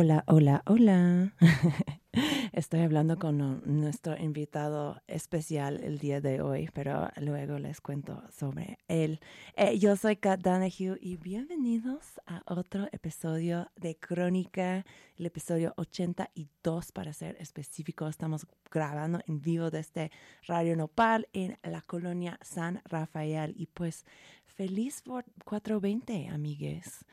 Hola, 0.00 0.22
hola, 0.28 0.62
hola. 0.66 1.34
Estoy 2.52 2.82
hablando 2.82 3.18
con 3.18 3.60
nuestro 3.64 4.16
invitado 4.16 5.02
especial 5.08 5.82
el 5.82 5.98
día 5.98 6.20
de 6.20 6.40
hoy, 6.40 6.70
pero 6.72 7.08
luego 7.16 7.58
les 7.58 7.80
cuento 7.80 8.22
sobre 8.30 8.78
él. 8.86 9.18
Eh, 9.56 9.76
yo 9.80 9.96
soy 9.96 10.14
Kat 10.14 10.40
Danahue 10.40 10.98
y 11.00 11.16
bienvenidos 11.16 12.20
a 12.26 12.44
otro 12.46 12.86
episodio 12.92 13.72
de 13.74 13.96
Crónica, 13.96 14.86
el 15.16 15.26
episodio 15.26 15.74
82 15.76 16.92
para 16.92 17.12
ser 17.12 17.36
específico. 17.40 18.06
Estamos 18.06 18.46
grabando 18.70 19.18
en 19.26 19.40
vivo 19.40 19.68
desde 19.68 20.12
Radio 20.46 20.76
Nopal 20.76 21.26
en 21.32 21.58
la 21.64 21.82
colonia 21.82 22.38
San 22.42 22.82
Rafael 22.84 23.52
y 23.56 23.66
pues 23.66 24.06
feliz 24.46 25.02
420, 25.44 26.28
amigues. 26.28 27.04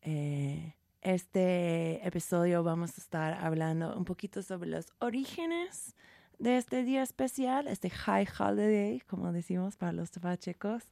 Eh, 0.00 0.74
este 1.02 2.06
episodio 2.06 2.62
vamos 2.62 2.96
a 2.96 3.00
estar 3.00 3.34
hablando 3.44 3.96
un 3.96 4.04
poquito 4.04 4.40
sobre 4.42 4.70
los 4.70 4.86
orígenes 5.00 5.94
de 6.38 6.56
este 6.56 6.84
día 6.84 7.02
especial, 7.02 7.68
este 7.68 7.90
High 7.90 8.28
Holiday, 8.38 9.00
como 9.00 9.32
decimos 9.32 9.76
para 9.76 9.92
los 9.92 10.10
tabachecos, 10.10 10.84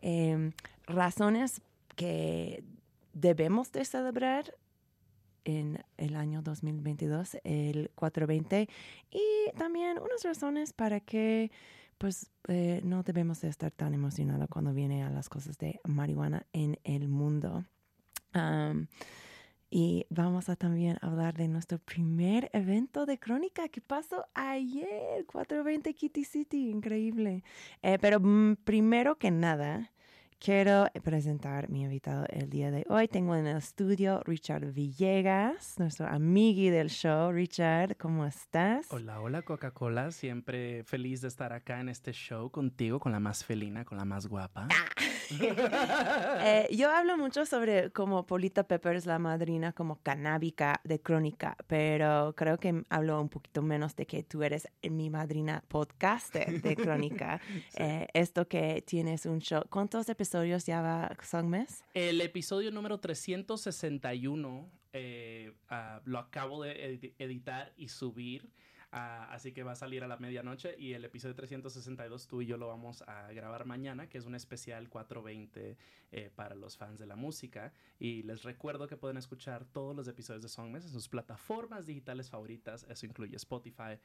em, 0.00 0.52
razones 0.86 1.60
que 1.96 2.64
debemos 3.12 3.70
de 3.72 3.84
celebrar 3.84 4.54
en 5.44 5.82
el 5.96 6.16
año 6.16 6.42
2022, 6.42 7.38
el 7.44 7.90
420, 7.94 8.68
y 9.10 9.56
también 9.56 9.98
unas 9.98 10.22
razones 10.24 10.72
para 10.72 11.00
que 11.00 11.50
pues 11.98 12.30
eh, 12.46 12.80
no 12.84 13.02
debemos 13.02 13.40
de 13.40 13.48
estar 13.48 13.72
tan 13.72 13.92
emocionados 13.92 14.48
cuando 14.48 14.72
viene 14.72 15.02
a 15.02 15.10
las 15.10 15.28
cosas 15.28 15.58
de 15.58 15.80
marihuana 15.84 16.46
en 16.52 16.78
el 16.84 17.08
mundo. 17.08 17.64
Y 19.70 20.06
vamos 20.08 20.48
a 20.48 20.56
también 20.56 20.96
hablar 21.02 21.36
de 21.36 21.46
nuestro 21.46 21.78
primer 21.78 22.48
evento 22.54 23.04
de 23.04 23.18
crónica 23.18 23.68
que 23.68 23.82
pasó 23.82 24.26
ayer, 24.34 25.26
420 25.26 25.94
Kitty 25.94 26.24
City, 26.24 26.70
increíble. 26.70 27.44
Eh, 27.82 27.98
pero 28.00 28.18
mm, 28.18 28.56
primero 28.64 29.18
que 29.18 29.30
nada, 29.30 29.92
Quiero 30.40 30.86
presentar 31.02 31.68
mi 31.68 31.82
invitado 31.82 32.24
el 32.28 32.48
día 32.48 32.70
de 32.70 32.86
hoy. 32.88 33.08
Tengo 33.08 33.34
en 33.34 33.48
el 33.48 33.56
estudio 33.56 34.22
Richard 34.24 34.72
Villegas, 34.72 35.80
nuestro 35.80 36.06
amigui 36.06 36.70
del 36.70 36.90
show. 36.90 37.32
Richard, 37.32 37.96
¿cómo 37.96 38.24
estás? 38.24 38.86
Hola, 38.90 39.20
hola 39.20 39.42
Coca-Cola. 39.42 40.12
Siempre 40.12 40.84
feliz 40.84 41.22
de 41.22 41.28
estar 41.28 41.52
acá 41.52 41.80
en 41.80 41.88
este 41.88 42.12
show 42.12 42.52
contigo, 42.52 43.00
con 43.00 43.10
la 43.10 43.18
más 43.18 43.44
felina, 43.44 43.84
con 43.84 43.98
la 43.98 44.04
más 44.04 44.28
guapa. 44.28 44.68
Ah. 44.70 44.86
Eh, 46.40 46.68
yo 46.74 46.90
hablo 46.90 47.18
mucho 47.18 47.44
sobre 47.44 47.90
como 47.90 48.24
Polita 48.24 48.62
Peppers, 48.62 49.04
la 49.04 49.18
madrina 49.18 49.74
como 49.74 49.96
canábica 49.96 50.80
de 50.84 51.02
crónica, 51.02 51.54
pero 51.66 52.32
creo 52.34 52.56
que 52.56 52.82
hablo 52.88 53.20
un 53.20 53.28
poquito 53.28 53.60
menos 53.60 53.94
de 53.94 54.06
que 54.06 54.22
tú 54.22 54.42
eres 54.42 54.68
mi 54.88 55.10
madrina 55.10 55.62
podcaster 55.68 56.62
de 56.62 56.76
crónica. 56.76 57.40
Eh, 57.80 58.08
esto 58.14 58.48
que 58.48 58.82
tienes 58.86 59.26
un 59.26 59.40
show. 59.40 59.62
¿Cuántos 59.68 60.08
episodios? 60.08 60.27
Episodios 60.28 60.66
ya 60.66 60.82
va? 60.82 61.16
El 61.94 62.20
episodio 62.20 62.70
número 62.70 63.00
361 63.00 64.70
eh, 64.92 65.54
ah, 65.70 66.02
lo 66.04 66.18
acabo 66.18 66.62
de 66.62 67.14
editar 67.18 67.72
y 67.78 67.88
subir. 67.88 68.50
Ah, 68.92 69.28
así 69.32 69.52
que 69.52 69.62
va 69.62 69.72
a 69.72 69.74
salir 69.74 70.04
a 70.04 70.06
la 70.06 70.18
medianoche 70.18 70.74
y 70.78 70.92
el 70.92 71.04
episodio 71.04 71.34
362 71.34 72.26
tú 72.26 72.42
y 72.42 72.46
yo 72.46 72.58
lo 72.58 72.68
vamos 72.68 73.02
a 73.06 73.32
grabar 73.32 73.64
mañana, 73.64 74.06
que 74.10 74.18
es 74.18 74.26
un 74.26 74.34
especial 74.34 74.90
420 74.90 75.78
eh, 76.12 76.30
para 76.34 76.54
los 76.54 76.76
fans 76.76 76.98
de 76.98 77.06
la 77.06 77.16
música. 77.16 77.72
Y 77.98 78.22
les 78.24 78.42
recuerdo 78.42 78.86
que 78.86 78.98
pueden 78.98 79.16
escuchar 79.16 79.64
todos 79.64 79.96
los 79.96 80.08
episodios 80.08 80.42
de 80.42 80.50
Songmes 80.50 80.84
en 80.84 80.90
sus 80.90 81.08
plataformas 81.08 81.86
digitales 81.86 82.28
favoritas. 82.28 82.84
Eso 82.90 83.06
incluye 83.06 83.36
Spotify, 83.36 83.98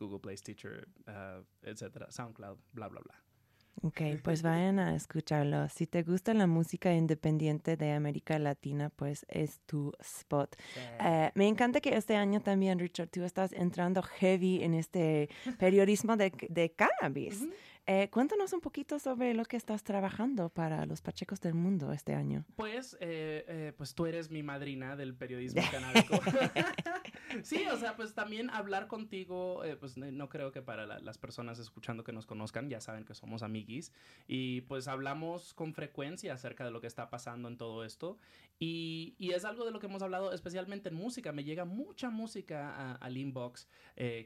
Google 0.00 0.18
Play, 0.18 0.36
Stitcher, 0.36 0.88
uh, 1.06 1.44
etcétera, 1.62 2.10
SoundCloud, 2.10 2.58
bla, 2.72 2.88
bla, 2.88 3.00
bla. 3.00 3.33
Ok, 3.82 4.00
pues 4.22 4.42
vayan 4.42 4.78
a 4.78 4.94
escucharlo. 4.94 5.68
Si 5.68 5.86
te 5.86 6.02
gusta 6.02 6.34
la 6.34 6.46
música 6.46 6.92
independiente 6.94 7.76
de 7.76 7.92
América 7.92 8.38
Latina, 8.38 8.90
pues 8.94 9.26
es 9.28 9.60
tu 9.66 9.92
spot. 10.00 10.56
Eh, 11.00 11.30
me 11.34 11.48
encanta 11.48 11.80
que 11.80 11.96
este 11.96 12.16
año 12.16 12.40
también, 12.40 12.78
Richard, 12.78 13.08
tú 13.08 13.22
estás 13.24 13.52
entrando 13.52 14.02
heavy 14.02 14.62
en 14.62 14.74
este 14.74 15.28
periodismo 15.58 16.16
de, 16.16 16.32
de 16.48 16.70
cannabis. 16.72 17.42
Eh, 17.86 18.08
cuéntanos 18.10 18.50
un 18.54 18.62
poquito 18.62 18.98
sobre 18.98 19.34
lo 19.34 19.44
que 19.44 19.58
estás 19.58 19.84
trabajando 19.84 20.48
para 20.48 20.86
los 20.86 21.02
Pachecos 21.02 21.40
del 21.42 21.52
Mundo 21.52 21.92
este 21.92 22.14
año. 22.14 22.46
Pues, 22.56 22.96
eh, 22.98 23.44
eh, 23.46 23.72
pues 23.76 23.94
tú 23.94 24.06
eres 24.06 24.30
mi 24.30 24.42
madrina 24.42 24.96
del 24.96 25.14
periodismo 25.14 25.60
canábico. 25.70 26.18
sí, 27.42 27.66
o 27.70 27.76
sea, 27.76 27.94
pues 27.94 28.14
también 28.14 28.48
hablar 28.48 28.86
contigo, 28.86 29.62
pues 29.80 29.98
no 29.98 30.28
creo 30.30 30.50
que 30.50 30.62
para 30.62 30.86
las 30.86 31.18
personas 31.18 31.58
escuchando 31.58 32.04
que 32.04 32.12
nos 32.12 32.24
conozcan 32.24 32.70
ya 32.70 32.80
saben 32.80 33.04
que 33.04 33.14
somos 33.14 33.42
amiguis 33.42 33.92
y 34.26 34.62
pues 34.62 34.88
hablamos 34.88 35.52
con 35.52 35.74
frecuencia 35.74 36.32
acerca 36.32 36.64
de 36.64 36.70
lo 36.70 36.80
que 36.80 36.86
está 36.86 37.10
pasando 37.10 37.48
en 37.48 37.58
todo 37.58 37.84
esto 37.84 38.18
y, 38.58 39.14
y 39.18 39.32
es 39.32 39.44
algo 39.44 39.66
de 39.66 39.72
lo 39.72 39.78
que 39.78 39.86
hemos 39.86 40.00
hablado 40.00 40.32
especialmente 40.32 40.88
en 40.88 40.94
música. 40.94 41.32
Me 41.32 41.44
llega 41.44 41.66
mucha 41.66 42.08
música 42.08 42.94
al 42.94 43.16
inbox 43.18 43.68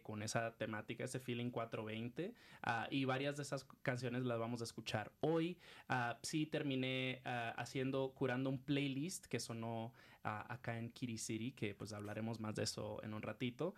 con 0.05 0.22
esa 0.22 0.55
temática, 0.56 1.05
ese 1.05 1.19
feeling 1.19 1.50
420 1.50 2.34
ah, 2.62 2.87
y 2.90 3.05
varias 3.05 3.37
de 3.37 3.47
esas 3.48 3.64
canciones 3.82 4.24
las 4.24 4.38
vamos 4.38 4.60
a 4.60 4.64
escuchar 4.64 5.12
hoy. 5.20 5.58
Ah, 5.88 6.18
sí 6.22 6.46
terminé 6.46 7.22
ah, 7.24 7.54
haciendo, 7.56 8.12
curando 8.14 8.50
un 8.50 8.58
playlist 8.58 9.26
que 9.26 9.40
sonó 9.40 9.92
ah, 10.22 10.44
acá 10.52 10.78
en 10.78 10.90
Kitty 10.90 11.18
City, 11.18 11.52
que 11.52 11.74
pues 11.74 11.92
hablaremos 11.92 12.40
más 12.40 12.54
de 12.54 12.64
eso 12.64 13.02
en 13.02 13.14
un 13.14 13.22
ratito, 13.22 13.74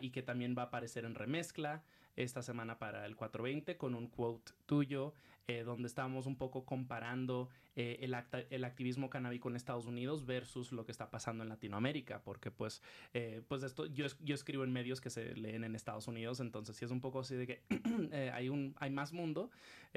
y 0.00 0.10
que 0.10 0.22
también 0.22 0.54
va 0.56 0.62
a 0.62 0.66
aparecer 0.66 1.04
en 1.04 1.14
remezcla 1.14 1.82
esta 2.18 2.42
semana 2.42 2.78
para 2.78 3.06
el 3.06 3.14
420 3.16 3.76
con 3.76 3.94
un 3.94 4.08
quote 4.08 4.52
tuyo 4.66 5.14
eh, 5.50 5.62
donde 5.62 5.88
estábamos 5.88 6.26
un 6.26 6.36
poco 6.36 6.66
comparando 6.66 7.48
eh, 7.74 8.00
el, 8.02 8.14
el, 8.50 8.64
activismo 8.64 9.08
canábico 9.08 9.48
en 9.48 9.56
Estados 9.56 9.86
Unidos 9.86 10.26
versus 10.26 10.72
lo 10.72 10.84
que 10.84 10.92
está 10.92 11.10
pasando 11.10 11.42
en 11.42 11.48
Latinoamérica, 11.48 12.20
porque 12.22 12.50
pues, 12.50 12.82
eh, 13.14 13.40
pues 13.48 13.62
esto, 13.62 13.86
yo, 13.86 14.04
yo 14.20 14.34
escribo 14.34 14.64
en 14.64 14.72
medios 14.74 15.00
que 15.00 15.08
se 15.08 15.34
leen 15.36 15.64
en 15.64 15.74
Estados 15.74 16.06
Unidos, 16.06 16.40
entonces 16.40 16.76
sí 16.76 16.84
es 16.84 16.90
un 16.90 17.00
poco 17.00 17.20
así 17.20 17.34
de 17.34 17.46
que 17.46 17.62
hay, 18.34 18.50
un, 18.50 18.74
hay 18.78 18.90
más 18.90 19.14
mundo 19.14 19.50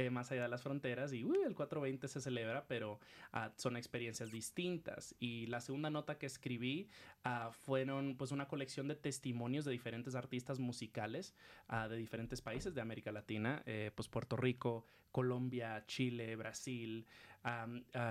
más 0.09 0.31
allá 0.31 0.43
de 0.43 0.47
las 0.47 0.63
fronteras 0.63 1.13
y 1.13 1.19
el 1.19 1.53
420 1.53 2.07
se 2.07 2.21
celebra, 2.21 2.65
pero 2.67 2.99
ah, 3.33 3.51
son 3.57 3.77
experiencias 3.77 4.31
distintas. 4.31 5.15
Y 5.19 5.47
la 5.47 5.61
segunda 5.61 5.89
nota 5.89 6.17
que 6.17 6.25
escribí 6.25 6.89
uh, 7.25 7.51
fueron 7.51 8.15
pues 8.17 8.31
una 8.31 8.47
colección 8.47 8.87
de 8.87 8.95
testimonios 8.95 9.65
de 9.65 9.71
diferentes 9.71 10.15
artistas 10.15 10.59
musicales 10.59 11.35
uh, 11.69 11.87
de 11.89 11.97
diferentes 11.97 12.10
países 12.43 12.73
de 12.73 12.81
América 12.81 13.11
Latina, 13.11 13.63
pues 13.95 14.07
Puerto 14.07 14.35
Rico, 14.35 14.85
Colombia, 15.11 15.83
Chile, 15.87 16.35
Brasil, 16.35 17.05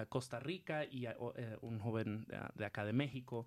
Costa 0.09 0.41
Rica 0.41 0.85
y 0.85 1.07
eh, 1.07 1.15
un 1.63 1.79
joven 1.79 2.27
de 2.55 2.65
acá 2.65 2.85
de 2.85 2.93
México. 2.93 3.47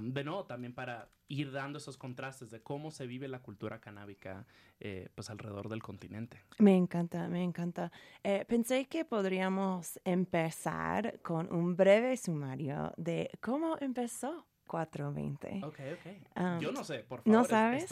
de 0.00 0.24
nuevo, 0.24 0.44
también 0.44 0.74
para 0.74 1.10
ir 1.28 1.50
dando 1.52 1.78
esos 1.78 1.96
contrastes 1.96 2.50
de 2.50 2.62
cómo 2.62 2.90
se 2.90 3.06
vive 3.06 3.28
la 3.28 3.40
cultura 3.40 3.80
canábica 3.80 4.46
eh, 4.80 5.08
pues 5.14 5.30
alrededor 5.30 5.68
del 5.68 5.82
continente. 5.82 6.42
Me 6.58 6.76
encanta, 6.76 7.28
me 7.28 7.42
encanta. 7.42 7.90
Eh, 8.22 8.44
pensé 8.46 8.86
que 8.86 9.04
podríamos 9.04 10.00
empezar 10.04 11.20
con 11.22 11.52
un 11.52 11.76
breve 11.76 12.16
sumario 12.16 12.92
de 12.96 13.30
cómo 13.40 13.76
empezó 13.80 14.46
420. 14.66 15.60
Ok, 15.64 15.80
ok. 15.92 16.60
yo 16.60 16.72
no 16.72 16.84
sé, 16.84 17.00
por 17.00 17.22
favor. 17.22 17.40
¿No 17.40 17.44
sabes? 17.44 17.88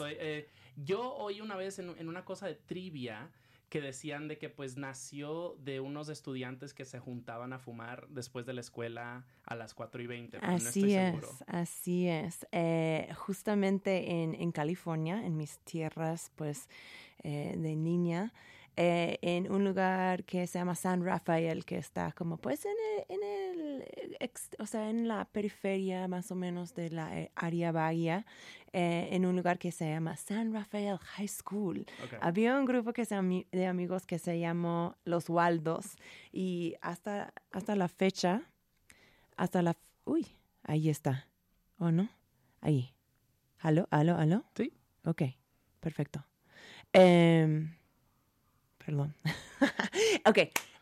yo 0.75 1.13
oí 1.15 1.39
una 1.39 1.55
vez 1.55 1.77
en, 1.79 1.95
en 1.99 2.09
una 2.09 2.25
cosa 2.25 2.47
de 2.47 2.55
trivia 2.55 3.29
que 3.73 3.81
decían 3.81 4.27
de 4.27 4.37
que 4.37 4.49
pues 4.49 4.77
nació 4.77 5.55
de 5.57 5.79
unos 5.79 6.07
estudiantes 6.07 6.75
que 6.75 6.85
se 6.85 6.99
juntaban 6.99 7.53
a 7.53 7.57
fumar 7.57 8.07
después 8.09 8.45
de 8.45 8.53
la 8.53 8.61
escuela 8.61 9.25
a 9.45 9.55
las 9.55 9.73
4 9.73 9.99
y 10.03 10.05
20. 10.05 10.37
Así 10.43 10.93
es, 10.93 11.43
así 11.47 12.07
es. 12.07 12.45
Eh, 12.51 13.09
justamente 13.15 14.21
en, 14.21 14.35
en, 14.35 14.51
California, 14.51 15.25
en 15.25 15.37
mis 15.37 15.57
tierras 15.57 16.31
pues 16.35 16.69
eh, 17.23 17.55
de 17.57 17.75
niña, 17.75 18.31
eh, 18.75 19.19
en 19.21 19.51
un 19.51 19.63
lugar 19.63 20.23
que 20.23 20.47
se 20.47 20.57
llama 20.57 20.73
San 20.73 21.05
Rafael, 21.05 21.63
que 21.63 21.77
está 21.77 22.11
como 22.11 22.37
pues 22.37 22.65
en 22.65 22.71
el, 22.71 23.05
en 23.09 23.23
el 23.23 23.83
o 24.57 24.65
sea, 24.65 24.89
en 24.89 25.07
la 25.07 25.25
periferia 25.25 26.07
más 26.07 26.31
o 26.31 26.35
menos 26.35 26.73
de 26.73 26.89
la 26.89 27.19
eh, 27.19 27.31
área 27.35 27.71
bahía, 27.71 28.25
eh, 28.71 29.09
en 29.11 29.27
un 29.27 29.35
lugar 29.35 29.59
que 29.59 29.71
se 29.71 29.87
llama 29.87 30.17
San 30.17 30.53
Rafael 30.53 30.97
High 30.97 31.27
School. 31.27 31.85
Había 32.19 32.57
un 32.57 32.65
grupo 32.65 32.93
que 32.93 33.05
se, 33.05 33.15
de 33.51 33.67
amigos 33.67 34.07
que 34.07 34.17
se 34.17 34.39
llamó 34.39 34.95
Los 35.05 35.29
Waldos 35.29 35.95
y 36.31 36.75
hasta, 36.81 37.31
hasta 37.51 37.75
la 37.75 37.87
fecha, 37.87 38.41
hasta 39.37 39.61
la... 39.61 39.77
Uy, 40.05 40.25
ahí 40.63 40.89
está. 40.89 41.27
¿O 41.77 41.91
no? 41.91 42.09
Ahí. 42.61 42.95
¿Aló? 43.59 43.87
¿Aló? 43.91 44.17
¿Aló? 44.17 44.43
Sí. 44.55 44.73
Ok, 45.05 45.21
perfecto. 45.79 46.25
Eh, 46.93 47.67
Perdón. 48.85 49.13
ok. 50.25 50.39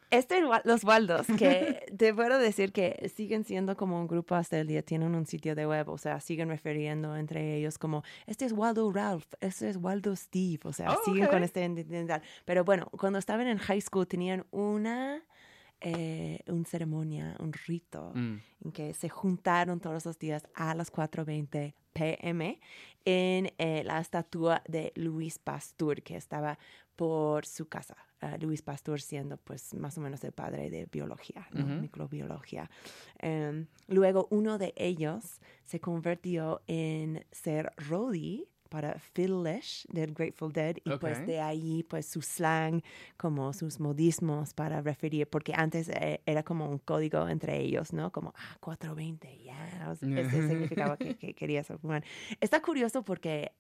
Este, 0.09 0.41
los 0.65 0.83
Waldos, 0.83 1.25
que 1.37 1.85
te 1.97 2.13
puedo 2.13 2.37
decir 2.37 2.73
que 2.73 3.09
siguen 3.15 3.45
siendo 3.45 3.77
como 3.77 3.97
un 3.97 4.07
grupo 4.07 4.35
hasta 4.35 4.59
el 4.59 4.67
día, 4.67 4.81
tienen 4.83 5.15
un 5.15 5.25
sitio 5.25 5.55
de 5.55 5.65
web, 5.65 5.87
o 5.87 5.97
sea, 5.97 6.19
siguen 6.19 6.49
refiriendo 6.49 7.15
entre 7.15 7.55
ellos 7.55 7.77
como, 7.77 8.03
este 8.27 8.43
es 8.43 8.51
Waldo 8.51 8.91
Ralph, 8.91 9.23
este 9.39 9.69
es 9.69 9.77
Waldo 9.77 10.13
Steve, 10.17 10.59
o 10.65 10.73
sea, 10.73 10.91
Oh, 10.91 10.99
siguen 11.05 11.27
con 11.27 11.43
este 11.43 11.61
identidad. 11.61 12.21
Pero 12.43 12.65
bueno, 12.65 12.87
cuando 12.99 13.19
estaban 13.19 13.47
en 13.47 13.57
high 13.57 13.79
school 13.79 14.05
tenían 14.05 14.45
una, 14.51 15.23
eh, 15.79 16.39
ceremonia, 16.65 17.37
un 17.39 17.53
rito, 17.53 18.11
Mm. 18.13 18.35
en 18.65 18.71
que 18.73 18.93
se 18.93 19.07
juntaron 19.07 19.79
todos 19.79 20.05
los 20.05 20.19
días 20.19 20.43
a 20.55 20.75
las 20.75 20.91
4.20 20.91 21.73
pm 21.93 22.59
en 23.05 23.51
eh, 23.57 23.83
la 23.83 23.99
estatua 23.99 24.61
de 24.67 24.91
Luis 24.95 25.39
Pasteur, 25.39 26.01
que 26.03 26.15
estaba 26.15 26.57
por 26.95 27.45
su 27.45 27.67
casa. 27.67 27.97
Ah, 28.21 28.37
Luis 28.39 28.61
Pasteur 28.61 29.01
siendo 29.01 29.37
pues 29.37 29.73
más 29.73 29.97
o 29.97 30.01
menos 30.01 30.23
el 30.23 30.31
padre 30.31 30.69
de 30.69 30.85
biología, 30.85 31.47
microbiología. 31.51 32.69
Em, 33.17 33.65
luego 33.87 34.27
uno 34.29 34.59
de 34.59 34.75
ellos 34.77 35.41
se 35.63 35.79
convirtió 35.79 36.61
en 36.67 37.25
ser 37.31 37.73
roadie 37.77 38.47
para 38.71 38.95
Phil 39.13 39.43
Lesh 39.43 39.85
del 39.89 40.13
Grateful 40.13 40.53
Dead 40.53 40.77
y 40.85 40.97
pues 40.97 41.19
Ok. 41.19 41.25
de 41.25 41.41
ahí 41.41 41.83
pues 41.83 42.05
su 42.05 42.21
slang 42.21 42.81
como 43.17 43.51
sus 43.51 43.81
modismos 43.81 44.53
para 44.53 44.81
referir 44.81 45.27
porque 45.27 45.51
antes 45.55 45.89
eh, 45.89 46.21
era 46.25 46.41
como 46.43 46.69
un 46.69 46.79
código 46.79 47.27
entre 47.27 47.59
ellos 47.59 47.91
no 47.91 48.11
como 48.13 48.33
ah 48.37 48.57
420 48.61 49.43
ya 49.43 49.89
o 49.91 49.95
sea, 49.95 50.09
ese 50.19 50.47
significaba 50.47 50.95
que, 50.97 51.15
que 51.17 51.33
querías 51.33 51.67
fumar 51.81 52.03
está 52.39 52.61
curioso 52.61 53.03
porque 53.03 53.51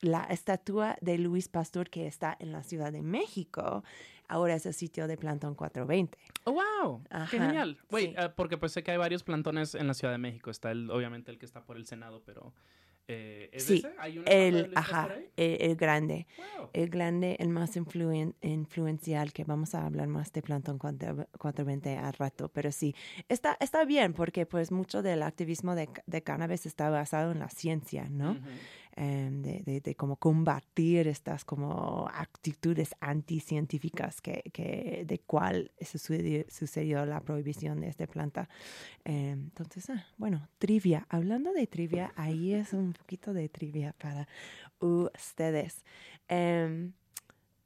la 0.00 0.24
estatua 0.24 0.96
de 1.00 1.16
Luis 1.18 1.48
Pastor 1.48 1.88
que 1.88 2.06
está 2.08 2.36
en 2.40 2.50
la 2.52 2.62
Ciudad 2.64 2.90
de 2.90 3.02
México 3.02 3.84
ahora 4.28 4.54
es 4.54 4.66
el 4.66 4.74
sitio 4.74 5.06
de 5.06 5.16
Plantón 5.16 5.54
420 5.54 6.18
Oh, 6.44 6.52
wow. 6.52 7.02
Qué 7.04 7.08
Ajá, 7.14 7.26
genial. 7.26 7.78
Wait, 7.90 8.10
sí. 8.10 8.16
eh, 8.18 8.30
porque 8.34 8.56
pues 8.56 8.72
sé 8.72 8.82
que 8.82 8.90
hay 8.92 8.96
varios 8.96 9.22
plantones 9.22 9.74
en 9.74 9.86
la 9.86 9.92
Ciudad 9.92 10.12
de 10.14 10.18
México. 10.18 10.50
Está 10.50 10.70
el, 10.70 10.90
obviamente 10.90 11.30
el 11.30 11.38
que 11.38 11.44
está 11.44 11.62
por 11.66 11.76
el 11.76 11.86
Senado, 11.86 12.22
pero 12.24 12.54
eh, 13.10 13.50
¿es 13.52 13.64
Sí, 13.64 13.74
ese? 13.78 13.92
¿Hay 13.98 14.18
una 14.18 14.30
estatua 14.30 14.62
de 14.62 14.66
el 14.68 14.72
ajá 14.76 15.12
ahí? 15.14 15.28
el, 15.36 15.70
el 15.70 15.76
grande 15.76 16.26
Wow. 16.58 16.70
el 16.72 16.88
grande, 16.88 17.36
el 17.40 17.48
más 17.48 17.76
influen- 17.76 18.34
influencial, 18.42 19.32
que 19.32 19.44
vamos 19.44 19.74
a 19.74 19.84
hablar 19.86 20.06
más 20.06 20.32
de 20.32 20.42
Plantón 20.42 20.78
4- 20.78 21.26
420 21.38 21.96
al 21.96 22.12
rato, 22.14 22.48
pero 22.48 22.70
sí, 22.70 22.94
está, 23.28 23.56
está 23.60 23.84
bien 23.84 24.12
porque 24.12 24.46
pues 24.46 24.70
mucho 24.70 25.02
del 25.02 25.22
activismo 25.22 25.74
de, 25.74 25.88
de 26.06 26.22
cannabis 26.22 26.66
está 26.66 26.88
basado 26.90 27.32
en 27.32 27.40
la 27.40 27.48
ciencia, 27.48 28.06
¿no? 28.08 28.38
Em, 28.96 29.40
de, 29.42 29.80
de, 29.80 29.94
cómo 29.94 30.16
combatir 30.16 31.06
estas 31.06 31.44
como 31.44 32.08
actitudes 32.12 32.94
anticientíficas 33.00 34.20
que, 34.20 34.42
que 34.52 35.04
de 35.06 35.20
cuál 35.20 35.70
sucedió, 35.80 36.44
sucedió 36.48 37.06
la 37.06 37.20
prohibición 37.20 37.80
de 37.80 37.88
esta 37.88 38.06
planta. 38.06 38.48
Em, 39.04 39.44
entonces, 39.44 39.88
ah, 39.90 40.06
bueno, 40.18 40.48
trivia. 40.58 41.06
Hablando 41.08 41.52
de 41.52 41.66
trivia, 41.66 42.12
ahí 42.16 42.52
es 42.52 42.72
un 42.72 42.92
poquito 42.92 43.32
de 43.32 43.48
trivia 43.48 43.94
para 43.98 44.28
ustedes. 44.80 45.84
Em, 46.28 46.92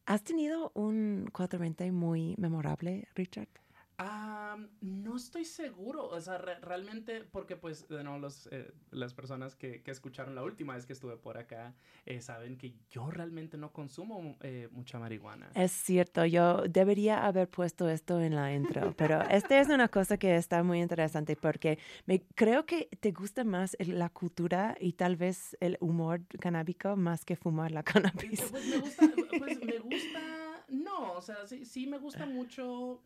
¿Has 0.07 0.23
tenido 0.23 0.71
un 0.75 1.31
420 1.33 1.91
muy 1.91 2.35
memorable, 2.37 3.09
Richard? 3.15 3.49
Ah, 3.99 4.57
no 4.81 5.17
estoy 5.17 5.45
seguro, 5.45 6.09
o 6.09 6.21
sea, 6.21 6.39
re- 6.39 6.59
realmente, 6.61 7.23
porque 7.31 7.55
pues, 7.57 7.87
de 7.89 8.03
nuevo, 8.03 8.19
los, 8.19 8.49
eh, 8.51 8.73
las 8.91 9.15
personas 9.15 9.55
que, 9.55 9.83
que 9.83 9.91
escucharon 9.93 10.35
la 10.35 10.43
última 10.43 10.75
vez 10.75 10.85
que 10.85 10.93
estuve 10.93 11.17
por 11.17 11.39
acá 11.39 11.75
eh, 12.05 12.21
saben 12.21 12.57
que 12.59 12.75
yo 12.91 13.11
realmente 13.11 13.57
no 13.57 13.73
consumo 13.73 14.37
eh, 14.41 14.69
mucha 14.73 14.99
marihuana. 14.99 15.49
Es 15.55 15.71
cierto, 15.71 16.25
yo 16.25 16.63
debería 16.69 17.25
haber 17.25 17.49
puesto 17.49 17.89
esto 17.89 18.21
en 18.21 18.35
la 18.35 18.53
intro, 18.53 18.93
pero 18.97 19.21
esta 19.31 19.61
es 19.61 19.69
una 19.69 19.89
cosa 19.89 20.17
que 20.17 20.35
está 20.35 20.63
muy 20.65 20.81
interesante 20.81 21.37
porque 21.37 21.79
me, 22.07 22.23
creo 22.35 22.67
que 22.67 22.89
te 23.01 23.13
gusta 23.13 23.45
más 23.45 23.77
la 23.79 24.09
cultura 24.09 24.77
y 24.81 24.95
tal 24.95 25.15
vez 25.17 25.57
el 25.61 25.79
humor 25.81 26.21
canábico 26.41 26.97
más 26.97 27.25
que 27.25 27.37
fumar 27.37 27.71
la 27.71 27.83
cannabis. 27.85 28.43
Pues 28.51 28.67
me 28.67 28.79
gusta, 28.79 29.11
pues 29.39 29.65
me 29.65 29.79
gusta, 29.79 30.65
no, 30.69 31.13
o 31.13 31.23
sea, 31.23 31.47
sí, 31.47 31.65
sí 31.65 31.87
me 31.87 31.99
gusta 31.99 32.27
mucho 32.27 33.01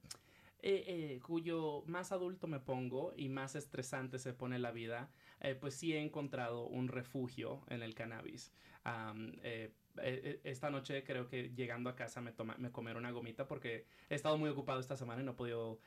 eh, 0.61 0.85
eh, 0.87 1.21
cuyo 1.21 1.85
más 1.87 2.11
adulto 2.11 2.49
me 2.49 2.59
pongo 2.59 3.15
y 3.17 3.29
más 3.29 3.55
estresante 3.55 4.19
se 4.19 4.33
pone 4.33 4.59
la 4.59 4.73
vida, 4.73 5.09
eh, 5.41 5.55
pues 5.55 5.75
sí 5.75 5.93
he 5.93 6.01
encontrado 6.01 6.67
un 6.67 6.89
refugio 6.89 7.63
en 7.69 7.83
el 7.83 7.95
cannabis. 7.95 8.53
Esta 10.45 10.71
noche 10.71 11.05
creo 11.05 11.29
que 11.29 11.51
llegando 11.55 11.91
a 11.91 11.95
casa 11.95 12.21
me, 12.21 12.33
toma, 12.33 12.57
me 12.59 12.73
comer 12.73 12.97
una 12.97 13.11
gomita 13.11 13.47
porque 13.47 13.87
he 14.09 14.15
estado 14.15 14.39
muy 14.39 14.49
ocupado 14.49 14.81
esta 14.81 14.97
semana 14.97 15.23
y 15.23 15.25
no 15.25 15.33
he 15.33 15.35
podido 15.35 15.79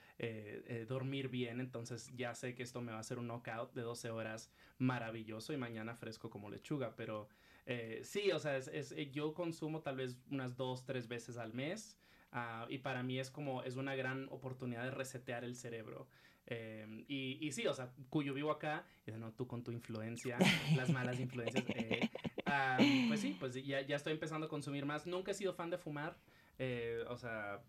dormir 0.88 1.30
bien, 1.30 1.60
entonces 1.60 2.12
ya 2.16 2.36
sé 2.36 2.54
que 2.54 2.63
esto 2.63 2.82
me 2.82 2.92
va 2.92 3.00
a 3.00 3.01
hacer 3.01 3.18
un 3.18 3.28
knockout 3.28 3.74
de 3.74 3.82
12 3.82 4.12
horas 4.12 4.51
maravilloso 4.78 5.51
y 5.51 5.58
mañana 5.58 5.96
fresco 5.96 6.30
como 6.30 6.50
lechuga, 6.50 6.96
pero... 6.96 7.28
Eh, 7.66 8.01
sí, 8.04 8.32
o 8.32 8.40
sea, 8.40 8.58
es, 8.58 8.96
yo 9.12 9.34
consumo 9.34 9.82
tal 9.82 9.98
vez 9.98 10.18
unas 10.30 10.58
dos, 10.58 10.84
tres 10.84 11.08
veces 11.08 11.38
al 11.38 11.54
mes 11.54 11.98
ah, 12.32 12.66
y 12.70 12.80
para 12.80 13.04
mí 13.04 13.20
es 13.20 13.32
como, 13.32 13.64
es 13.64 13.76
una 13.76 13.96
gran 13.96 14.28
oportunidad 14.30 14.84
de 14.84 14.92
resetear 14.92 15.44
el 15.44 15.56
cerebro. 15.56 16.08
Eh, 16.48 17.06
y, 17.08 17.38
y 17.40 17.52
sí, 17.52 17.66
o 17.68 17.74
sea, 17.74 17.92
cuyo 18.10 18.34
vivo 18.34 18.52
acá, 18.52 18.86
y 19.06 19.12
de 19.12 19.18
no, 19.18 19.32
tú 19.32 19.48
con 19.48 19.64
tu 19.64 19.72
influencia, 19.72 20.38
las 20.76 20.90
malas 20.90 21.20
influencias, 21.20 21.64
eh, 21.70 22.10
pues 23.08 23.22
sí, 23.22 23.36
pues 23.40 23.54
ya, 23.54 23.82
ya 23.82 23.96
estoy 23.96 24.14
empezando 24.14 24.48
a 24.48 24.50
consumir 24.50 24.86
más. 24.86 25.08
Nunca 25.08 25.32
he 25.32 25.34
sido 25.34 25.54
fan 25.54 25.70
de 25.70 25.78
fumar, 25.78 26.18
eh, 26.60 27.04
o 27.08 27.18
sea, 27.18 27.62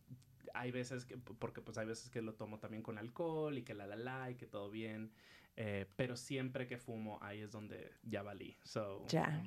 hay 0.54 0.70
veces 0.70 1.04
que, 1.04 1.16
porque 1.16 1.60
pues 1.60 1.78
hay 1.78 1.86
veces 1.86 2.10
que 2.10 2.22
lo 2.22 2.34
tomo 2.34 2.58
también 2.58 2.82
con 2.82 2.98
alcohol 2.98 3.56
y 3.56 3.62
que 3.62 3.74
la 3.74 3.86
la 3.86 3.96
la 3.96 4.30
y 4.30 4.34
que 4.34 4.46
todo 4.46 4.70
bien. 4.70 5.12
Eh, 5.56 5.86
pero 5.96 6.16
siempre 6.16 6.66
que 6.66 6.78
fumo, 6.78 7.18
ahí 7.22 7.40
es 7.40 7.50
donde 7.50 7.92
ya 8.02 8.22
valí. 8.22 8.56
So, 8.64 9.04
Ya. 9.08 9.42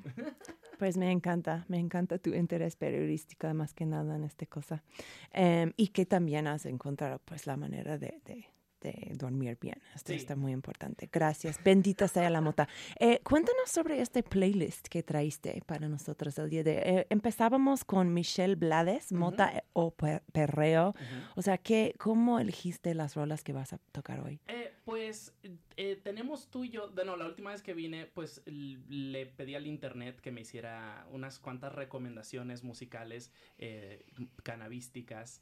Pues 0.77 0.97
me 0.97 1.09
encanta, 1.11 1.65
me 1.67 1.79
encanta 1.79 2.17
tu 2.17 2.33
interés 2.33 2.75
periodístico 2.75 3.51
más 3.53 3.73
que 3.73 3.85
nada 3.85 4.15
en 4.15 4.23
esta 4.23 4.45
cosa. 4.45 4.83
Em, 5.31 5.71
y 5.77 5.87
que 5.89 6.05
también 6.05 6.47
has 6.47 6.65
encontrado 6.65 7.19
pues 7.25 7.47
la 7.47 7.57
manera 7.57 7.97
de, 7.97 8.19
de- 8.25 8.45
de 8.81 9.13
dormir 9.15 9.57
bien. 9.59 9.81
Esto 9.95 10.11
Sí. 10.11 10.17
está 10.19 10.35
muy 10.35 10.51
importante. 10.51 11.09
Gracias. 11.11 11.59
Bendita 11.63 12.07
sea 12.07 12.29
la 12.29 12.39
mota. 12.39 12.67
Eh, 12.99 13.19
cuéntanos 13.23 13.71
sobre 13.71 13.99
este 13.99 14.21
playlist 14.21 14.89
que 14.89 15.01
traíste 15.01 15.59
para 15.65 15.87
nosotros 15.89 16.37
el 16.37 16.51
día 16.51 16.63
de 16.63 16.77
eh, 16.85 17.07
Empezábamos 17.09 17.83
con 17.83 18.13
Michelle 18.13 18.53
Blades, 18.55 19.11
Ujú. 19.11 19.19
Mota 19.21 19.49
eh, 19.57 19.63
o 19.73 19.89
Per- 19.91 20.21
Perreo. 20.31 20.89
Ujú. 20.89 20.95
O 21.37 21.41
sea, 21.41 21.57
¿qué, 21.57 21.95
¿cómo 21.97 22.37
elegiste 22.39 22.93
las 22.93 23.15
rolas 23.15 23.43
que 23.43 23.53
vas 23.53 23.73
a 23.73 23.79
tocar 23.91 24.19
hoy? 24.19 24.39
Eh, 24.47 24.71
pues 24.85 25.35
eh, 25.77 25.99
tenemos 26.03 26.51
tú 26.51 26.63
y 26.63 26.69
yo, 26.69 26.91
bueno, 26.91 27.17
la 27.17 27.25
última 27.25 27.51
vez 27.51 27.63
que 27.63 27.73
vine, 27.73 28.05
pues 28.05 28.43
le 28.45 29.25
pedí 29.25 29.55
al 29.55 29.65
internet 29.65 30.21
que 30.21 30.31
me 30.31 30.41
hiciera 30.41 31.07
unas 31.11 31.39
cuantas 31.39 31.73
recomendaciones 31.73 32.63
musicales 32.63 33.31
eh, 33.57 34.05
canabísticas. 34.43 35.41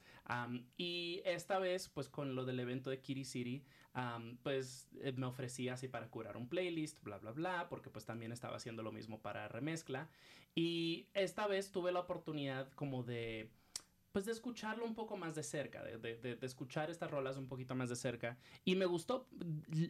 y 0.77 1.21
esta 1.25 1.59
vez, 1.59 1.89
pues 1.89 2.07
con 2.07 2.35
lo 2.35 2.45
del 2.45 2.61
evento 2.61 2.89
de 2.89 3.01
Kitty 3.01 3.25
City, 3.25 3.65
pues 4.43 4.87
eh, 5.01 5.11
me 5.11 5.25
ofrecí 5.25 5.67
así 5.67 5.89
para 5.89 6.09
curar 6.09 6.37
un 6.37 6.47
playlist, 6.47 7.03
bla, 7.03 7.17
bla, 7.17 7.31
bla, 7.31 7.67
porque 7.69 7.89
pues 7.89 8.05
también 8.05 8.31
estaba 8.31 8.55
haciendo 8.55 8.81
lo 8.81 8.93
mismo 8.93 9.21
para 9.21 9.49
remezcla. 9.49 10.09
Y 10.55 11.07
esta 11.13 11.47
vez 11.47 11.71
tuve 11.71 11.91
la 11.91 11.99
oportunidad 11.99 12.71
como 12.73 13.03
de 13.03 13.49
pues 14.13 14.25
de 14.25 14.31
escucharlo 14.31 14.85
un 14.85 14.93
poco 14.93 15.17
más 15.17 15.33
de 15.35 15.41
cerca, 15.43 15.83
de, 15.83 15.97
de- 15.97 16.17
de- 16.17 16.35
de 16.35 16.45
escuchar 16.45 16.89
estas 16.91 17.09
rolas 17.11 17.35
un 17.35 17.47
poquito 17.47 17.73
más 17.75 17.89
de 17.89 17.95
cerca. 17.95 18.37
Y 18.63 18.75
me 18.75 18.85
gustó 18.85 19.27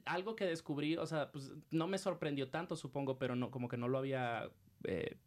algo 0.06 0.36
que 0.36 0.46
descubrí, 0.46 0.96
o 0.98 1.06
sea, 1.06 1.30
pues 1.32 1.51
no 1.72 1.88
me 1.88 1.98
sorprendió 1.98 2.50
tanto, 2.50 2.75
supongo, 2.77 3.20
pero 3.20 3.36
no, 3.36 3.51
como 3.51 3.68
que 3.68 3.75
no 3.77 3.89
lo 3.89 3.98
había 3.98 4.50
eh, 4.86 5.18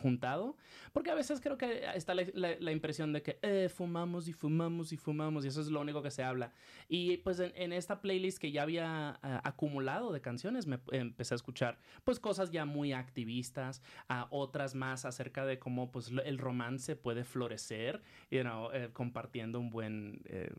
juntado. 0.00 0.56
Porque 0.92 1.10
a 1.10 1.14
veces 1.14 1.40
creo 1.40 1.56
que 1.58 1.84
está 1.94 2.14
la, 2.14 2.24
la- 2.34 2.56
la 2.58 2.72
impresión 2.72 3.12
de 3.12 3.22
que 3.22 3.38
eh, 3.42 3.68
fumamos 3.68 4.28
y 4.28 4.32
fumamos 4.32 4.92
y 4.92 4.96
fumamos 4.96 5.44
y 5.44 5.48
eso 5.48 5.60
es 5.60 5.68
lo 5.68 5.80
único 5.80 6.02
que 6.02 6.10
se 6.10 6.22
habla. 6.22 6.52
Y 6.88 7.18
pues 7.18 7.40
en, 7.40 7.52
en 7.56 7.72
esta 7.72 8.00
playlist 8.00 8.38
que 8.38 8.52
ya 8.52 8.62
había 8.62 9.18
ah, 9.22 9.40
acumulado 9.44 10.12
de 10.12 10.20
canciones, 10.20 10.66
me 10.66 10.78
empecé 10.92 11.34
a 11.34 11.36
escuchar 11.36 11.78
pues 12.04 12.18
cosas 12.20 12.50
ya 12.50 12.64
muy 12.64 12.92
activistas, 12.92 13.82
a 14.08 14.26
otras 14.30 14.74
más 14.74 15.04
acerca 15.04 15.44
de 15.46 15.58
cómo 15.58 15.90
pues 15.90 16.10
el 16.24 16.38
romance 16.38 16.96
puede 16.96 17.24
florecer, 17.24 18.02
you 18.30 18.40
know, 18.42 18.70
eh, 18.72 18.90
compartiendo 18.92 19.58
un 19.60 19.70
buen, 19.70 20.20
eh, 20.26 20.50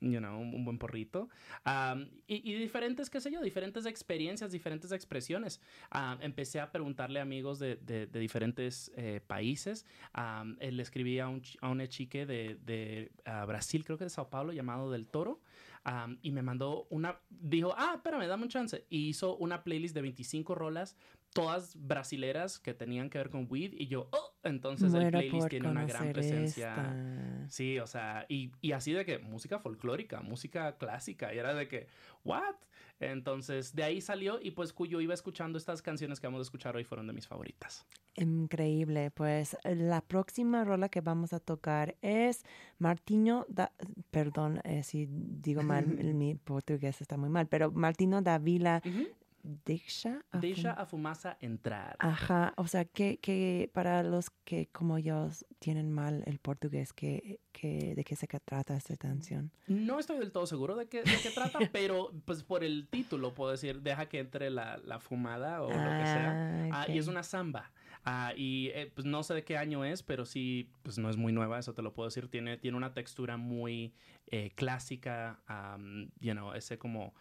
you 0.00 0.18
know, 0.18 0.40
un, 0.40 0.54
un 0.54 0.64
buen 0.64 0.78
porrito. 0.78 1.28
Am, 1.64 2.08
y, 2.26 2.50
y 2.50 2.54
diferentes, 2.54 3.10
qué 3.10 3.20
sé 3.20 3.30
yo, 3.30 3.40
diferentes 3.40 3.86
experiencias, 3.86 4.50
diferentes 4.52 4.92
expresiones. 4.92 5.60
Am, 5.90 6.18
empecé 6.22 6.60
a 6.60 6.70
preguntarle 6.72 7.18
a 7.20 7.22
amigos 7.22 7.58
de, 7.58 7.76
de- 7.76 8.06
de 8.06 8.18
diferentes 8.18 8.57
eh, 8.96 9.20
países. 9.26 9.86
Am, 10.12 10.56
eh, 10.60 10.72
le 10.72 10.82
escribí 10.82 11.18
a 11.18 11.28
un, 11.28 11.42
a 11.60 11.68
una 11.68 11.88
chique 11.88 12.26
de, 12.26 12.58
de 12.64 13.12
ah, 13.24 13.44
Brasil, 13.44 13.84
creo 13.84 13.98
que 13.98 14.04
de 14.04 14.10
Sao 14.10 14.28
Paulo, 14.30 14.52
llamado 14.52 14.90
Del 14.90 15.06
Toro. 15.06 15.40
y 16.22 16.32
me 16.32 16.42
mandó 16.42 16.86
una, 16.90 17.20
dijo, 17.30 17.74
ah, 17.76 17.92
espérame, 17.96 18.26
dame 18.26 18.44
un 18.44 18.48
chance. 18.48 18.84
Y 18.90 19.08
hizo 19.08 19.36
una 19.36 19.64
playlist 19.64 19.94
de 19.94 20.02
25 20.02 20.54
rolas, 20.54 20.96
todas 21.32 21.76
brasileras 21.76 22.58
que 22.58 22.74
tenían 22.74 23.10
que 23.10 23.18
ver 23.18 23.30
con 23.30 23.46
weed. 23.48 23.72
Y 23.74 23.86
yo, 23.86 24.08
oh, 24.12 24.34
entonces 24.42 24.92
el 24.94 25.10
playlist 25.10 25.48
tiene 25.48 25.68
una 25.68 25.86
gran 25.86 26.12
presencia. 26.12 27.46
Sí, 27.48 27.78
o 27.78 27.86
sea, 27.86 28.26
y, 28.28 28.52
y 28.60 28.72
así 28.72 28.92
de 28.92 29.04
que 29.04 29.18
música 29.18 29.58
folclórica, 29.58 30.20
música 30.20 30.76
clásica. 30.76 31.32
Y 31.32 31.38
era 31.38 31.54
de 31.54 31.68
que, 31.68 31.86
¿what? 32.24 32.56
Entonces, 33.00 33.74
de 33.74 33.84
ahí 33.84 34.00
salió 34.00 34.40
y 34.40 34.50
pues 34.50 34.74
yo 34.88 35.00
iba 35.00 35.14
escuchando 35.14 35.58
estas 35.58 35.82
canciones 35.82 36.20
que 36.20 36.26
vamos 36.26 36.40
a 36.40 36.42
escuchar 36.42 36.76
hoy 36.76 36.84
fueron 36.84 37.06
de 37.06 37.12
mis 37.12 37.26
favoritas. 37.26 37.86
Increíble, 38.16 39.12
pues 39.12 39.56
la 39.62 40.00
próxima 40.00 40.64
rola 40.64 40.88
que 40.88 41.00
vamos 41.00 41.32
a 41.32 41.38
tocar 41.38 41.96
es 42.02 42.44
Martino, 42.78 43.46
da, 43.48 43.72
perdón 44.10 44.60
eh, 44.64 44.82
si 44.82 45.06
digo 45.08 45.62
mal, 45.62 45.86
mi 46.14 46.34
portugués 46.34 47.00
está 47.00 47.16
muy 47.16 47.28
mal, 47.28 47.46
pero 47.46 47.70
Martino 47.70 48.20
Davila 48.20 48.82
Deixa 49.42 50.24
a, 50.30 50.38
Deixa 50.38 50.72
a 50.72 50.84
fumaza 50.86 51.36
entrar. 51.40 51.96
Ajá, 52.00 52.52
o 52.56 52.66
sea, 52.66 52.84
que, 52.84 53.18
que 53.18 53.70
para 53.72 54.02
los 54.02 54.30
que 54.44 54.66
como 54.68 54.98
yo 54.98 55.30
tienen 55.58 55.90
mal 55.90 56.22
el 56.26 56.38
portugués, 56.38 56.92
que, 56.92 57.40
que, 57.52 57.94
¿de 57.94 58.04
qué 58.04 58.16
se 58.16 58.26
trata 58.26 58.76
esta 58.76 58.96
canción? 58.96 59.50
No 59.66 59.98
estoy 59.98 60.18
del 60.18 60.32
todo 60.32 60.46
seguro 60.46 60.76
de 60.76 60.88
qué, 60.88 61.02
de 61.02 61.16
qué 61.22 61.30
trata, 61.30 61.58
pero 61.72 62.12
pues 62.24 62.42
por 62.42 62.64
el 62.64 62.88
título 62.88 63.34
puedo 63.34 63.52
decir, 63.52 63.82
deja 63.82 64.08
que 64.08 64.18
entre 64.18 64.50
la, 64.50 64.78
la 64.84 65.00
fumada 65.00 65.62
o 65.62 65.68
lo 65.68 65.74
que 65.74 66.06
sea. 66.06 66.68
Ah, 66.72 66.86
y 66.88 66.98
es 66.98 67.08
una 67.08 67.22
samba. 67.22 67.70
Ah, 68.04 68.32
y 68.36 68.68
eh, 68.74 68.90
pues 68.94 69.06
no 69.06 69.22
sé 69.22 69.34
de 69.34 69.44
qué 69.44 69.56
año 69.56 69.84
es, 69.84 70.02
pero 70.02 70.24
sí, 70.24 70.70
pues 70.82 70.98
no 70.98 71.10
es 71.10 71.16
muy 71.16 71.32
nueva, 71.32 71.58
eso 71.58 71.74
te 71.74 71.82
lo 71.82 71.92
puedo 71.92 72.08
decir. 72.08 72.28
Tiene, 72.28 72.56
tiene 72.56 72.76
una 72.76 72.94
textura 72.94 73.36
muy 73.36 73.92
eh, 74.30 74.50
clásica, 74.54 75.40
um, 75.48 76.08
you 76.20 76.32
know, 76.32 76.54
ese 76.54 76.78
como 76.78 77.14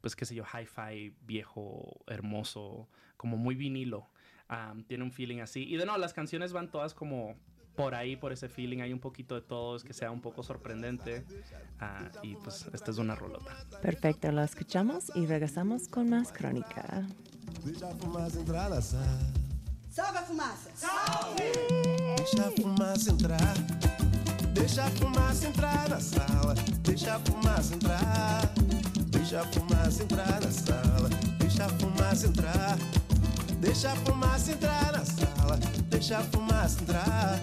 pues 0.00 0.16
qué 0.16 0.24
sé 0.24 0.34
yo, 0.34 0.44
hi-fi 0.44 1.14
viejo, 1.22 2.00
hermoso, 2.06 2.88
como 3.16 3.36
muy 3.36 3.54
vinilo. 3.54 4.08
tiene 4.86 5.04
un 5.04 5.12
feeling 5.12 5.40
así. 5.40 5.64
Y 5.64 5.76
de 5.76 5.84
nuevo, 5.84 5.98
las 5.98 6.14
canciones 6.14 6.52
van 6.52 6.70
todas 6.70 6.94
como 6.94 7.36
por 7.76 7.94
ahí, 7.94 8.16
por 8.16 8.32
ese 8.32 8.48
feeling. 8.48 8.80
Hay 8.80 8.92
un 8.92 9.00
poquito 9.00 9.34
de 9.34 9.42
todo, 9.42 9.76
es 9.76 9.84
que 9.84 9.92
sea 9.92 10.10
un 10.10 10.20
poco 10.20 10.42
sorprendente. 10.42 11.24
Ah, 11.80 12.10
y 12.22 12.34
pues 12.36 12.68
esta 12.72 12.90
es 12.90 12.98
una 12.98 13.14
rolota. 13.14 13.54
Perfecto, 13.82 14.32
lo 14.32 14.42
escuchamos 14.42 15.12
y 15.14 15.26
regresamos 15.26 15.88
con 15.88 16.10
más 16.10 16.32
crónica. 16.32 17.06
Salve 19.98 20.18
a 20.18 20.22
fumaça! 20.22 20.70
Salve! 20.76 21.52
Deixa 22.16 22.46
a 22.46 22.50
fumaça 22.52 23.10
entrar. 23.10 23.54
Deixa 24.52 24.84
a 24.84 24.90
fumaça 24.90 25.48
entrar 25.48 25.88
na 25.88 25.98
sala. 25.98 26.54
Deixa 26.84 27.16
a 27.16 27.18
fumaça 27.18 27.74
entrar. 27.74 28.77
Deixa 29.28 29.42
a 29.42 29.46
fumaça 29.52 30.02
entrar 30.02 30.40
na 30.40 30.50
sala, 30.50 31.10
deixa 31.38 31.64
a 31.66 31.68
fumaça 31.68 32.26
entrar. 32.26 32.78
Deixa 33.60 33.92
a 33.92 33.96
fumaça 33.96 34.52
entrar 34.52 34.92
na 34.92 35.04
sala, 35.04 35.58
deixa 35.90 36.16
a 36.16 36.22
fumaça 36.22 36.80
entrar. 36.80 37.40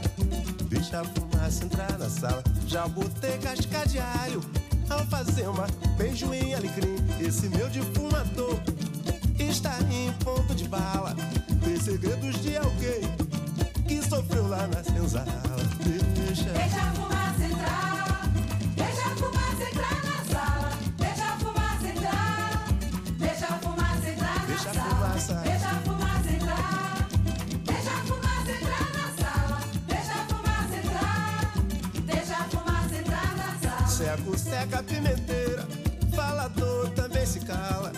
Deixa 0.67 1.01
a 1.01 1.05
fumaça 1.05 1.63
entrar 1.63 1.99
na 1.99 2.09
sala. 2.09 2.43
Já 2.65 2.87
botei 2.87 3.37
casca 3.37 3.85
de 3.85 3.99
alho 3.99 4.41
ao 4.89 5.05
fazer 5.05 5.47
uma 5.47 5.67
beijo 5.95 6.33
em 6.33 6.55
alecrim. 6.55 6.95
Esse 7.19 7.47
meu 7.49 7.69
defumador 7.69 8.59
está 9.37 9.77
em 9.81 10.11
ponto 10.23 10.55
de 10.55 10.67
bala. 10.67 11.15
Tem 11.63 11.79
segredos 11.79 12.41
de 12.41 12.57
alguém 12.57 13.01
que 13.87 14.01
sofreu 14.01 14.47
lá 14.47 14.65
na 14.65 14.83
senzala. 14.83 15.27
Deixa, 16.15 16.49
deixa 16.49 16.81
a 16.81 16.93
fumaça 16.93 17.14
Seca, 34.65 34.81
pimenteira. 34.81 35.63
Falador 36.15 36.89
também 36.91 37.23
se 37.23 37.39
cala. 37.41 37.91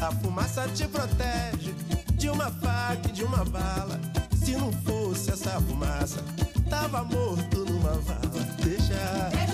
A 0.00 0.10
fumaça 0.10 0.66
te 0.68 0.88
protege 0.88 1.74
de 2.14 2.30
uma 2.30 2.50
faca 2.50 3.08
e 3.08 3.12
de 3.12 3.24
uma 3.24 3.44
bala. 3.44 4.00
Se 4.42 4.52
não 4.52 4.72
fosse 4.72 5.30
essa 5.30 5.60
fumaça, 5.60 6.24
tava 6.70 7.04
morto 7.04 7.64
numa 7.66 7.92
vala. 7.92 8.20
Deixa. 8.62 9.53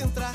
Fumaça 0.00 0.02
entrar 0.02 0.34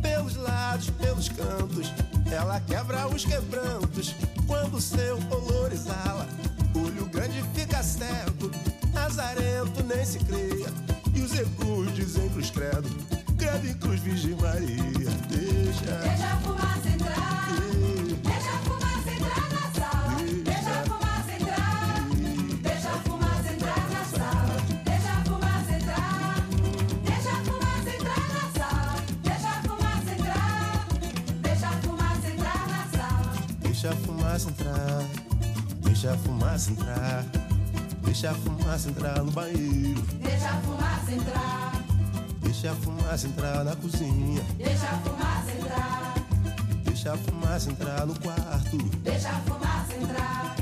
pelos 0.00 0.36
lados, 0.36 0.90
pelos 0.90 1.28
cantos. 1.28 1.92
Ela 2.30 2.60
quebra 2.60 3.06
os 3.08 3.24
quebrantos 3.24 4.14
quando 4.46 4.80
seu 4.80 5.18
olor 5.30 5.72
exala. 5.72 6.26
Olho 6.74 7.06
grande 7.06 7.42
fica 7.54 7.82
cego, 7.82 8.50
azarento 8.94 9.82
nem 9.84 10.04
se 10.04 10.18
cria. 10.20 10.68
E 11.14 11.20
os 11.20 11.34
ecos 11.34 11.94
dizem 11.94 12.28
cruz 12.30 12.50
credo, 12.50 12.88
credo 13.36 13.66
em 13.66 13.74
cruz 13.74 14.00
Virgem 14.00 14.36
Maria. 14.36 15.10
Deixa, 15.28 15.96
deixa 16.02 16.26
a 16.26 16.36
fumaça 16.38 16.88
entrar. 16.88 17.91
Fumaça 34.32 34.50
entrar. 34.50 35.04
Deixa 35.82 36.12
a 36.12 36.18
fumaça 36.18 36.70
entrar. 36.70 37.24
Deixa 38.02 38.30
a 38.30 38.34
fumaça 38.34 38.88
entrar 38.88 39.22
no 39.22 39.30
banheiro. 39.30 40.02
Deixa 40.22 40.48
a 40.48 40.60
fumaça 40.60 41.12
entrar. 41.12 41.72
Deixa 42.40 42.70
a 42.70 42.74
fumaça 42.74 43.26
entrar 43.26 43.64
na 43.64 43.76
cozinha. 43.76 44.42
Deixa 44.56 44.86
a 44.86 44.98
fumaça 44.98 45.50
entrar. 45.52 46.14
Deixa 46.84 47.12
a 47.12 47.18
fumaça 47.18 47.70
entrar 47.70 48.06
no 48.06 48.20
quarto. 48.20 48.78
Deixa 49.02 49.28
a 49.28 49.40
fumaça 49.40 49.94
entrar. 50.00 50.56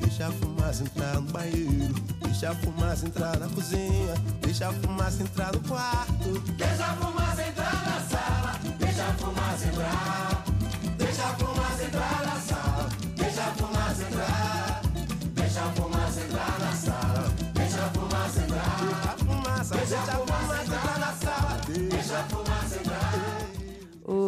Deixa 0.00 0.26
a 0.26 0.32
fumaça 0.32 0.82
entrar 0.82 1.14
no 1.14 1.22
banheiro. 1.22 1.94
Deixa 2.22 2.50
a 2.50 2.54
fumaça 2.54 3.06
entrar 3.06 3.38
na 3.38 3.48
cozinha. 3.48 4.14
Deixa 4.40 4.68
a 4.68 4.72
fumaça 4.72 5.22
entrar 5.22 5.52
no 5.52 5.60
quarto. 5.60 6.40
Deixa 6.56 6.84
a 6.84 6.96
fumaça 6.96 7.48
entrar 7.48 7.84
na 7.86 8.00
sala. 8.00 8.60
Deixa 8.78 9.02
a 9.04 9.12
fumaça 9.14 9.66
entrar. 9.66 10.35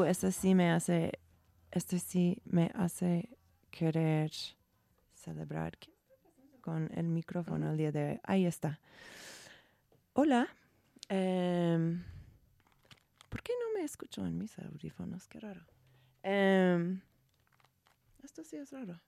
Esto 0.09 0.31
sí 0.33 0.55
me 0.55 0.71
hace, 0.71 1.19
esto 1.71 1.99
sí 1.99 2.41
me 2.45 2.71
hace 2.75 3.37
querer 3.71 4.31
celebrar 5.13 5.79
con 6.61 6.91
el 6.95 7.09
micrófono 7.09 7.71
el 7.71 7.77
día 7.77 7.93
de 7.93 8.13
hoy. 8.13 8.21
Ahí 8.23 8.47
está. 8.47 8.81
Hola. 10.15 10.49
Em, 11.09 12.03
¿Por 13.29 13.43
qué 13.43 13.53
no 13.61 13.79
me 13.79 13.85
escucho 13.85 14.25
en 14.27 14.39
mis 14.39 14.59
audífonos? 14.59 15.29
Qué 15.29 15.41
raro. 15.41 15.61
Em, 16.23 17.01
esto 18.23 18.43
sí 18.45 18.57
es 18.57 18.73
raro. 18.73 19.01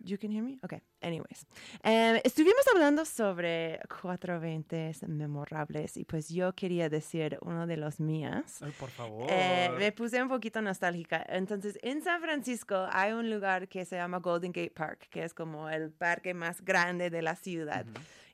You 0.00 0.16
can 0.16 0.30
hear 0.30 0.42
me? 0.42 0.58
Okay. 0.64 0.80
Anyways. 1.00 1.46
Em, 1.82 2.20
estuvimos 2.24 2.66
hablando 2.72 3.04
sobre 3.04 3.80
420 3.88 4.92
memorables 5.08 5.96
y 5.96 6.04
pues 6.04 6.28
yo 6.28 6.52
quería 6.54 6.88
decir 6.88 7.38
uno 7.42 7.66
de 7.66 7.76
los 7.76 8.00
míos. 8.00 8.62
Ay, 8.62 8.72
por 8.78 8.90
favor. 8.90 9.26
Eh, 9.30 9.70
me 9.78 9.92
puse 9.92 10.22
un 10.22 10.28
poquito 10.28 10.62
nostálgica. 10.62 11.24
Entonces, 11.28 11.78
en 11.82 12.02
San 12.02 12.20
Francisco 12.20 12.86
hay 12.90 13.12
un 13.12 13.30
lugar 13.30 13.68
que 13.68 13.84
se 13.84 13.96
llama 13.96 14.18
Golden 14.18 14.52
Gate 14.52 14.72
Park, 14.74 15.08
que 15.10 15.24
es 15.24 15.34
como 15.34 15.68
el 15.68 15.90
parque 15.90 16.34
más 16.34 16.64
grande 16.64 17.10
de 17.10 17.22
la 17.22 17.34
ciudad. 17.36 17.84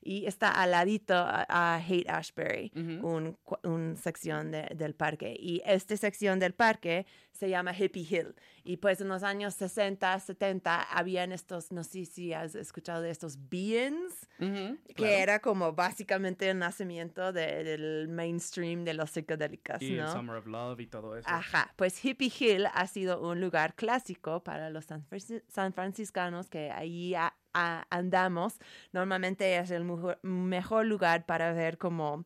Y 0.07 0.27
está 0.27 0.51
al 0.51 0.69
ladito 0.71 1.15
a, 1.15 1.45
a 1.49 1.75
Haight 1.77 2.07
Ashbury, 2.07 2.71
Ujú. 2.75 3.07
un, 3.07 3.33
cu- 3.43 3.57
un 3.63 3.97
sección 3.97 4.51
de- 4.51 4.69
del 4.75 4.93
parque. 4.93 5.35
Y 5.37 5.63
esta 5.65 5.97
sección 5.97 6.37
del 6.39 6.53
parque 6.53 7.07
se 7.31 7.49
llama 7.49 7.73
Hippie 7.75 8.03
Hill. 8.09 8.35
Y 8.63 8.77
pues 8.77 9.01
en 9.01 9.07
los 9.07 9.23
años 9.23 9.55
60, 9.55 10.19
70 10.19 10.83
habían 10.83 11.31
estos, 11.31 11.71
no 11.71 11.83
sé 11.83 12.05
si 12.05 12.33
has 12.33 12.53
escuchado 12.53 13.01
de 13.01 13.09
estos 13.09 13.49
beans, 13.49 14.27
Ujú, 14.39 14.77
que 14.85 14.93
claro. 14.93 15.13
era 15.13 15.39
como 15.39 15.73
básicamente 15.73 16.49
el 16.51 16.59
nacimiento 16.59 17.33
de- 17.33 17.63
del 17.63 18.07
mainstream 18.07 18.83
de 18.85 18.93
los 18.93 19.09
psicodélicos, 19.09 19.81
Y 19.81 19.93
el 19.93 20.03
¿no? 20.03 20.11
Summer 20.13 20.35
of 20.37 20.45
Love 20.45 20.79
y 20.81 20.87
todo 20.87 21.17
eso. 21.17 21.27
Ajá, 21.27 21.73
pues 21.75 22.05
Hippie 22.05 22.31
Hill 22.39 22.67
ha 22.71 22.85
sido 22.85 23.27
un 23.27 23.41
lugar 23.41 23.73
clásico 23.73 24.43
para 24.43 24.69
los 24.69 24.85
san, 24.85 25.03
san 25.47 25.73
franciscanos 25.73 26.47
que 26.49 26.69
ahí 26.69 27.15
a- 27.15 27.35
a- 27.55 27.87
andamos. 27.89 28.59
Normalmente 28.91 29.57
es 29.57 29.71
el 29.71 29.83
mejor, 29.85 30.19
mejor 30.23 30.85
lugar 30.85 31.25
para 31.25 31.53
ver 31.53 31.77
como, 31.77 32.25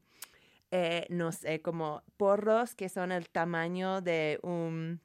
eh, 0.71 1.05
no 1.09 1.31
sé, 1.31 1.61
como 1.61 2.03
porros 2.17 2.75
que 2.75 2.89
son 2.89 3.11
el 3.11 3.29
tamaño 3.29 4.01
de 4.01 4.39
un, 4.43 4.99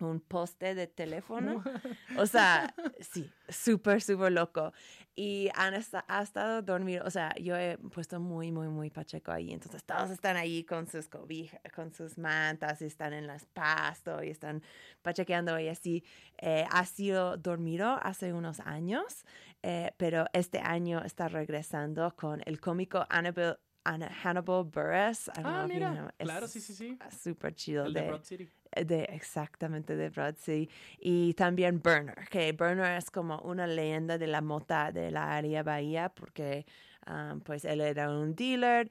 un 0.00 0.20
poste 0.20 0.74
de 0.74 0.86
teléfono. 0.86 1.62
O 2.16 2.26
sea, 2.26 2.72
sí, 3.00 3.28
súper, 3.48 4.00
súper 4.00 4.30
loco. 4.30 4.72
Y 5.16 5.48
han 5.56 5.74
ha 5.74 6.22
estado 6.22 6.62
dormido, 6.62 7.04
o 7.04 7.10
sea, 7.10 7.34
yo 7.40 7.56
he 7.56 7.76
puesto 7.78 8.20
muy, 8.20 8.52
muy, 8.52 8.68
muy 8.68 8.90
pacheco 8.90 9.32
ahí. 9.32 9.52
Entonces 9.52 9.82
todos 9.84 10.10
están 10.10 10.36
ahí 10.36 10.62
con 10.64 10.86
sus 10.86 11.08
cobijas, 11.08 11.60
con 11.74 11.92
sus 11.92 12.16
mantas, 12.18 12.82
y 12.82 12.84
están 12.84 13.12
en 13.14 13.26
las 13.26 13.46
pastos 13.46 14.22
y 14.24 14.28
están 14.30 14.62
pachequeando 15.02 15.58
y 15.58 15.68
así. 15.68 16.04
Eh, 16.38 16.66
ha 16.70 16.84
sido 16.84 17.36
dormido 17.36 17.98
hace 18.02 18.32
unos 18.32 18.60
años, 18.60 19.24
eh, 19.66 19.92
pero 19.96 20.26
este 20.34 20.58
año 20.58 21.02
está 21.02 21.28
regresando 21.28 22.14
con 22.14 22.42
el 22.44 22.60
cómico 22.60 23.06
Annabelle, 23.08 23.56
Anna- 23.86 24.10
Hannibal 24.22 24.64
Buress. 24.64 25.30
Ah, 25.42 25.62
you 25.66 25.74
mira. 25.74 25.90
know, 25.92 26.08
Claro, 26.18 26.46
sí, 26.48 26.60
sí, 26.60 26.74
sí. 26.74 26.98
Súper 27.22 27.54
chido. 27.54 27.86
El 27.86 27.94
de 27.94 28.00
de- 28.02 28.08
Broad 28.08 28.24
City. 28.24 28.48
de 28.86 29.04
exactamente 29.04 29.96
de 29.96 30.10
Broad 30.10 30.36
City. 30.36 30.68
Y 30.98 31.34
también 31.34 31.80
Burner, 31.82 32.26
que 32.30 32.52
Burner 32.52 32.96
es 32.98 33.10
como 33.10 33.38
una 33.40 33.66
leyenda 33.66 34.18
de 34.18 34.26
la 34.26 34.40
mota 34.40 34.90
de 34.92 35.10
la 35.10 35.36
área 35.36 35.62
Bahía, 35.62 36.08
porque 36.08 36.66
um, 37.06 37.40
pues 37.40 37.64
él 37.64 37.80
era 37.80 38.10
un 38.10 38.34
dealer, 38.34 38.90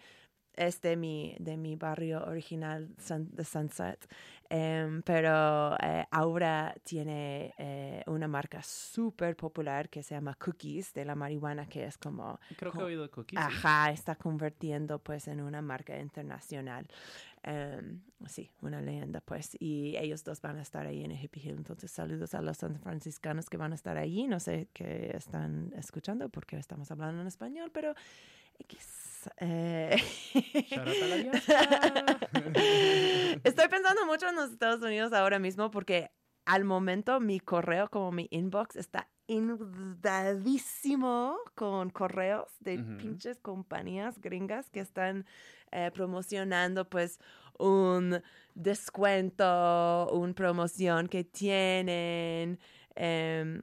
es 0.55 0.79
de 0.81 0.95
mi, 0.95 1.35
de 1.39 1.57
mi 1.57 1.75
barrio 1.75 2.23
original 2.25 2.87
Sun- 2.99 3.29
de 3.31 3.43
Sunset, 3.43 4.05
Em, 4.55 5.01
pero 5.01 5.75
eh, 5.79 6.05
ahora 6.11 6.75
tiene 6.83 7.55
eh, 7.57 8.03
una 8.05 8.27
marca 8.27 8.61
súper 8.61 9.35
popular 9.35 9.89
que 9.89 10.03
se 10.03 10.13
llama 10.13 10.35
Cookies 10.35 10.93
de 10.93 11.05
la 11.05 11.15
marihuana, 11.15 11.65
que 11.65 11.85
es 11.85 11.97
como 11.97 12.39
Creo 12.55 12.71
que 12.71 12.77
he 12.77 12.83
oído 12.83 13.09
Cookies. 13.09 13.39
sí. 13.39 13.45
Ajá, 13.47 13.89
está 13.89 14.15
convirtiendo 14.15 14.99
pues 14.99 15.27
en 15.27 15.41
una 15.41 15.63
marca 15.63 15.99
internacional. 15.99 16.87
Em, 17.41 18.01
sí, 18.27 18.51
una 18.61 18.79
leyenda 18.79 19.21
pues. 19.21 19.57
Y 19.59 19.97
ellos 19.97 20.23
dos 20.23 20.39
van 20.39 20.57
a 20.59 20.61
estar 20.61 20.85
ahí 20.85 21.03
en 21.03 21.09
el 21.09 21.23
Hippie 21.23 21.41
Hill. 21.49 21.55
Entonces 21.57 21.89
saludos 21.89 22.35
a 22.35 22.41
los 22.43 22.57
san 22.57 22.79
franciscanos 22.79 23.49
que 23.49 23.57
van 23.57 23.71
a 23.71 23.75
estar 23.75 23.97
allí. 23.97 24.27
No 24.27 24.39
sé 24.39 24.69
qué 24.71 25.13
están 25.15 25.73
escuchando 25.75 26.29
porque 26.29 26.57
estamos 26.57 26.91
hablando 26.91 27.21
en 27.21 27.27
español, 27.27 27.71
pero 27.73 27.95
X. 28.59 29.29
Eh. 29.37 29.95
Estoy 33.43 33.67
pensando 33.69 34.05
mucho 34.05 34.27
en 34.27 34.35
los 34.35 34.51
Estados 34.51 34.81
Unidos 34.81 35.13
ahora 35.13 35.39
mismo 35.39 35.71
porque 35.71 36.11
al 36.45 36.65
momento 36.65 37.19
mi 37.19 37.39
correo, 37.39 37.89
como 37.89 38.11
mi 38.11 38.27
inbox, 38.31 38.75
está 38.75 39.09
inundadísimo 39.27 41.37
con 41.55 41.89
correos 41.89 42.51
de 42.59 42.77
pinches 42.77 43.39
compañías 43.39 44.19
gringas 44.19 44.69
que 44.69 44.81
están 44.81 45.25
eh, 45.71 45.91
promocionando 45.93 46.89
pues 46.89 47.19
un 47.57 48.21
descuento, 48.53 50.09
una 50.11 50.33
promoción 50.33 51.07
que 51.07 51.23
tienen 51.23 52.59
em, 52.95 53.61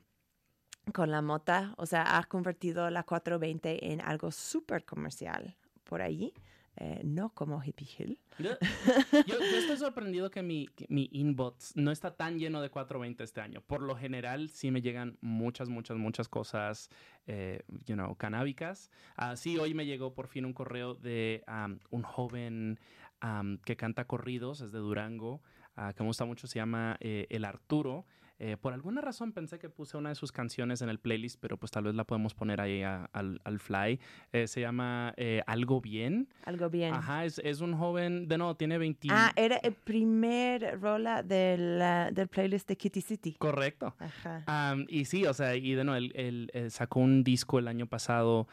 con 0.92 1.10
la 1.10 1.22
mota. 1.22 1.74
O 1.76 1.86
sea, 1.86 2.18
ha 2.18 2.24
convertido 2.24 2.88
la 2.90 3.02
420 3.04 3.92
en 3.92 4.00
algo 4.00 4.30
súper 4.30 4.84
comercial 4.84 5.56
por 5.84 6.02
allí. 6.02 6.32
eh, 6.76 7.00
no 7.04 7.30
como 7.34 7.62
Hippie 7.62 7.88
Hill. 7.98 8.18
Yo, 8.38 8.50
yo- 9.26 9.38
yo 9.50 9.58
estoy 9.58 9.76
sorprendido 9.76 10.30
que 10.30 10.40
mi, 10.42 10.68
que 10.68 10.86
mi 10.88 11.08
inbox 11.12 11.76
no 11.76 11.90
está 11.90 12.14
tan 12.16 12.38
lleno 12.38 12.62
de 12.62 12.70
420 12.70 13.22
este 13.24 13.40
año. 13.40 13.60
Por 13.60 13.82
lo 13.82 13.96
general, 13.96 14.48
sí 14.48 14.70
me 14.70 14.80
llegan 14.80 15.18
muchas, 15.20 15.68
muchas, 15.68 15.98
muchas 15.98 16.28
cosas, 16.28 16.88
eh, 17.26 17.64
you 17.86 17.96
know, 17.96 18.14
canábicas. 18.16 18.90
Ah, 19.16 19.36
sí, 19.36 19.58
hoy 19.58 19.74
me 19.74 19.84
llegó 19.84 20.14
por 20.14 20.28
fin 20.28 20.46
un 20.46 20.52
correo 20.54 20.94
de 20.94 21.42
am, 21.48 21.80
un 21.90 22.02
joven 22.02 22.78
am, 23.18 23.58
que 23.58 23.76
canta 23.76 24.06
corridos, 24.06 24.60
es 24.62 24.70
de 24.72 24.78
Durango, 24.78 25.42
ah, 25.76 25.92
que 25.92 26.02
me 26.02 26.06
gusta 26.08 26.24
mucho, 26.24 26.46
se 26.46 26.60
llama 26.60 26.96
eh, 27.00 27.26
El 27.30 27.44
Arturo. 27.44 28.06
Eh, 28.42 28.56
por 28.58 28.72
alguna 28.72 29.02
razón 29.02 29.32
pensé 29.32 29.58
que 29.58 29.68
puse 29.68 29.98
una 29.98 30.08
de 30.08 30.14
sus 30.14 30.32
canciones 30.32 30.80
en 30.80 30.88
el 30.88 30.98
playlist, 30.98 31.38
pero 31.40 31.58
pues 31.58 31.70
tal 31.70 31.84
vez 31.84 31.94
la 31.94 32.04
podemos 32.04 32.32
poner 32.32 32.58
ahí 32.60 32.82
a- 32.82 33.04
al, 33.12 33.38
al 33.44 33.58
fly. 33.60 34.00
Eh, 34.32 34.46
se 34.48 34.62
llama 34.62 35.12
eh, 35.18 35.42
Algo 35.46 35.82
Bien. 35.82 36.26
Algo 36.44 36.70
bien. 36.70 36.94
Ajá, 36.94 37.26
es, 37.26 37.38
es 37.44 37.60
un 37.60 37.74
joven, 37.76 38.28
de 38.28 38.38
no, 38.38 38.54
tiene 38.56 38.78
20. 38.78 39.08
Ah, 39.10 39.30
era 39.36 39.56
el 39.58 39.74
primer 39.74 40.80
rola 40.80 41.22
del, 41.22 41.82
ah, 41.82 42.10
del 42.10 42.28
playlist 42.28 42.66
de 42.66 42.76
Kitty 42.76 43.02
City. 43.02 43.36
Correcto. 43.38 43.94
Ajá. 43.98 44.74
Y 44.88 45.04
sí, 45.04 45.26
o 45.26 45.34
sea, 45.34 45.54
y 45.54 45.74
de 45.74 45.84
nuevo, 45.84 45.98
él, 45.98 46.12
él, 46.14 46.50
eh, 46.54 46.70
sacó 46.70 47.00
un 47.00 47.22
disco 47.22 47.58
el 47.58 47.68
año 47.68 47.86
pasado 47.86 48.48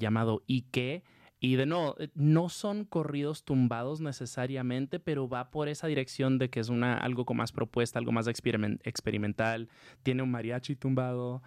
llamado 0.00 0.42
Ike. 0.48 1.04
Y 1.40 1.54
de 1.54 1.66
nuevo, 1.66 1.94
eh, 1.98 2.08
no 2.14 2.48
son 2.48 2.84
corridos 2.84 3.44
tumbados 3.44 4.00
necesariamente, 4.00 4.98
pero 4.98 5.28
va 5.28 5.50
por 5.50 5.68
esa 5.68 5.86
dirección 5.86 6.38
de 6.38 6.50
que 6.50 6.58
es 6.58 6.68
una, 6.68 6.96
algo 6.96 7.24
con 7.24 7.36
más 7.36 7.52
propuesta, 7.52 7.98
algo 7.98 8.10
más 8.10 8.26
experimen- 8.26 8.80
experimental. 8.82 9.68
Tiene 10.02 10.22
un 10.22 10.30
mariachi 10.30 10.74
tumbado. 10.74 11.42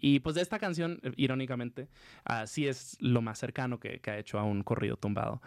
y 0.00 0.20
pues 0.20 0.34
de 0.34 0.42
esta 0.42 0.58
canción, 0.58 1.00
eh, 1.02 1.12
irónicamente, 1.16 1.88
ah, 2.24 2.46
sí 2.46 2.66
es 2.66 2.98
lo 3.00 3.22
más 3.22 3.38
cercano 3.38 3.80
que, 3.80 4.00
ha 4.06 4.18
hecho 4.18 4.38
a 4.38 4.44
un 4.44 4.62
corrido 4.62 4.96
tumbado. 4.96 5.40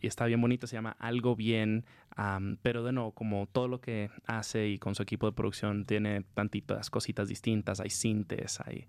Y 0.00 0.06
está 0.06 0.26
bien 0.26 0.40
bonito, 0.40 0.66
se 0.66 0.76
llama 0.76 0.96
Algo 0.98 1.36
Bien. 1.36 1.84
am, 2.16 2.58
pero 2.62 2.84
de 2.84 2.92
nuevo, 2.92 3.12
como 3.12 3.46
todo 3.46 3.66
lo 3.66 3.80
que 3.80 4.10
hace 4.26 4.68
y 4.68 4.78
con 4.78 4.94
su 4.94 5.02
equipo 5.02 5.26
de 5.26 5.32
producción, 5.32 5.84
tiene 5.86 6.22
tantitas 6.34 6.90
cositas 6.90 7.28
distintas. 7.28 7.80
Hay 7.80 7.90
sintes, 7.90 8.60
hay, 8.60 8.86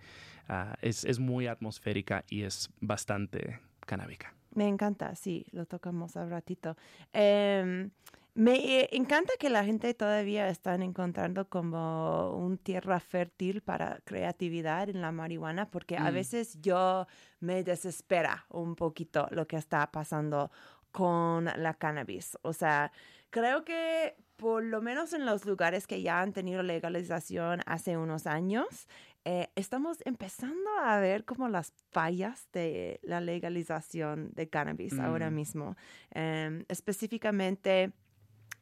ah, 0.49 0.75
es, 0.81 1.05
es 1.05 1.19
muy 1.19 1.47
atmosférica 1.47 2.25
y 2.29 2.41
es 2.41 2.69
bastante 2.81 3.59
canábica. 3.85 4.33
Me 4.53 4.67
encanta, 4.67 5.15
sí, 5.15 5.45
lo 5.51 5.65
tocamos 5.65 6.15
a 6.15 6.25
ratito. 6.25 6.77
Em, 7.13 7.91
me 8.35 8.53
eh, 8.81 8.89
encanta 8.93 9.33
que 9.39 9.49
la 9.49 9.63
gente 9.65 9.93
todavía 9.93 10.47
están 10.49 10.81
encontrando 10.81 11.47
como 11.49 12.31
un 12.37 12.57
tierra 12.57 12.99
fértil 12.99 13.61
para 13.61 13.99
creatividad 14.05 14.89
en 14.89 15.01
la 15.01 15.11
marihuana, 15.11 15.69
porque 15.69 15.97
a 15.97 16.09
Mm. 16.11 16.13
veces 16.13 16.61
yo 16.61 17.05
me 17.39 17.63
desespera 17.63 18.45
un 18.49 18.75
poquito 18.75 19.27
lo 19.31 19.45
que 19.47 19.57
está 19.57 19.91
pasando 19.91 20.51
con 20.91 21.45
la 21.45 21.73
cannabis. 21.73 22.37
O 22.41 22.53
sea, 22.53 22.91
creo 23.29 23.65
que 23.65 24.15
por 24.37 24.63
lo 24.63 24.81
menos 24.81 25.13
en 25.13 25.25
los 25.25 25.45
lugares 25.45 25.87
que 25.87 26.01
ya 26.01 26.21
han 26.21 26.33
tenido 26.33 26.61
legalización 26.63 27.61
hace 27.65 27.97
unos 27.97 28.27
años, 28.27 28.87
eh, 29.25 29.49
estamos 29.55 29.97
empezando 30.05 30.69
a 30.81 30.99
ver 30.99 31.25
como 31.25 31.49
las 31.49 31.73
fallas 31.91 32.47
de 32.53 32.99
la 33.03 33.19
legalización 33.21 34.29
de 34.33 34.47
cannabis 34.49 34.97
ahora 34.99 35.29
Mm. 35.29 35.33
mismo. 35.35 35.75
Em, 36.11 36.63
específicamente... 36.69 37.91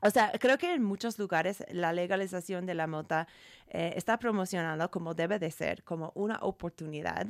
O 0.06 0.10
sea, 0.10 0.32
creo 0.38 0.58
que 0.58 0.74
en 0.74 0.84
muchos 0.84 1.18
lugares 1.18 1.64
la 1.72 1.94
legalización 1.94 2.66
de 2.66 2.74
la 2.74 2.88
mota 2.88 3.28
eh, 3.68 3.94
está 3.96 4.18
promocionando 4.20 4.90
como 4.92 5.14
debe 5.14 5.40
de 5.40 5.50
ser, 5.52 5.84
como 5.84 6.12
una 6.16 6.40
oportunidad 6.42 7.28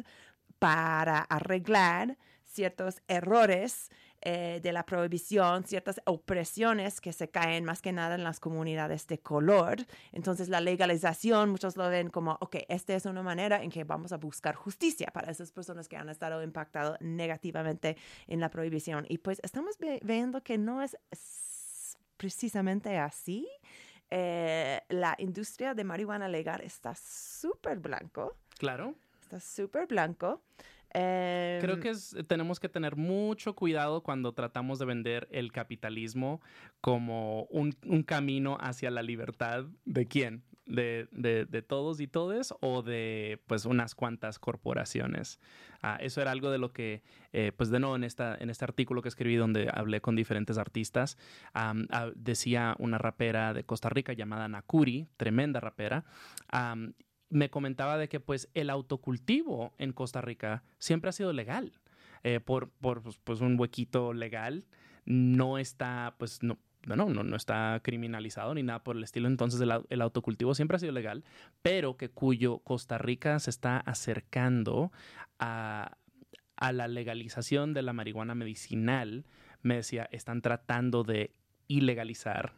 para 0.59 1.19
arreglar 1.19 2.17
ciertos 2.45 3.01
errores 3.07 3.89
eh, 4.25 4.59
de 4.63 4.71
la 4.71 4.85
prohibición, 4.85 5.63
ciertas 5.65 6.01
opresiones 6.05 7.01
que 7.01 7.11
se 7.13 7.29
caen 7.29 7.65
más 7.65 7.81
que 7.81 7.91
nada 7.91 8.15
en 8.15 8.23
las 8.23 8.39
comunidades 8.39 9.05
de 9.07 9.19
color. 9.19 9.77
Entonces 10.11 10.49
la 10.49 10.61
legalización, 10.61 11.49
muchos 11.49 11.75
lo 11.77 11.89
ven 11.89 12.09
como, 12.09 12.37
ok, 12.41 12.57
esta 12.69 12.93
es 12.95 13.05
una 13.05 13.21
manera 13.23 13.61
en 13.63 13.69
que 13.69 13.83
vamos 13.83 14.11
a 14.13 14.17
buscar 14.17 14.55
justicia 14.55 15.07
para 15.13 15.31
esas 15.31 15.51
personas 15.51 15.87
que 15.87 15.97
han 15.97 16.09
estado 16.09 16.41
impactadas 16.43 16.99
negativamente 17.01 17.97
en 18.27 18.39
la 18.39 18.49
prohibición. 18.49 19.05
Y 19.09 19.17
pues 19.17 19.39
estamos 19.43 19.77
viendo 20.01 20.41
que 20.41 20.57
no 20.57 20.81
es 20.81 20.97
precisamente 22.17 22.97
así. 22.97 23.47
Eh, 24.09 24.81
la 24.89 25.15
industria 25.17 25.73
de 25.73 25.83
marihuana 25.83 26.27
legal 26.27 26.61
está 26.61 26.93
súper 26.95 27.79
blanco, 27.79 28.37
Claro. 28.57 28.95
está 29.21 29.39
súper 29.39 29.87
blanco. 29.87 30.41
Creo 30.93 31.75
Em, 31.75 31.79
que 31.81 31.89
es- 31.89 32.15
tenemos 32.27 32.59
que 32.59 32.69
tener 32.69 32.95
mucho 32.95 33.55
cuidado 33.55 34.01
cuando 34.03 34.33
tratamos 34.33 34.77
de 34.79 34.85
vender 34.85 35.27
el 35.31 35.51
capitalismo 35.51 36.39
como 36.81 37.43
un, 37.45 37.75
un 37.87 38.03
camino 38.03 38.57
hacia 38.61 38.91
la 38.91 39.01
libertad 39.01 39.65
de 39.85 40.05
quién, 40.07 40.43
de, 40.67 41.07
de- 41.11 41.45
de 41.45 41.61
todos 41.63 41.99
y 41.99 42.07
todes 42.07 42.53
o 42.61 42.83
de 42.83 43.41
pues 43.47 43.65
unas 43.65 43.95
cuantas 43.95 44.37
corporaciones. 44.37 45.39
Ah, 45.81 45.97
eso 45.99 46.21
era 46.21 46.29
algo 46.31 46.51
de 46.51 46.59
lo 46.59 46.71
que, 46.73 47.01
eh, 47.33 47.51
pues 47.57 47.69
de 47.71 47.79
nuevo 47.79 47.95
en, 47.95 48.03
esta, 48.03 48.35
en 48.39 48.49
este 48.51 48.63
artículo 48.63 49.01
que 49.01 49.09
escribí 49.09 49.35
donde 49.35 49.69
hablé 49.73 49.99
con 49.99 50.15
diferentes 50.15 50.57
artistas, 50.59 51.17
ah, 51.55 51.73
decía 52.15 52.75
una 52.77 52.99
rapera 52.99 53.53
de 53.53 53.63
Costa 53.65 53.89
Rica 53.89 54.13
llamada 54.13 54.47
Nakuri, 54.47 55.07
tremenda 55.17 55.59
rapera, 55.59 56.05
am, 56.49 56.93
me 57.33 57.49
comentaba 57.49 57.97
de 57.97 58.07
que 58.07 58.19
pues 58.19 58.49
el 58.53 58.69
autocultivo 58.69 59.73
en 59.77 59.91
Costa 59.91 60.21
Rica 60.21 60.63
siempre 60.77 61.09
ha 61.09 61.13
sido 61.13 61.33
legal. 61.33 61.73
Eh, 62.23 62.39
por 62.39 62.69
por 62.69 63.01
pues, 63.01 63.19
pues, 63.23 63.41
un 63.41 63.59
huequito 63.59 64.13
legal, 64.13 64.65
no 65.05 65.57
está, 65.57 66.15
pues 66.17 66.41
no, 66.41 66.57
no, 66.85 66.95
no, 66.95 67.23
no, 67.23 67.35
está 67.35 67.81
criminalizado 67.83 68.53
ni 68.53 68.63
nada 68.63 68.83
por 68.83 68.95
el 68.95 69.03
estilo. 69.03 69.27
Entonces 69.27 69.61
el 69.89 70.01
autocultivo 70.01 70.55
siempre 70.55 70.77
ha 70.77 70.79
sido 70.79 70.93
legal, 70.93 71.25
pero 71.61 71.97
que 71.97 72.09
cuyo 72.09 72.59
Costa 72.59 72.97
Rica 72.97 73.39
se 73.39 73.49
está 73.49 73.77
acercando 73.77 74.93
a, 75.37 75.97
a 76.55 76.71
la 76.71 76.87
legalización 76.87 77.73
de 77.73 77.81
la 77.81 77.91
marihuana 77.93 78.35
medicinal. 78.35 79.25
Me 79.61 79.75
decía, 79.75 80.07
están 80.11 80.41
tratando 80.41 81.03
de 81.03 81.35
ilegalizar 81.67 82.53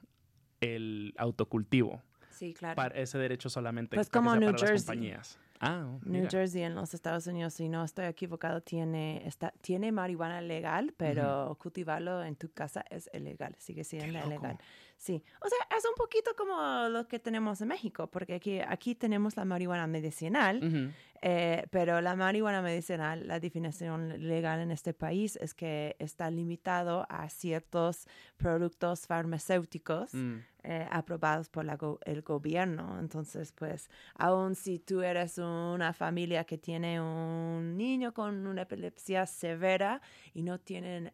el 0.61 1.13
autocultivo. 1.17 2.03
Sí, 2.35 2.53
claro. 2.53 2.75
Para 2.75 2.95
ese 2.99 3.17
derecho 3.17 3.49
solamente 3.49 3.95
Pues 3.95 4.09
que 4.09 4.17
como 4.17 4.31
sea 4.31 4.39
New 4.39 4.49
para 4.51 4.59
las 4.61 4.69
Jersey. 4.69 4.85
compañías. 4.85 5.39
Ah, 5.61 5.85
oh, 5.87 5.99
New. 6.03 6.27
Jersey 6.29 6.63
en 6.63 6.75
los 6.75 6.93
Estados 6.93 7.25
Unidos, 7.27 7.53
si 7.53 7.69
no 7.69 7.85
estoy 7.85 8.05
equivocado, 8.05 8.59
tiene, 8.61 9.25
está, 9.25 9.51
tiene 9.61 9.89
marihuana 9.93 10.41
legal, 10.41 10.93
pero 10.97 11.57
cultivarlo 11.61 12.21
en 12.23 12.35
tu 12.35 12.51
casa 12.51 12.83
es 12.89 13.09
ilegal, 13.13 13.55
sigue 13.57 13.85
siendo 13.85 14.19
ilegal. 14.27 14.57
Sí, 14.97 15.23
o 15.41 15.47
sea, 15.47 15.77
es 15.77 15.85
un 15.85 15.95
poquito 15.95 16.31
como 16.37 16.89
lo 16.89 17.07
que 17.07 17.19
tenemos 17.19 17.61
en 17.61 17.69
México, 17.69 18.07
porque 18.11 18.35
aquí, 18.35 18.59
aquí 18.59 18.95
tenemos 18.95 19.37
la 19.37 19.45
marihuana 19.45 19.87
medicinal, 19.87 20.93
eh, 21.21 21.65
pero 21.71 22.01
la 22.01 22.15
marihuana 22.17 22.61
medicinal, 22.61 23.25
la 23.25 23.39
definición 23.39 24.27
legal 24.27 24.59
en 24.59 24.71
este 24.71 24.93
país 24.93 25.37
es 25.37 25.53
que 25.53 25.95
está 25.99 26.29
limitado 26.31 27.05
a 27.09 27.29
ciertos 27.29 28.07
productos 28.35 29.07
farmacéuticos 29.07 30.13
Mm. 30.13 30.39
Eh, 30.67 30.87
aprobados 30.91 31.47
por 31.49 31.63
la 31.65 31.75
go- 31.77 31.99
el 32.05 32.21
gobierno. 32.23 32.99
Entonces, 32.99 33.51
pues, 33.51 33.89
aun 34.15 34.55
si 34.55 34.79
tú 34.79 35.01
eres 35.01 35.37
una 35.37 35.93
familia 35.93 36.43
que 36.43 36.57
tiene 36.57 36.99
un 36.99 37.77
niño 37.77 38.13
con 38.13 38.47
una 38.47 38.63
epilepsia 38.63 39.25
severa 39.25 40.01
y 40.33 40.41
no 40.41 40.59
tienen, 40.59 41.11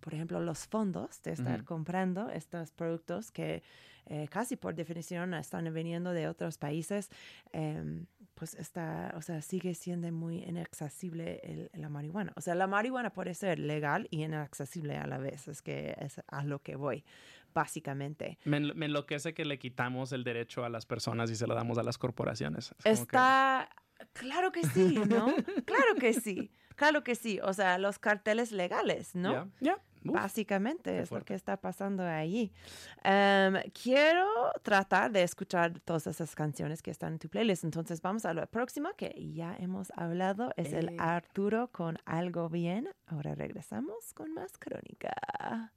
por 0.00 0.14
ejemplo, 0.14 0.40
los 0.40 0.66
fondos 0.66 1.22
de 1.22 1.32
estar 1.32 1.64
comprando 1.64 2.30
estos 2.30 2.70
productos 2.72 3.30
que 3.30 3.62
eh, 4.06 4.28
casi 4.28 4.56
por 4.56 4.74
definición 4.74 5.32
están 5.32 5.72
viniendo 5.72 6.12
de 6.12 6.28
otros 6.28 6.58
países, 6.58 7.08
em, 7.52 8.04
pues 8.34 8.52
está, 8.54 9.14
o 9.16 9.22
sea, 9.22 9.40
sigue 9.40 9.74
siendo 9.74 10.12
muy 10.12 10.42
inaccesible 10.44 11.40
el- 11.42 11.70
la 11.72 11.88
marihuana. 11.88 12.32
O 12.36 12.42
sea, 12.42 12.54
la 12.54 12.66
marihuana 12.66 13.10
puede 13.14 13.32
ser 13.32 13.58
legal 13.58 14.06
y 14.10 14.22
inaccesible 14.24 14.98
a 14.98 15.06
la 15.06 15.16
vez, 15.16 15.48
es 15.48 15.62
que 15.62 15.94
es 15.98 16.20
a 16.26 16.44
lo 16.44 16.58
que 16.60 16.76
voy, 16.76 17.02
básicamente. 17.54 18.38
Me, 18.44 18.58
enlo- 18.60 18.74
me 18.74 18.86
enloquece 18.86 19.32
que 19.34 19.44
le 19.44 19.58
quitamos 19.58 20.12
el 20.12 20.24
derecho 20.24 20.64
a 20.64 20.68
las 20.68 20.84
personas 20.86 21.30
y 21.30 21.36
se 21.36 21.46
lo 21.46 21.54
damos 21.54 21.78
a 21.78 21.82
las 21.82 21.96
corporaciones. 21.98 22.74
Es 22.84 22.84
como 22.84 22.94
que- 22.96 23.16
Está, 23.16 23.68
claro 24.12 24.52
que 24.52 24.62
sí, 24.66 24.98
¿no? 25.08 25.26
claro 25.64 25.94
que 25.98 26.12
sí, 26.12 26.50
claro 26.76 27.02
que 27.04 27.14
sí. 27.14 27.40
O 27.42 27.52
sea, 27.52 27.78
los 27.78 27.98
carteles 27.98 28.52
legales, 28.52 29.14
¿no? 29.14 29.50
Ya. 29.60 29.78
Uf. 30.06 30.12
Básicamente 30.16 30.98
es 31.00 31.10
lo 31.10 31.22
que 31.24 31.32
está 31.32 31.56
pasando 31.56 32.02
allí. 32.04 32.52
Em, 33.04 33.54
quiero 33.72 34.26
tratar 34.62 35.10
de 35.10 35.22
escuchar 35.22 35.80
todas 35.80 36.06
esas 36.06 36.34
canciones 36.34 36.82
que 36.82 36.90
están 36.90 37.14
en 37.14 37.18
tu 37.20 37.30
playlist. 37.30 37.64
Entonces 37.64 38.02
vamos 38.02 38.26
a 38.26 38.34
lo 38.34 38.46
próximo 38.46 38.90
que 38.98 39.14
ya 39.32 39.56
hemos 39.58 39.90
hablado. 39.96 40.52
Es 40.58 40.74
el 40.74 40.90
Eh. 40.90 40.96
Arturo 40.98 41.68
con 41.72 41.96
Algo 42.04 42.50
Bien. 42.50 42.86
Ahora 43.06 43.34
regresamos 43.34 44.12
con 44.12 44.34
más 44.34 44.58
crónica. 44.58 45.72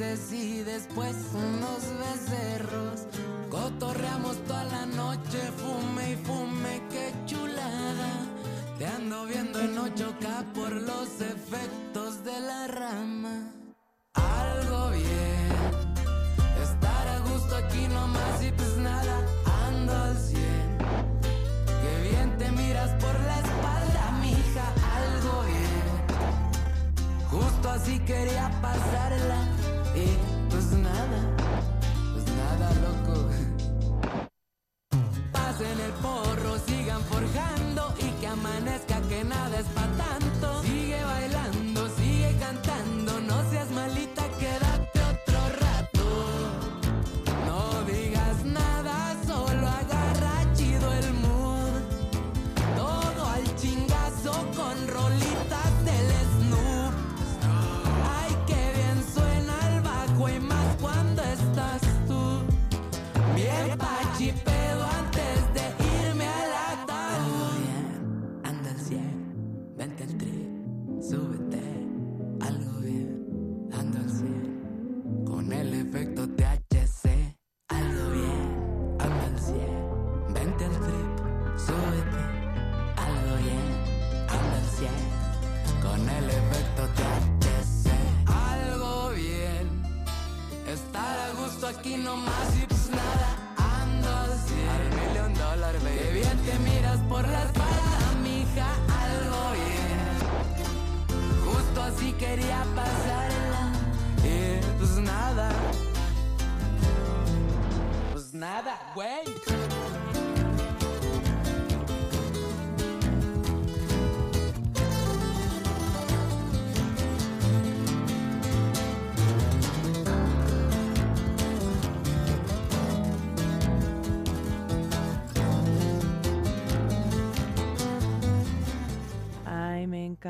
Y 0.00 0.62
después 0.62 1.14
unos 1.34 1.82
becerros. 1.98 3.06
Cotorreamos 3.50 4.34
toda 4.46 4.64
la 4.64 4.86
noche, 4.86 5.38
fume 5.58 6.12
y 6.12 6.16
fume, 6.16 6.82
qué 6.88 7.12
chulada. 7.26 8.08
Te 8.78 8.86
ando 8.86 9.26
viendo 9.26 9.60
en 9.60 9.76
8K 9.76 10.52
por 10.54 10.72
los 10.72 11.20
efectos 11.20 12.24
de 12.24 12.40
la 12.40 12.66
rama. 12.68 13.52
Algo 14.14 14.90
bien, 14.92 15.52
estar 16.62 17.08
a 17.08 17.18
gusto 17.18 17.56
aquí 17.56 17.86
nomás 17.88 18.42
y 18.42 18.52
pues 18.52 18.78
nada, 18.78 19.20
ando 19.66 19.92
al 19.92 20.16
100. 20.16 20.78
Qué 21.82 22.08
bien 22.08 22.38
te 22.38 22.50
miras 22.52 22.90
por 23.02 23.20
la 23.20 23.38
espalda, 23.38 24.12
mija, 24.22 24.64
algo 24.96 25.42
bien. 25.44 27.28
Justo 27.30 27.68
así 27.68 27.98
quería 27.98 28.50
pasarla 28.62 29.59
y 29.94 30.16
pues 30.50 30.66
nada, 30.72 31.36
pues 32.12 32.24
nada, 32.36 32.72
loco. 32.84 33.28
Pasen 35.32 35.80
el 35.80 35.92
porro, 36.02 36.29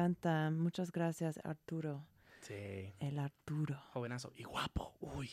encanta. 0.00 0.50
Muchas 0.50 0.92
gracias, 0.92 1.38
Arturo. 1.44 2.06
Sí. 2.40 2.92
El 3.00 3.18
Arturo. 3.18 3.78
Jovenazo. 3.92 4.32
Y 4.36 4.44
guapo. 4.44 4.94
Uy. 5.00 5.30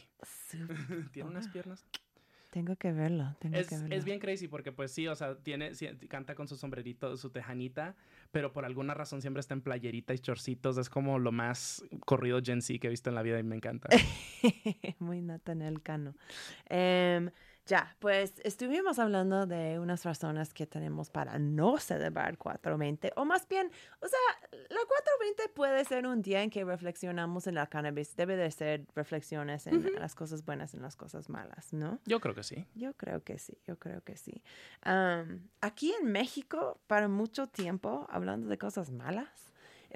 Tiene 1.12 1.30
unas 1.30 1.48
piernas. 1.48 1.86
Tengo 2.50 2.76
que 2.78 2.94
verlo, 2.94 3.36
tengo 3.40 3.58
Es, 3.58 3.68
que 3.68 3.76
verlo. 3.78 3.94
es 3.94 4.06
bien 4.06 4.20
crazy 4.20 4.48
porque 4.48 4.72
pues 4.72 4.92
sí, 4.92 5.06
o 5.08 5.16
sea, 5.16 5.36
tiene, 5.38 5.76
sí, 5.76 5.86
canta 6.08 6.34
con 6.34 6.48
su 6.48 6.56
sombrerito, 6.56 7.16
su 7.18 7.30
tejanita, 7.30 7.96
pero 8.32 8.54
por 8.54 8.64
alguna 8.64 8.94
razón 8.94 9.22
siempre 9.22 9.42
está 9.42 9.54
en 9.54 9.62
playerita 9.62 10.14
y 10.14 10.20
chorcitos. 10.20 10.78
Es 10.78 10.90
como 10.90 11.20
lo 11.20 11.32
más 11.34 11.84
corrido 12.06 12.40
Gen 12.42 12.62
Z 12.62 12.80
que 12.80 12.88
he 12.88 12.90
visto 12.90 13.10
en 13.10 13.16
la 13.16 13.22
vida 13.22 13.38
y 13.38 13.44
me 13.44 13.58
encanta. 13.58 13.90
Muy 15.00 15.22
Nathaniel 15.22 15.82
Cano. 15.84 16.16
Em, 16.70 17.30
Ya, 17.68 17.94
pues 18.00 18.34
estuvimos 18.46 18.98
hablando 18.98 19.46
de 19.46 19.78
unas 19.78 20.06
razones 20.06 20.54
que 20.54 20.66
tenemos 20.66 21.10
para 21.10 21.38
no 21.38 21.78
celebrar 21.78 22.38
420, 22.38 23.12
o 23.18 23.26
más 23.26 23.46
bien, 23.50 23.70
o 24.00 24.08
sea, 24.08 24.20
la 24.52 24.80
420 24.88 25.50
puede 25.54 25.84
ser 25.84 26.08
un 26.08 26.22
día 26.22 26.44
en 26.44 26.50
que 26.50 26.64
reflexionamos 26.64 27.46
en 27.46 27.56
la 27.56 27.68
cannabis, 27.68 28.16
debe 28.16 28.38
de 28.38 28.50
ser 28.52 28.86
reflexiones 28.96 29.68
en 29.68 29.94
las 30.00 30.16
cosas 30.16 30.46
buenas 30.46 30.74
en 30.76 30.82
las 30.82 30.96
cosas 30.96 31.30
malas, 31.30 31.74
¿no? 31.74 32.00
Yo 32.06 32.22
creo 32.22 32.34
que 32.34 32.44
sí. 32.44 32.66
Yo 32.74 32.94
creo 32.94 33.22
que 33.22 33.38
sí, 33.38 33.58
yo 33.68 33.78
creo 33.78 34.02
que 34.02 34.16
sí. 34.16 34.42
Am, 34.84 35.50
aquí 35.60 35.94
en 36.02 36.10
México, 36.10 36.80
para 36.88 37.10
mucho 37.10 37.48
tiempo, 37.48 38.08
hablando 38.10 38.48
de 38.48 38.58
cosas 38.58 38.92
malas, 38.92 39.47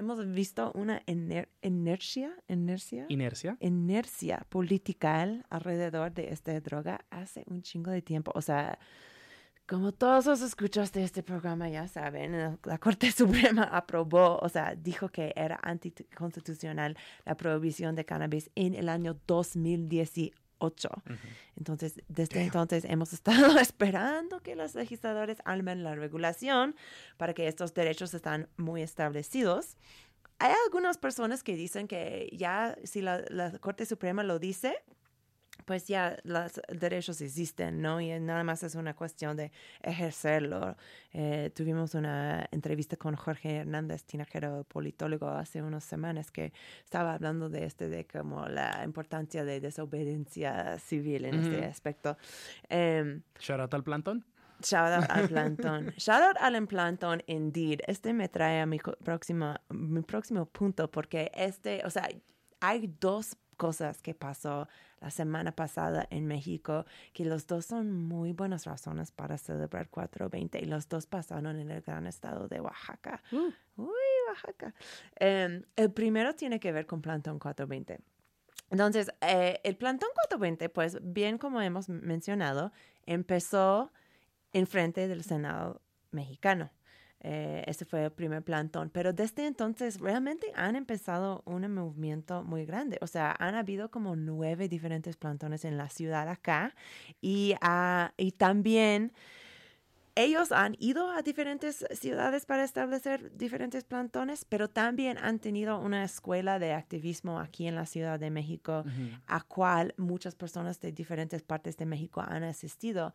hemos 0.01 0.25
visto 0.33 0.71
una 0.75 1.01
iner- 1.05 1.47
inercia, 1.61 2.31
inercia, 2.47 3.05
Inercia. 3.09 3.55
inercia 3.59 4.45
política 4.49 5.23
alrededor 5.49 6.11
de 6.11 6.29
esta 6.31 6.59
droga 6.59 7.05
hace 7.09 7.43
un 7.47 7.61
chingo 7.61 7.91
de 7.91 8.01
tiempo. 8.01 8.31
O 8.35 8.41
sea, 8.41 8.77
como 9.67 9.91
todos 9.93 10.25
los 10.25 10.41
escuchas 10.41 10.91
de 10.91 11.03
este 11.03 11.23
programa 11.23 11.69
ya 11.69 11.87
saben, 11.87 12.31
la- 12.33 12.57
la 12.65 12.77
Corte 12.77 13.09
Suprema 13.55 13.63
aprobó, 13.63 14.37
o 14.41 14.49
sea, 14.49 14.75
dijo 14.75 15.07
que 15.09 15.31
era 15.35 15.59
anticonstitucional 15.63 16.97
la 17.25 17.35
prohibición 17.37 17.95
de 17.95 18.03
cannabis 18.03 18.49
en 18.55 18.73
el 18.75 18.89
año 18.89 19.17
2018. 19.27 20.35
Entonces, 21.57 22.01
desde 22.07 22.43
entonces 22.43 22.85
hemos 22.85 23.13
estado 23.13 23.57
esperando 23.59 24.41
que 24.41 24.55
los 24.55 24.75
legisladores 24.75 25.39
armen 25.45 25.83
la 25.83 25.95
regulación 25.95 26.75
para 27.17 27.33
que 27.33 27.47
estos 27.47 27.73
derechos 27.73 28.13
están 28.13 28.47
muy 28.57 28.81
establecidos. 28.81 29.77
Hay 30.39 30.53
algunas 30.65 30.97
personas 30.97 31.43
que 31.43 31.55
dicen 31.55 31.87
que 31.87 32.29
ya 32.31 32.77
si 32.83 33.01
la, 33.01 33.23
la 33.29 33.51
Corte 33.59 33.85
Suprema 33.85 34.23
lo 34.23 34.39
dice, 34.39 34.75
pues 35.65 35.87
ya 35.87 36.17
los 36.23 36.59
derechos 36.69 37.21
existen, 37.21 37.81
¿no? 37.81 37.99
Y 38.01 38.17
nada 38.19 38.43
más 38.43 38.63
es 38.63 38.75
una 38.75 38.93
cuestión 38.95 39.37
de 39.37 39.51
ejercerlo. 39.81 40.75
Eh, 41.13 41.51
tuvimos 41.55 41.95
una 41.95 42.47
entrevista 42.51 42.97
con 42.97 43.15
Jorge 43.15 43.57
Hernández 43.57 44.03
Tinajero, 44.05 44.63
politólogo, 44.65 45.29
hace 45.29 45.61
unas 45.61 45.83
semanas 45.83 46.31
que 46.31 46.53
estaba 46.83 47.13
hablando 47.13 47.49
de 47.49 47.65
este, 47.65 47.89
de 47.89 48.05
como 48.05 48.47
la 48.47 48.81
importancia 48.83 49.43
de 49.45 49.59
desobediencia 49.59 50.77
civil 50.79 51.25
en 51.25 51.35
este 51.35 51.57
Ujú. 51.59 51.65
aspecto. 51.67 52.17
Em, 52.69 53.21
Shout 53.39 53.59
out 53.59 53.73
al 53.73 53.83
plantón. 53.83 54.25
Shout 54.63 54.91
out 54.93 55.09
al 55.09 55.27
plantón. 55.29 55.93
Shout 55.97 56.21
out 56.21 56.37
al 56.39 56.67
plantón, 56.67 57.23
indeed. 57.27 57.79
Este 57.87 58.13
me 58.13 58.29
trae 58.29 58.61
a 58.61 58.65
mi 58.65 58.77
próximo, 58.79 59.55
mi 59.69 60.01
próximo 60.01 60.45
punto 60.45 60.89
porque 60.89 61.31
este, 61.33 61.81
o 61.85 61.89
sea, 61.89 62.07
hay 62.59 62.93
dos 62.99 63.35
cosas 63.61 64.01
que 64.01 64.15
pasó 64.15 64.67
la 65.01 65.11
semana 65.11 65.51
pasada 65.51 66.07
en 66.09 66.25
México 66.25 66.83
que 67.13 67.25
los 67.25 67.45
dos 67.45 67.67
son 67.67 67.91
muy 67.91 68.33
buenas 68.33 68.65
razones 68.65 69.11
para 69.11 69.37
celebrar 69.37 69.87
420 69.87 70.57
y 70.57 70.65
los 70.65 70.89
dos 70.89 71.05
pasaron 71.05 71.59
en 71.59 71.69
el 71.69 71.81
gran 71.81 72.07
estado 72.07 72.47
de 72.47 72.59
Oaxaca. 72.59 73.21
Uy, 73.31 73.93
Oaxaca. 74.29 74.73
Em, 75.15 75.61
el 75.75 75.91
primero 75.91 76.33
tiene 76.33 76.59
que 76.59 76.71
ver 76.71 76.87
con 76.87 77.03
Plantón 77.03 77.37
420. 77.37 77.99
Entonces, 78.71 79.11
eh, 79.21 79.59
el 79.63 79.77
Plantón 79.77 80.09
420, 80.15 80.69
pues 80.69 80.97
bien 81.03 81.37
como 81.37 81.61
hemos 81.61 81.87
mencionado, 81.87 82.71
empezó 83.05 83.91
en 84.53 84.65
frente 84.65 85.07
del 85.07 85.23
Senado 85.23 85.83
mexicano. 86.09 86.71
Eh, 87.23 87.63
ese 87.67 87.85
fue 87.85 88.05
el 88.05 88.11
primer 88.11 88.41
plantón, 88.41 88.89
pero 88.89 89.13
desde 89.13 89.45
entonces 89.45 89.99
realmente 89.99 90.51
han 90.55 90.75
empezado 90.75 91.43
un 91.45 91.71
movimiento 91.71 92.43
muy 92.43 92.65
grande. 92.65 92.97
O 93.01 93.07
sea, 93.07 93.35
han 93.37 93.53
habido 93.53 93.91
como 93.91 94.15
nueve 94.15 94.67
diferentes 94.67 95.17
plantones 95.17 95.63
en 95.63 95.77
la 95.77 95.89
ciudad 95.89 96.27
acá 96.27 96.73
y, 97.21 97.53
ah, 97.61 98.11
y 98.17 98.31
también 98.31 99.13
ellos 100.15 100.51
han 100.51 100.75
ido 100.79 101.09
a 101.09 101.21
diferentes 101.21 101.85
ciudades 101.91 102.45
para 102.45 102.63
establecer 102.63 103.35
diferentes 103.37 103.83
plantones, 103.83 104.43
pero 104.43 104.69
también 104.69 105.17
han 105.17 105.39
tenido 105.39 105.79
una 105.79 106.03
escuela 106.03 106.59
de 106.59 106.73
activismo 106.73 107.39
aquí 107.39 107.67
en 107.67 107.75
la 107.75 107.85
Ciudad 107.85 108.19
de 108.19 108.29
México, 108.29 108.83
a 109.27 109.41
cual 109.41 109.93
muchas 109.97 110.35
personas 110.35 110.81
de 110.81 110.91
diferentes 110.91 111.43
partes 111.43 111.77
de 111.77 111.85
México 111.85 112.21
han 112.21 112.43
asistido. 112.43 113.13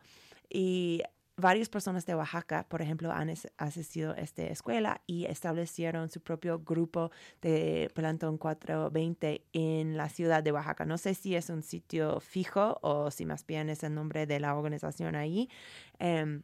Y 0.49 1.03
varias 1.37 1.69
personas 1.69 2.05
de 2.05 2.15
Oaxaca, 2.15 2.65
por 2.67 2.81
ejemplo, 2.81 3.11
han 3.11 3.31
asistido 3.57 4.11
a 4.11 4.15
esta 4.15 4.43
escuela 4.43 5.01
y 5.05 5.25
establecieron 5.25 6.09
su 6.09 6.19
propio 6.19 6.59
grupo 6.59 7.11
de 7.41 7.91
Plantón 7.93 8.39
420 8.39 9.45
en 9.53 9.97
la 9.97 10.09
ciudad 10.09 10.41
de 10.41 10.51
Oaxaca. 10.51 10.85
No 10.85 10.97
sé 10.97 11.13
si 11.13 11.35
es 11.35 11.49
un 11.49 11.61
sitio 11.61 12.19
fijo 12.19 12.79
o 12.81 13.11
si 13.11 13.25
más 13.25 13.45
bien 13.45 13.69
es 13.69 13.83
el 13.83 13.93
nombre 13.93 14.25
de 14.25 14.39
la 14.39 14.55
organización 14.55 15.15
ahí. 15.15 15.47
Em, 15.99 16.41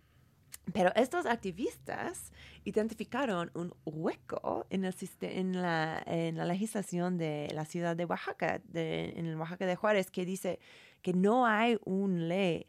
pero 0.72 0.94
estos 0.96 1.26
activistas 1.26 2.32
identificaron 2.64 3.52
un 3.56 3.74
hueco 3.86 4.66
en, 4.70 4.86
el, 4.86 4.96
en 5.20 6.38
la 6.38 6.46
legislación 6.46 7.18
de 7.18 7.50
la 7.54 7.66
ciudad 7.66 7.98
de 7.98 8.06
Oaxaca, 8.06 8.62
de, 8.66 9.12
en 9.16 9.26
el 9.26 9.36
Oaxaca 9.38 9.66
de 9.66 9.76
Juárez, 9.76 10.12
que 10.12 10.24
dice 10.24 10.60
que 11.02 11.14
no 11.14 11.48
hay 11.48 11.80
una 11.84 12.20
ley 12.20 12.68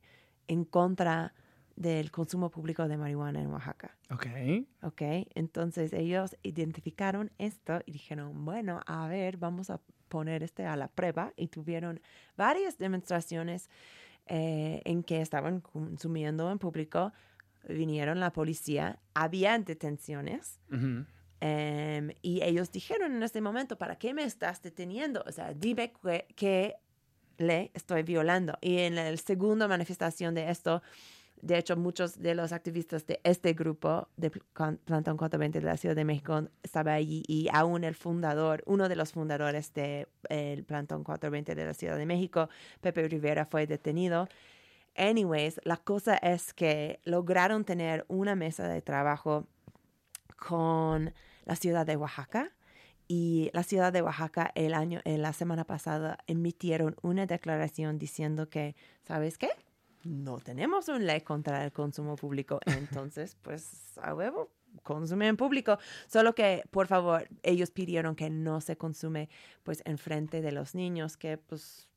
en 0.49 0.65
contra 0.65 1.35
del 1.77 2.11
consumo 2.11 2.51
público 2.51 2.87
de 2.87 2.97
marihuana 2.97 3.41
en 3.41 3.49
Oaxaca. 3.49 3.97
Ok. 4.11 4.27
¿ok? 4.83 5.03
Entonces 5.35 5.93
ellos 5.93 6.37
identificaron 6.43 7.33
esto 7.39 7.81
y 7.87 7.93
dijeron, 7.93 8.45
bueno, 8.45 8.81
a 8.87 9.07
ver, 9.09 9.37
vamos 9.37 9.71
a 9.71 9.81
poner 10.09 10.43
este 10.43 10.67
a 10.67 10.77
la 10.77 10.89
prueba 10.89 11.33
y 11.37 11.49
tuvieron 11.49 12.01
varias 12.37 12.79
demostraciones 12.79 13.69
eh, 14.27 14.81
en 14.85 15.03
que 15.03 15.21
estaban 15.21 15.61
consumiendo 15.61 16.51
en 16.51 16.59
público. 16.59 17.13
Vinieron 17.69 18.21
la 18.21 18.33
policía, 18.33 19.01
habían 19.15 19.65
detenciones 19.65 20.61
em, 21.41 22.13
y 22.23 22.43
ellos 22.43 22.71
dijeron 22.71 23.17
en 23.17 23.23
este 23.23 23.41
momento, 23.41 23.77
¿para 23.77 23.97
qué 23.97 24.15
me 24.15 24.23
estás 24.23 24.63
deteniendo? 24.63 25.25
O 25.27 25.33
sea, 25.33 25.55
dime 25.55 25.93
que, 25.93 26.27
que 26.37 26.77
le 27.39 27.71
estoy 27.75 28.03
violando. 28.03 28.57
Y 28.61 28.79
en 28.79 28.95
la 28.95 29.17
segunda 29.17 29.67
manifestación 29.67 30.35
de 30.35 30.51
esto, 30.51 30.83
de 31.43 31.59
hecho, 31.59 31.77
muchos 31.77 32.21
de 32.21 32.35
los 32.35 32.53
activistas 32.53 33.07
de 33.07 33.21
este 33.23 33.53
grupo 33.53 34.09
de 34.17 34.31
Plantón 34.31 35.17
420 35.17 35.61
de 35.61 35.67
la 35.67 35.77
Ciudad 35.77 35.95
de 35.95 36.05
México 36.05 36.49
estaba 36.63 36.95
allí 36.95 37.23
y 37.29 37.49
aún 37.53 37.85
el 37.85 37.95
fundador, 37.95 38.63
uno 38.67 38.89
de 38.89 38.97
los 38.97 39.13
fundadores 39.13 39.75
del 39.75 40.65
Plantón 40.65 41.05
420 41.05 41.55
de 41.55 41.65
la 41.67 41.75
Ciudad 41.75 41.99
de 41.99 42.07
México, 42.07 42.49
Pepe 42.81 43.07
Rivera, 43.09 43.45
fue 43.45 43.67
detenido. 43.67 44.29
Anyways, 44.97 45.61
la 45.65 45.77
cosa 45.77 46.17
es 46.17 46.55
que 46.55 47.01
lograron 47.05 47.65
tener 47.65 48.05
una 48.09 48.37
mesa 48.37 48.69
de 48.69 48.81
trabajo 48.81 49.47
con 50.37 51.13
la 51.45 51.57
ciudad 51.57 51.85
de 51.85 51.97
Oaxaca 51.97 52.53
y 53.07 53.51
la 53.53 53.65
ciudad 53.65 53.93
de 53.93 54.01
Oaxaca 54.01 54.51
el 54.55 54.73
año, 54.73 55.01
la 55.05 55.33
semana 55.33 55.65
pasada 55.65 56.19
emitieron 56.27 56.97
una 57.03 57.27
declaración 57.27 57.99
diciendo 57.99 58.49
que, 58.49 58.77
¿sabes 59.03 59.37
qué? 59.37 59.51
No 60.05 60.39
tenemos 60.39 60.89
una 60.89 60.99
ley 60.99 61.21
contra 61.23 61.65
el 61.65 61.73
consumo 61.73 62.17
público, 62.17 62.61
entonces, 62.67 63.37
pues, 63.43 63.99
a 64.03 64.15
huevo, 64.15 64.51
consume 64.83 65.29
en 65.29 65.37
público. 65.37 65.79
Solo 66.07 66.35
que, 66.35 66.65
por 66.71 66.87
favor, 66.87 67.29
ellos 67.43 67.71
pidieron 67.71 68.15
que 68.15 68.31
no 68.31 68.61
se 68.61 68.77
consume, 68.77 69.29
pues, 69.63 69.83
en 69.85 69.99
frente 69.99 70.43
de 70.43 70.53
los 70.53 70.75
niños, 70.75 71.17
que, 71.17 71.39
pues, 71.39 71.89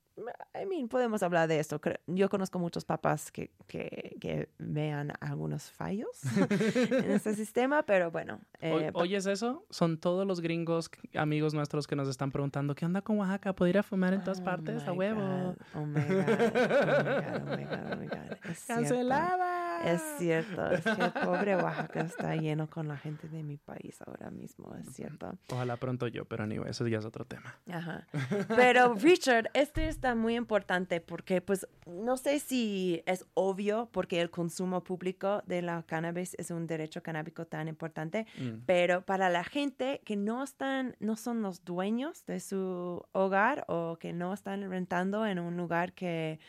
I 0.55 0.65
mean, 0.65 0.87
podemos 0.87 1.21
hablar 1.21 1.47
de 1.47 1.59
esto. 1.59 1.79
Yo 2.07 2.29
conozco 2.29 2.57
muchos 2.57 2.85
papás 2.85 3.31
que, 3.31 3.51
que, 3.67 4.17
que 4.19 4.49
vean 4.57 5.13
algunos 5.19 5.69
fallos 5.71 6.09
en 6.91 7.11
este 7.11 7.35
sistema, 7.35 7.83
pero 7.83 8.09
bueno. 8.09 8.39
Eh, 8.59 8.89
¿Oyes 8.93 9.27
eso? 9.27 9.65
Son 9.69 9.99
todos 9.99 10.25
los 10.25 10.41
gringos, 10.41 10.89
amigos 11.13 11.53
nuestros 11.53 11.85
que 11.85 11.95
nos 11.95 12.07
están 12.07 12.31
preguntando, 12.31 12.73
¿qué 12.73 12.85
onda 12.85 13.01
con 13.01 13.19
Oaxaca? 13.19 13.53
¿Puedo 13.53 13.69
ir 13.69 13.77
a 13.77 13.83
fumar 13.83 14.13
en 14.13 14.23
todas 14.23 14.41
Oh 14.41 14.45
partes? 14.45 14.87
A 14.87 14.93
huevo. 14.93 15.21
God, 15.21 15.55
Oh 15.75 15.85
my 15.85 16.01
God, 16.01 16.09
oh 16.09 16.15
my 16.15 16.15
God, 16.15 17.41
oh 17.41 17.55
my 17.55 17.63
God, 17.65 17.93
oh 17.93 17.97
my 17.97 18.07
God. 18.07 18.37
¡Cancelada! 18.67 19.66
Es 19.85 20.01
cierto, 20.17 20.71
es 20.71 20.81
que 20.83 21.11
pobre 21.23 21.55
Oaxaca 21.55 22.01
está 22.01 22.35
lleno 22.35 22.69
con 22.69 22.87
la 22.87 22.97
gente 22.97 23.27
de 23.27 23.43
mi 23.43 23.57
país 23.57 24.01
ahora 24.05 24.29
mismo, 24.31 24.73
es 24.75 24.93
cierto. 24.95 25.37
Ojalá 25.51 25.77
pronto 25.77 26.07
yo, 26.07 26.25
pero 26.25 26.43
anyway, 26.43 26.69
eso 26.71 26.87
ya 26.87 26.97
es 26.99 27.05
otro 27.05 27.25
tema. 27.25 27.55
Ajá. 27.71 28.07
Pero 28.55 28.93
Richard, 28.95 29.49
este 29.53 29.87
está 29.87 30.15
muy 30.15 30.35
importante 30.35 31.01
porque 31.01 31.41
pues 31.41 31.67
no 31.85 32.17
sé 32.17 32.39
si 32.39 33.01
es 33.05 33.25
obvio 33.33 33.89
porque 33.91 34.21
el 34.21 34.29
consumo 34.29 34.83
público 34.83 35.43
de 35.45 35.61
la 35.61 35.83
cannabis 35.83 36.35
es 36.37 36.51
un 36.51 36.67
derecho 36.67 37.01
canábico 37.03 37.45
tan 37.45 37.67
importante, 37.67 38.25
Mm. 38.37 38.63
pero 38.65 39.01
para 39.01 39.29
la 39.29 39.43
gente 39.43 40.01
que 40.05 40.15
no 40.15 40.43
están, 40.43 40.95
no 40.99 41.15
son 41.15 41.41
los 41.41 41.63
dueños 41.65 42.25
de 42.25 42.39
su 42.39 43.03
hogar 43.11 43.63
o 43.67 43.97
que 43.99 44.13
no 44.13 44.33
están 44.33 44.69
rentando 44.69 45.25
en 45.25 45.39
un 45.39 45.57
lugar 45.57 45.93
que, 45.93 46.39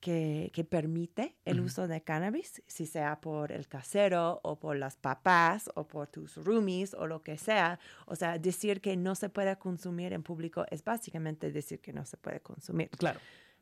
que, 0.00 0.50
que 0.54 0.64
permite 0.64 1.36
el 1.44 1.60
uso 1.60 1.86
de 1.86 2.02
cannabis, 2.02 2.62
si 2.66 2.86
sea 2.86 3.20
por 3.20 3.52
el 3.52 3.68
casero 3.68 4.40
o 4.42 4.58
por 4.58 4.76
las 4.76 4.96
papás 4.96 5.70
o 5.74 5.86
por 5.86 6.08
tus 6.08 6.36
roomies 6.36 6.94
o 6.94 7.06
lo 7.06 7.22
que 7.22 7.36
sea. 7.36 7.78
O 8.06 8.16
sea, 8.16 8.38
decir 8.38 8.80
que 8.80 8.96
no 8.96 9.14
se 9.14 9.28
puede 9.28 9.56
consumir 9.56 10.12
en 10.12 10.22
público 10.22 10.64
es 10.70 10.82
básicamente 10.82 11.52
decir 11.52 11.80
que 11.80 11.92
no 11.92 12.04
se 12.06 12.16
puede 12.16 12.40
consumir. 12.40 12.90
Claro. 12.90 13.20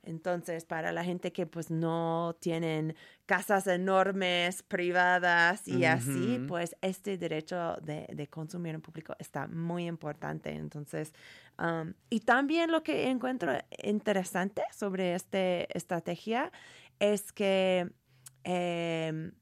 Entonces, 0.09 0.65
para 0.65 0.91
la 0.91 1.05
gente 1.05 1.33
que 1.33 1.47
pues 1.47 1.71
no 1.71 2.35
tienen 2.41 2.97
casas 3.27 3.67
enormes, 3.67 4.63
privadas 4.63 5.69
y 5.69 5.85
así, 5.85 6.43
pues 6.49 6.75
este 6.81 7.19
derecho 7.19 7.77
de, 7.83 8.07
de 8.11 8.27
consumir 8.27 8.75
en 8.75 8.81
público 8.81 9.15
está 9.19 9.47
muy 9.47 9.87
importante. 9.87 10.51
Entonces, 10.51 11.13
um, 11.59 11.93
y 12.09 12.21
también 12.21 12.73
lo 12.73 12.83
que 12.83 13.09
encuentro 13.11 13.53
interesante 13.83 14.63
sobre 14.73 15.15
esta 15.15 15.39
estrategia 15.39 16.51
es 16.99 17.31
que 17.31 17.91
em, 18.45 19.33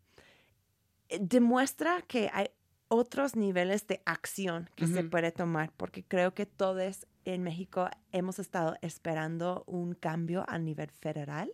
demuestra 1.20 2.02
que 2.02 2.29
hay 2.33 2.50
otros 2.88 3.37
niveles 3.37 3.87
de 3.87 4.02
acción 4.05 4.68
que 4.74 4.87
se 4.87 5.05
puede 5.05 5.33
tomar, 5.33 5.72
porque 5.76 6.05
creo 6.05 6.35
que 6.35 6.46
todos 6.46 7.07
en 7.26 7.42
México 7.42 7.88
hemos 8.12 8.38
estado 8.38 8.76
esperando 8.80 9.64
un 9.66 9.94
cambio 9.94 10.44
a 10.48 10.58
nivel 10.58 10.90
federal, 10.90 11.52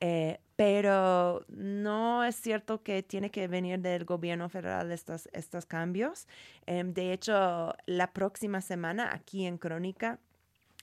eh, 0.00 0.40
pero 0.56 1.44
no 1.48 2.24
es 2.24 2.36
cierto 2.36 2.82
que 2.82 3.02
tiene 3.02 3.30
que 3.30 3.48
venir 3.48 3.80
del 3.80 4.04
gobierno 4.04 4.48
federal 4.48 4.90
estos, 4.92 5.28
estos 5.32 5.66
cambios. 5.66 6.26
Em, 6.66 6.94
de 6.94 7.12
hecho, 7.12 7.74
la 7.86 8.12
próxima 8.12 8.60
semana 8.60 9.12
aquí 9.12 9.46
en 9.46 9.58
Crónica 9.58 10.18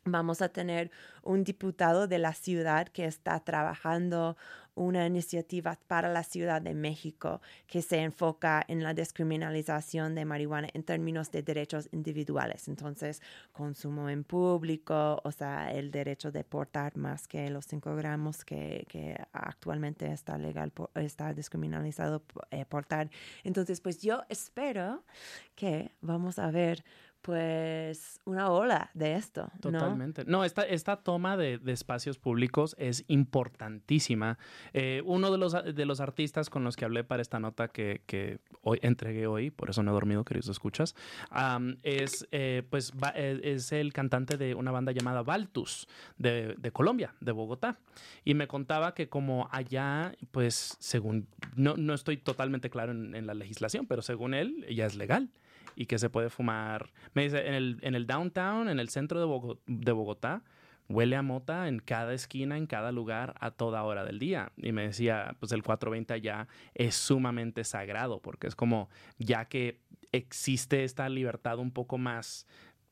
vamos 0.08 0.42
a 0.42 0.50
tener 0.50 0.92
un 1.24 1.44
diputado 1.44 2.08
de 2.08 2.20
la 2.20 2.34
ciudad 2.34 2.88
que 2.88 3.06
está 3.06 3.40
trabajando 3.40 4.38
una 4.78 5.08
iniciativa 5.08 5.78
para 5.88 6.08
la 6.08 6.24
Ciudad 6.24 6.62
de 6.62 6.76
México 6.76 7.42
que 7.66 7.82
se 7.82 7.98
enfoca 7.98 8.64
en 8.68 8.84
la 8.84 8.94
descriminalización 8.94 10.14
de 10.14 10.24
marihuana 10.24 10.70
en 10.74 10.84
términos 10.84 11.32
de 11.32 11.42
derechos 11.42 11.90
individuales. 11.92 12.68
Entonces, 12.68 13.22
consumo 13.52 14.08
en 14.08 14.24
público, 14.24 15.20
o 15.24 15.32
sea, 15.32 15.72
el 15.72 15.90
derecho 15.90 16.32
de 16.32 16.44
portar 16.44 16.96
más 16.96 17.28
que 17.28 17.50
los 17.50 17.66
5 17.66 17.96
gramos 17.96 18.46
que, 18.46 18.86
que 18.88 19.18
actualmente 19.34 20.12
está 20.12 20.38
legal, 20.38 20.72
está 20.94 21.34
descriminalizado 21.34 22.22
eh, 22.52 22.66
portar. 22.66 23.10
Entonces, 23.44 23.82
pues 23.82 24.00
yo 24.02 24.24
espero 24.30 25.04
que 25.56 25.92
vamos 26.02 26.38
a 26.38 26.52
ver 26.52 26.86
pues 27.28 28.22
una 28.24 28.50
ola 28.50 28.90
de 28.94 29.16
esto, 29.16 29.52
¿no? 29.56 29.72
Totalmente. 29.72 30.24
No, 30.24 30.46
esta, 30.46 30.62
esta 30.62 30.96
toma 30.96 31.36
de, 31.36 31.60
espacios 31.66 32.18
públicos 32.18 32.74
es 32.80 33.04
importantísima. 33.10 34.38
Eh, 34.72 35.02
uno 35.04 35.30
de 35.30 35.38
los, 35.38 35.52
de 35.52 35.86
los 35.86 36.00
artistas 36.00 36.50
con 36.50 36.64
los 36.64 36.78
que 36.78 36.86
hablé 36.86 37.04
para 37.04 37.22
esta 37.22 37.38
nota 37.42 37.68
que, 37.68 38.02
que 38.06 38.40
hoy 38.62 38.80
entregué 38.82 39.28
hoy, 39.28 39.52
por 39.52 39.70
eso 39.70 39.84
no 39.84 39.92
he 39.92 39.94
dormido, 39.94 40.24
queridos 40.24 40.48
escuchas, 40.48 40.96
es, 41.84 42.26
eh, 42.32 42.64
pues, 42.70 42.94
eh, 43.16 43.42
es 43.44 43.74
el 43.74 43.92
cantante 43.92 44.38
de 44.38 44.56
una 44.56 44.72
banda 44.72 44.94
llamada 44.94 45.22
Baltus 45.22 45.90
de, 46.18 46.56
de 46.58 46.72
Colombia, 46.72 47.14
de 47.20 47.34
Bogotá. 47.34 47.78
Y 48.24 48.36
me 48.36 48.48
contaba 48.48 48.94
que 48.94 49.10
como 49.10 49.50
allá, 49.52 50.14
pues, 50.32 50.78
según, 50.80 51.28
no, 51.58 51.76
no 51.76 51.94
estoy 51.94 52.16
totalmente 52.16 52.70
claro 52.70 52.94
en, 52.94 53.16
en 53.16 53.28
la 53.28 53.34
legislación, 53.34 53.86
pero 53.86 54.02
según 54.02 54.34
él, 54.34 54.66
ya 54.70 54.86
es 54.86 54.96
legal 54.96 55.30
y 55.78 55.86
que 55.86 56.00
se 56.00 56.10
puede 56.10 56.30
fumar. 56.32 56.92
Me 57.14 57.24
dice, 57.24 57.48
en 57.48 57.54
el, 57.54 57.78
en 57.82 57.94
el 57.94 58.08
downtown, 58.08 58.68
en 58.68 58.80
el 58.80 58.90
centro 58.90 59.20
de, 59.20 59.58
de 59.68 59.92
Bogotá, 59.92 60.44
huele 60.90 61.16
a 61.16 61.22
mota 61.22 61.68
en 61.68 61.80
cada 61.80 62.14
esquina, 62.14 62.58
en 62.58 62.66
cada 62.66 62.92
lugar, 62.92 63.36
a 63.40 63.52
toda 63.52 63.84
hora 63.84 64.04
del 64.04 64.18
día. 64.18 64.52
Y 64.58 64.72
me 64.72 64.88
decía, 64.88 65.36
pues 65.40 65.52
el 65.52 65.62
420 65.62 66.14
allá 66.14 66.48
es 66.74 66.96
sumamente 66.96 67.64
sagrado, 67.64 68.20
porque 68.22 68.48
es 68.48 68.56
como, 68.56 68.90
ya 69.20 69.46
que 69.46 69.80
existe 70.12 70.84
esta 70.84 71.08
libertad 71.10 71.60
un 71.60 71.72
poco 71.72 72.00
más 72.00 72.48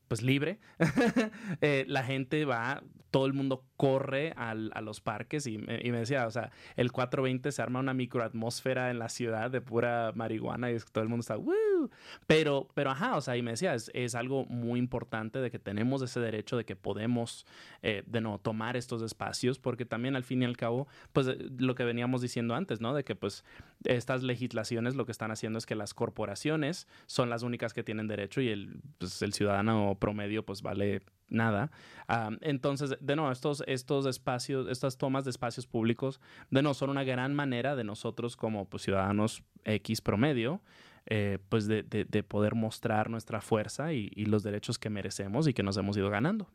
pues 0.06 0.22
libre, 0.22 0.60
eh, 1.60 1.84
la 1.88 2.04
gente 2.04 2.44
va, 2.44 2.84
todo 3.10 3.26
el 3.26 3.32
mundo 3.32 3.64
corre 3.76 4.32
al- 4.36 4.70
a 4.74 4.80
los 4.80 5.00
parques 5.00 5.46
y 5.46 5.54
y 5.56 5.90
me 5.90 5.98
decía, 5.98 6.26
o 6.26 6.30
sea, 6.30 6.50
el 6.76 6.92
420 6.92 7.52
se 7.52 7.62
arma 7.62 7.80
una 7.80 7.94
microatmósfera 7.94 8.90
en 8.90 8.98
la 8.98 9.08
ciudad 9.08 9.50
de 9.50 9.60
pura 9.60 10.12
marihuana 10.14 10.70
y 10.70 10.74
es 10.74 10.84
que 10.84 10.90
todo 10.92 11.02
el 11.04 11.08
mundo 11.10 11.20
está, 11.20 11.36
¡Woo! 11.36 11.90
Pero, 12.26 12.68
pero 12.74 12.90
ajá, 12.90 13.16
o 13.16 13.20
sea, 13.20 13.36
y 13.36 13.42
me 13.42 13.52
decía, 13.52 13.74
es, 13.74 13.90
es 13.94 14.14
algo 14.14 14.44
muy 14.46 14.78
importante 14.78 15.40
de 15.40 15.50
que 15.50 15.58
tenemos 15.58 16.02
ese 16.02 16.20
derecho 16.20 16.56
de 16.56 16.64
que 16.64 16.74
podemos, 16.76 17.46
eh, 17.82 18.02
de 18.06 18.20
no, 18.20 18.38
tomar 18.38 18.76
estos 18.76 19.02
espacios, 19.02 19.58
porque 19.58 19.84
también 19.84 20.16
al 20.16 20.24
fin 20.24 20.42
y 20.42 20.44
al 20.46 20.56
cabo, 20.56 20.88
pues 21.12 21.28
eh, 21.28 21.36
lo 21.58 21.74
que 21.74 21.84
veníamos 21.84 22.22
diciendo 22.22 22.54
antes, 22.54 22.80
¿no? 22.80 22.94
De 22.94 23.04
que 23.04 23.14
pues 23.14 23.44
estas 23.84 24.22
legislaciones 24.22 24.94
lo 24.96 25.04
que 25.06 25.12
están 25.12 25.30
haciendo 25.30 25.58
es 25.58 25.66
que 25.66 25.74
las 25.74 25.94
corporaciones 25.94 26.88
son 27.06 27.30
las 27.30 27.42
únicas 27.42 27.72
que 27.74 27.82
tienen 27.84 28.06
derecho 28.08 28.40
y 28.40 28.48
el, 28.48 28.80
pues, 28.98 29.20
el 29.22 29.32
ciudadano 29.32 29.96
promedio 30.00 30.44
pues 30.44 30.62
vale 30.62 31.02
nada. 31.28 31.70
Ah, 32.08 32.30
entonces, 32.40 32.96
de 33.00 33.16
nuevo, 33.16 33.30
estos, 33.32 33.62
estos 33.66 34.06
espacios, 34.06 34.68
estas 34.68 34.96
tomas 34.98 35.24
de 35.24 35.30
espacios 35.30 35.66
públicos, 35.66 36.20
de 36.50 36.62
nuevo, 36.62 36.74
son 36.74 36.90
una 36.90 37.04
gran 37.04 37.34
manera 37.34 37.76
de 37.76 37.84
nosotros 37.84 38.36
como 38.36 38.64
pues, 38.68 38.82
ciudadanos 38.84 39.42
X 39.64 40.00
promedio, 40.00 40.60
eh, 41.06 41.38
pues 41.48 41.66
de, 41.66 41.82
de- 41.82 42.04
de 42.04 42.22
poder 42.22 42.54
mostrar 42.54 43.10
nuestra 43.10 43.40
fuerza 43.40 43.92
y, 43.92 44.10
y 44.14 44.26
los 44.26 44.42
derechos 44.42 44.78
que 44.78 44.90
merecemos 44.90 45.46
y 45.48 45.54
que 45.54 45.62
nos 45.62 45.76
hemos 45.76 45.96
ido 45.96 46.10
ganando. 46.10 46.48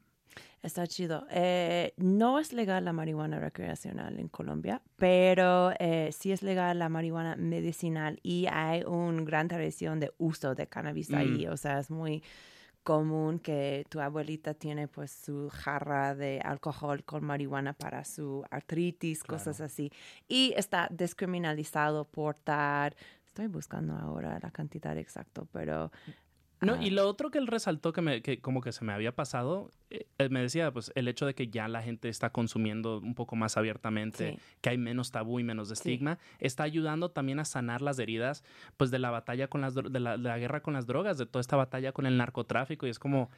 Está 0.64 0.86
chido. 0.88 1.26
Eh, 1.32 1.94
no 1.98 2.38
es 2.38 2.54
legal 2.54 2.86
la 2.86 2.94
marihuana 2.94 3.40
recreacional 3.40 4.20
en 4.20 4.28
Colombia, 4.30 4.82
pero 4.96 5.72
eh, 5.80 6.12
sí 6.18 6.32
es 6.32 6.44
legal 6.44 6.78
la 6.80 6.88
marihuana 6.88 7.36
medicinal 7.36 8.20
y 8.24 8.46
hay 8.46 8.84
una 8.84 9.24
gran 9.24 9.48
tradición 9.48 10.00
de 10.00 10.12
uso 10.20 10.54
de 10.54 10.68
cannabis 10.68 11.10
Mm. 11.10 11.16
ahí. 11.16 11.48
O 11.48 11.58
sea, 11.58 11.80
es 11.80 11.90
muy 11.90 12.22
común 12.84 13.40
que 13.40 13.86
tu 13.90 14.00
abuelita 14.00 14.54
tiene 14.54 14.88
pues 14.88 15.12
su 15.12 15.50
jarra 15.50 16.16
de 16.16 16.40
alcohol 16.44 17.04
con 17.04 17.24
marihuana 17.24 17.74
para 17.74 18.04
su 18.04 18.44
artritis, 18.50 19.24
cosas 19.24 19.62
así. 19.62 19.92
Y 20.28 20.54
está 20.58 20.88
descriminalizado 20.92 22.06
portar. 22.06 22.96
Estoy 23.26 23.48
buscando 23.48 23.96
ahora 23.96 24.40
la 24.42 24.52
cantidad 24.52 24.98
exacta, 24.98 25.44
pero 25.52 25.92
No, 26.62 26.82
y 26.82 26.92
lo 26.92 27.08
otro 27.08 27.32
que 27.32 27.40
él 27.40 27.48
resaltó 27.48 27.92
que, 27.92 28.02
me, 28.02 28.22
que 28.22 28.40
como 28.40 28.62
que 28.62 28.72
se 28.72 28.86
me 28.86 28.94
había 28.94 29.16
pasado, 29.16 29.72
eh, 29.90 30.06
me 30.30 30.42
decía, 30.42 30.72
pues 30.72 30.92
el 30.96 31.08
hecho 31.08 31.26
de 31.26 31.34
que 31.34 31.48
ya 31.48 31.68
la 31.68 31.82
gente 31.82 32.08
está 32.08 32.30
consumiendo 32.30 33.00
un 33.00 33.16
poco 33.16 33.36
más 33.36 33.58
abiertamente, 33.58 34.34
Sí. 34.34 34.40
que 34.62 34.70
hay 34.70 34.78
menos 34.78 35.12
tabú 35.12 35.40
y 35.40 35.44
menos 35.44 35.72
estigma, 35.72 36.20
está 36.40 36.64
ayudando 36.64 37.10
también 37.10 37.40
a 37.40 37.46
sanar 37.46 37.82
las 37.82 37.98
heridas, 38.00 38.44
pues 38.78 38.92
de 38.92 39.00
la 39.00 39.10
batalla 39.10 39.48
con 39.48 39.62
las, 39.62 39.74
de 39.74 40.00
la, 40.00 40.18
de 40.18 40.24
la 40.24 40.38
guerra 40.38 40.62
con 40.62 40.74
las 40.76 40.86
drogas, 40.86 41.18
de 41.18 41.26
toda 41.26 41.42
esta 41.42 41.56
batalla 41.56 41.92
con 41.94 42.06
el 42.06 42.18
narcotráfico, 42.18 42.86
y 42.86 42.92
es 42.92 43.00
como 43.00 43.32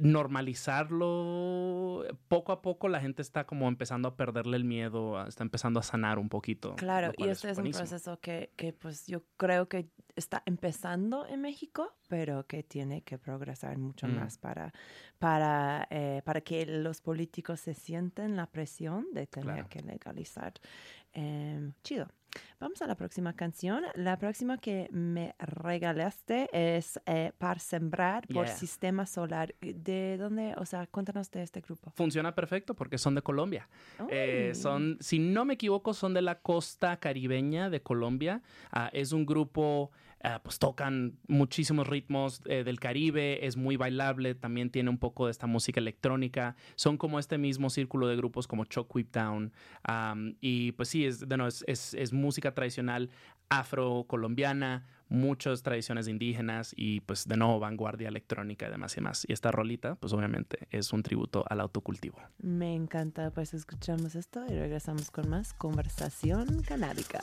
normalizarlo, 0.00 2.04
poco 2.28 2.52
a 2.52 2.62
poco 2.62 2.88
la 2.88 3.00
gente 3.00 3.22
está 3.22 3.44
como 3.44 3.68
empezando 3.68 4.08
a 4.08 4.16
perderle 4.16 4.56
el 4.56 4.64
miedo, 4.64 5.24
está 5.26 5.42
empezando 5.42 5.80
a 5.80 5.82
sanar 5.82 6.18
un 6.18 6.28
poquito. 6.28 6.76
Claro, 6.76 7.12
y 7.16 7.28
este 7.28 7.50
es 7.50 7.58
un 7.58 7.70
proceso 7.70 8.18
que, 8.20 8.52
que 8.56 8.72
pues 8.72 9.06
yo 9.06 9.22
creo 9.36 9.68
que 9.68 9.88
está 10.16 10.42
empezando 10.46 11.26
en 11.26 11.40
México, 11.40 11.94
pero 12.08 12.46
que 12.46 12.62
tiene 12.62 13.02
que 13.02 13.18
progresar 13.18 13.78
mucho 13.78 14.06
Mm. 14.06 14.16
más 14.16 14.38
para, 14.38 14.72
para, 15.18 15.86
eh, 15.90 16.22
para 16.24 16.40
que 16.40 16.66
los 16.66 17.00
políticos 17.00 17.60
se 17.60 17.74
sienten 17.74 18.36
la 18.36 18.46
presión 18.46 19.06
de 19.12 19.26
tener 19.26 19.54
Claro. 19.54 19.68
que 19.68 19.80
legalizar. 19.80 20.52
Em, 21.12 21.72
chido. 21.82 22.08
Vamos 22.60 22.80
a 22.80 22.86
la 22.86 22.94
próxima 22.94 23.32
canción. 23.32 23.82
La 23.94 24.18
próxima 24.18 24.58
que 24.58 24.88
me 24.92 25.34
regalaste 25.38 26.48
es 26.52 27.00
eh, 27.06 27.32
Para 27.38 27.58
Sembrar 27.58 28.26
por 28.28 28.46
Yeah. 28.46 28.56
Sistema 28.56 29.06
Solar. 29.06 29.54
¿De 29.60 30.16
dónde? 30.16 30.54
O 30.56 30.64
sea, 30.64 30.86
cuéntanos 30.86 31.30
de 31.30 31.42
este 31.42 31.60
grupo. 31.60 31.90
Funciona 31.96 32.34
perfecto 32.34 32.74
porque 32.74 32.98
son 32.98 33.14
de 33.14 33.22
Colombia. 33.22 33.68
Eh, 34.10 34.52
son, 34.54 34.96
si 35.00 35.18
no 35.18 35.44
me 35.44 35.54
equivoco, 35.54 35.92
son 35.94 36.14
de 36.14 36.22
la 36.22 36.40
costa 36.40 36.96
caribeña 36.98 37.68
de 37.70 37.82
Colombia. 37.82 38.42
Ah, 38.70 38.90
es 38.92 39.12
un 39.12 39.26
grupo, 39.26 39.90
ah, 40.24 40.40
pues 40.42 40.58
tocan 40.58 41.18
muchísimos 41.28 41.86
ritmos 41.86 42.40
eh, 42.46 42.64
del 42.64 42.78
Caribe, 42.80 43.46
es 43.46 43.56
muy 43.56 43.76
bailable, 43.76 44.34
también 44.34 44.70
tiene 44.70 44.90
un 44.90 44.98
poco 44.98 45.26
de 45.26 45.32
esta 45.32 45.46
música 45.46 45.80
electrónica. 45.80 46.56
Son 46.76 46.96
como 46.96 47.18
este 47.18 47.38
mismo 47.38 47.70
círculo 47.70 48.06
de 48.08 48.16
grupos 48.16 48.46
como 48.46 48.64
Chuck 48.64 48.94
Whip 48.94 49.12
Down. 49.12 49.52
Y 50.40 50.72
pues 50.72 50.88
sí, 50.88 51.04
es, 51.04 51.20
nuevo, 51.28 51.46
es, 51.46 51.64
es- 51.66 51.94
es 51.94 52.12
música 52.12 52.54
tradicional 52.54 53.10
afro-colombiana, 53.50 54.86
muchas 55.08 55.62
tradiciones 55.62 56.08
indígenas 56.08 56.72
y 56.74 57.00
pues 57.00 57.28
de 57.28 57.36
nuevo 57.36 57.58
vanguardia 57.58 58.08
electrónica 58.08 58.66
y 58.66 58.70
demás 58.70 58.96
y 58.96 59.00
más. 59.02 59.26
Y 59.28 59.32
esta 59.34 59.50
rolita, 59.50 59.94
pues 59.96 60.12
obviamente 60.14 60.68
es 60.70 60.92
un 60.92 61.02
tributo 61.02 61.44
al 61.50 61.60
autocultivo. 61.60 62.18
Me 62.38 62.74
encanta, 62.74 63.30
pues 63.30 63.52
escuchamos 63.52 64.14
esto 64.14 64.44
y 64.48 64.54
regresamos 64.54 65.10
con 65.10 65.28
más 65.28 65.52
conversación 65.54 66.62
canábica. 66.62 67.20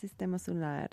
Sistema 0.00 0.38
solar. 0.38 0.90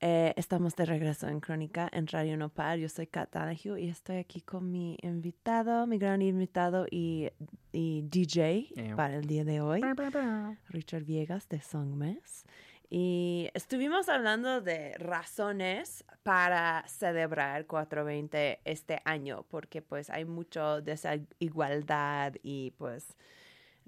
Eh, 0.00 0.34
estamos 0.36 0.76
de 0.76 0.84
regreso 0.84 1.26
en 1.28 1.40
Crónica 1.40 1.88
en 1.90 2.06
Radio 2.08 2.36
Nopal. 2.36 2.80
Yo 2.80 2.88
soy 2.88 3.06
Kat 3.06 3.32
Donahue 3.32 3.80
y 3.80 3.88
estoy 3.88 4.16
aquí 4.16 4.42
con 4.42 4.70
mi 4.70 4.98
invitado, 5.00 5.86
mi 5.86 5.96
gran 5.96 6.20
invitado 6.20 6.86
y, 6.90 7.30
y 7.72 8.02
DJ 8.02 8.94
para 8.94 9.16
el 9.16 9.26
día 9.26 9.44
de 9.44 9.60
hoy, 9.62 9.80
Richard 10.68 11.04
Viegas 11.04 11.48
de 11.48 11.62
Songmes. 11.62 12.44
Y 12.90 13.48
estuvimos 13.54 14.08
hablando 14.08 14.60
de 14.60 14.94
razones 14.98 16.04
para 16.22 16.84
celebrar 16.86 17.66
420 17.66 18.60
este 18.64 19.00
año, 19.04 19.44
porque 19.48 19.82
pues 19.82 20.10
hay 20.10 20.24
mucho 20.24 20.82
desigualdad 20.82 22.34
y 22.42 22.72
pues 22.72 23.16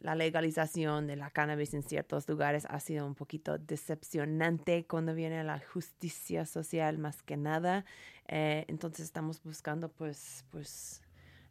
la 0.01 0.15
legalización 0.15 1.07
de 1.07 1.17
la 1.17 1.31
cannabis 1.31 1.75
en 1.75 1.83
ciertos 1.83 2.29
lugares 2.29 2.67
ha 2.69 2.81
sido 2.81 3.07
un 3.07 3.15
poquito 3.15 3.59
decepcionante 3.59 4.87
cuando 4.87 5.15
viene 5.15 5.43
la 5.45 5.59
justicia 5.59 6.47
social 6.47 6.99
más 6.99 7.23
que 7.23 7.37
nada. 7.37 7.85
Eh, 8.29 8.65
entonces 8.69 9.05
estamos 9.05 9.43
buscando 9.43 9.89
pues, 9.89 10.45
pues 10.51 11.03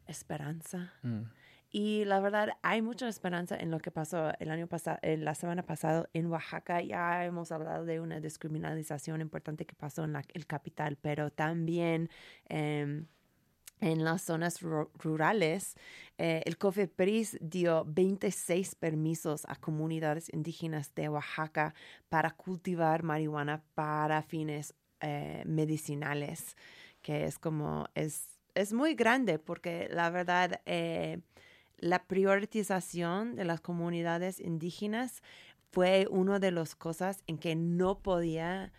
esperanza. 0.06 0.92
Mm. 1.02 1.22
Y 1.70 2.06
la 2.06 2.18
verdad, 2.20 2.50
hay 2.62 2.80
mucha 2.80 3.08
esperanza 3.08 3.54
en 3.54 3.70
lo 3.70 3.78
que 3.78 3.90
pasó 3.90 4.32
el 4.38 4.50
año 4.50 4.66
pasado, 4.66 4.98
la 5.02 5.34
semana 5.34 5.62
pasada 5.64 6.08
en 6.14 6.26
Oaxaca. 6.28 6.80
Ya 6.80 7.26
hemos 7.26 7.52
hablado 7.52 7.84
de 7.84 8.00
una 8.00 8.20
descriminalización 8.20 9.20
importante 9.20 9.66
que 9.66 9.74
pasó 9.74 10.04
en 10.04 10.14
la, 10.14 10.22
el 10.32 10.46
capital, 10.46 10.96
pero 10.96 11.30
también 11.30 12.08
em, 12.46 13.06
en 13.80 14.04
las 14.04 14.22
zonas 14.22 14.60
ru- 14.62 14.88
rurales, 14.98 15.74
eh, 16.18 16.42
el 16.46 16.58
COFEPRIS 16.58 17.38
dio 17.40 17.84
26 17.86 18.74
permisos 18.74 19.44
a 19.48 19.56
comunidades 19.56 20.32
indígenas 20.32 20.94
de 20.94 21.08
Oaxaca 21.08 21.74
para 22.08 22.30
cultivar 22.32 23.02
marihuana 23.02 23.62
para 23.74 24.22
fines 24.22 24.74
eh, 25.00 25.42
medicinales, 25.46 26.56
que 27.02 27.24
es 27.24 27.38
como, 27.38 27.86
es, 27.94 28.26
es 28.54 28.72
muy 28.72 28.94
grande 28.94 29.38
porque 29.38 29.88
la 29.92 30.10
verdad, 30.10 30.60
eh, 30.66 31.20
la 31.76 32.04
priorización 32.04 33.36
de 33.36 33.44
las 33.44 33.60
comunidades 33.60 34.40
indígenas 34.40 35.22
fue 35.70 36.08
una 36.10 36.40
de 36.40 36.50
las 36.50 36.74
cosas 36.74 37.22
en 37.26 37.38
que 37.38 37.54
no 37.54 38.00
podía 38.00 38.72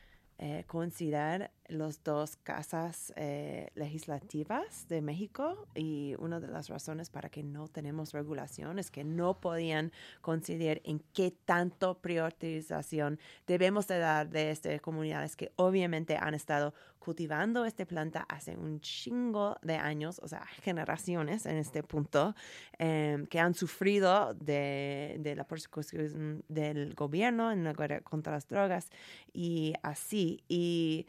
considerar 0.68 1.52
las 1.70 2.04
dos 2.04 2.36
casas 2.38 3.14
eh, 3.16 3.70
legislativas 3.76 4.88
de 4.88 5.02
México 5.02 5.68
y 5.76 6.16
una 6.20 6.40
de 6.40 6.48
las 6.48 6.68
razones 6.68 7.10
para 7.10 7.30
que 7.30 7.44
no 7.44 7.68
tenemos 7.68 8.12
regulación 8.12 8.80
es 8.80 8.92
que 8.92 9.04
no 9.04 9.40
podían 9.40 9.92
considerar 10.22 10.82
en 10.84 11.00
qué 11.14 11.32
tanto 11.46 12.00
priorización 12.00 13.20
debemos 13.48 13.88
de 13.88 14.00
dar 14.00 14.30
de 14.30 14.52
estas 14.52 14.82
comunidades 14.82 15.36
que 15.36 15.52
obviamente 15.56 16.18
han 16.18 16.34
estado 16.34 16.74
cultivando 17.00 17.66
esta 17.66 17.86
planta 17.86 18.26
hace 18.30 18.58
un 18.58 18.82
chingo 18.82 19.58
de 19.62 19.76
años, 19.76 20.20
o 20.22 20.28
sea, 20.28 20.46
generaciones 20.62 21.46
en 21.46 21.58
este 21.58 21.82
punto, 21.82 22.36
em, 22.78 23.26
que 23.26 23.40
han 23.40 23.54
sufrido 23.54 24.34
de, 24.34 25.18
de 25.20 25.36
la 25.36 25.46
persecución 25.46 26.44
del 26.50 26.94
gobierno 26.96 27.52
en 27.52 27.64
la 27.64 27.74
guerra 27.74 28.02
contra 28.02 28.34
las 28.34 28.48
drogas 28.48 28.90
y 29.34 29.74
así. 29.82 30.44
Y 30.48 31.08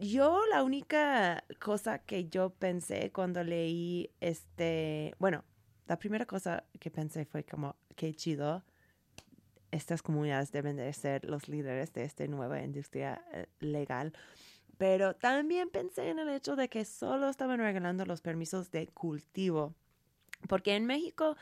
yo 0.00 0.40
la 0.50 0.62
única 0.62 1.44
cosa 1.58 1.98
que 1.98 2.28
yo 2.28 2.50
pensé 2.50 3.10
cuando 3.12 3.42
leí 3.42 4.10
este, 4.20 5.14
bueno, 5.18 5.44
la 5.86 5.98
primera 5.98 6.26
cosa 6.26 6.64
que 6.78 6.90
pensé 6.90 7.24
fue 7.24 7.44
como, 7.44 7.76
qué 7.96 8.14
chido, 8.14 8.62
estas 9.70 10.02
comunidades 10.02 10.52
deben 10.52 10.76
de 10.76 10.92
ser 10.92 11.24
los 11.24 11.48
líderes 11.48 11.92
de 11.92 12.04
esta 12.04 12.26
nueva 12.26 12.62
industria 12.62 13.22
eh, 13.32 13.46
legal. 13.60 14.12
Pero 14.76 15.14
también 15.14 15.70
pensé 15.70 16.10
en 16.10 16.18
el 16.18 16.28
hecho 16.28 16.56
de 16.56 16.68
que 16.68 16.84
solo 16.84 17.28
estaban 17.28 17.58
regalando 17.58 18.06
los 18.06 18.20
permisos 18.20 18.70
de 18.70 18.86
cultivo. 18.88 19.74
Porque 20.46 20.76
en 20.76 20.86
México 20.86 21.36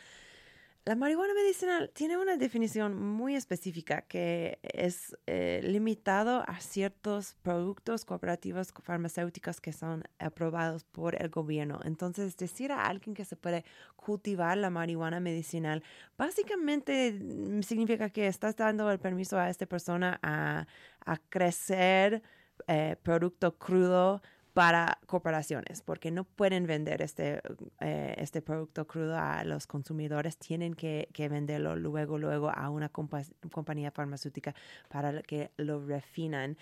la 0.87 0.95
marihuana 0.95 1.35
medicinal 1.35 1.91
tiene 1.93 2.17
una 2.17 2.37
definición 2.37 2.97
muy 2.97 3.35
específica 3.35 4.03
que 4.03 4.61
es 4.63 5.17
eh, 5.27 5.61
limitado 5.65 6.45
a 6.47 6.61
ciertos 6.61 7.35
productos 7.43 8.05
cooperativos 8.05 8.73
farmacéuticos 8.85 9.61
que 9.61 9.73
son 9.73 10.05
aprobados 10.21 10.85
por 10.85 11.21
el 11.21 11.29
gobierno. 11.29 11.81
Entonces, 11.83 12.37
decir 12.37 12.71
a 12.71 12.87
alguien 12.87 13.15
que 13.15 13.25
se 13.25 13.35
puede 13.35 13.65
cultivar 13.97 14.57
la 14.59 14.71
marihuana 14.71 15.19
medicinal 15.19 15.83
básicamente 16.17 17.19
mm, 17.21 17.63
significa 17.63 18.09
que 18.11 18.29
estás 18.29 18.55
dando 18.55 18.89
el 18.93 19.01
permiso 19.01 19.41
a 19.41 19.51
esta 19.51 19.67
persona 19.67 20.21
a, 20.23 20.69
a 21.05 21.17
crecer 21.29 22.23
eh, 22.69 22.97
producto 23.03 23.59
crudo 23.59 24.23
para 24.57 24.99
corporaciones, 25.05 25.83
porque 25.83 26.11
no 26.11 26.25
pueden 26.25 26.67
vender 26.67 27.03
este, 27.03 27.43
eh, 27.81 28.15
este 28.17 28.41
producto 28.41 28.87
crudo 28.87 29.19
a 29.19 29.45
los 29.45 29.67
consumidores, 29.67 30.39
tienen 30.39 30.73
que, 30.73 31.11
que 31.13 31.29
venderlo 31.29 31.77
luego, 31.77 32.17
luego 32.17 32.49
a 32.49 32.71
una 32.71 32.91
compa- 32.91 33.31
compañía 33.53 33.91
farmacéutica 33.91 34.55
para 34.89 35.21
que 35.21 35.51
lo 35.59 35.85
refinan. 35.85 36.57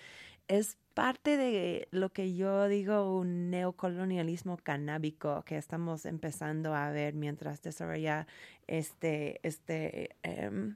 Es 0.49 0.77
parte 0.93 1.37
de 1.37 1.87
lo 1.91 2.11
que 2.11 2.35
yo 2.35 2.67
digo 2.67 3.17
un 3.17 3.49
neocolonialismo 3.49 4.57
canábico 4.57 5.43
que 5.43 5.55
estamos 5.55 6.05
empezando 6.05 6.75
a 6.75 6.91
ver 6.91 7.13
mientras 7.13 7.61
desarrolla 7.61 8.27
este, 8.67 9.39
este 9.47 10.17
em, 10.21 10.75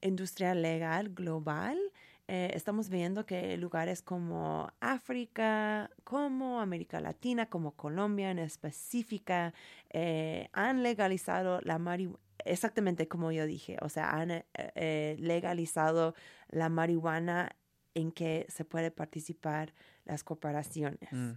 industria 0.00 0.56
legal 0.56 1.10
global. 1.10 1.78
Eh, 2.34 2.50
estamos 2.54 2.88
viendo 2.88 3.26
que 3.26 3.58
lugares 3.58 4.00
como 4.00 4.72
África, 4.80 5.90
como 6.02 6.62
América 6.62 6.98
Latina, 6.98 7.50
como 7.50 7.72
Colombia 7.72 8.30
en 8.30 8.38
específica, 8.38 9.52
eh, 9.90 10.48
han 10.54 10.82
legalizado 10.82 11.60
la 11.60 11.78
marihuana. 11.78 12.18
Exactamente 12.46 13.06
como 13.06 13.32
yo 13.32 13.44
dije, 13.44 13.76
o 13.82 13.90
sea, 13.90 14.12
han 14.12 14.30
eh, 14.30 14.46
eh, 14.54 15.16
legalizado 15.18 16.14
la 16.48 16.70
marihuana 16.70 17.54
en 17.92 18.10
que 18.12 18.46
se 18.48 18.64
puede 18.64 18.90
participar 18.90 19.74
las 20.06 20.24
corporaciones. 20.24 21.12
Mm. 21.12 21.32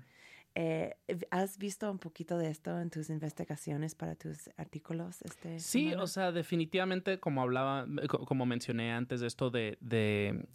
Eh, 0.57 0.95
¿Has 1.31 1.57
visto 1.57 1.91
un 1.91 1.99
poquito 1.99 2.37
de 2.37 2.49
esto 2.49 2.79
en 2.79 2.89
tus 2.89 3.09
investigaciones 3.09 3.93
para 3.93 4.15
tus 4.15 4.49
artículos? 4.57 5.21
Este 5.21 5.59
Sí, 5.59 5.89
semana? 5.89 6.03
o 6.03 6.07
sea, 6.07 6.31
definitivamente, 6.31 7.19
como 7.19 7.41
hablaba, 7.41 7.85
co- 8.07 8.25
como 8.25 8.45
mencioné 8.45 8.93
antes 8.93 9.19
de 9.19 9.27
esto 9.27 9.49
de, 9.49 9.77
de, 9.81 10.45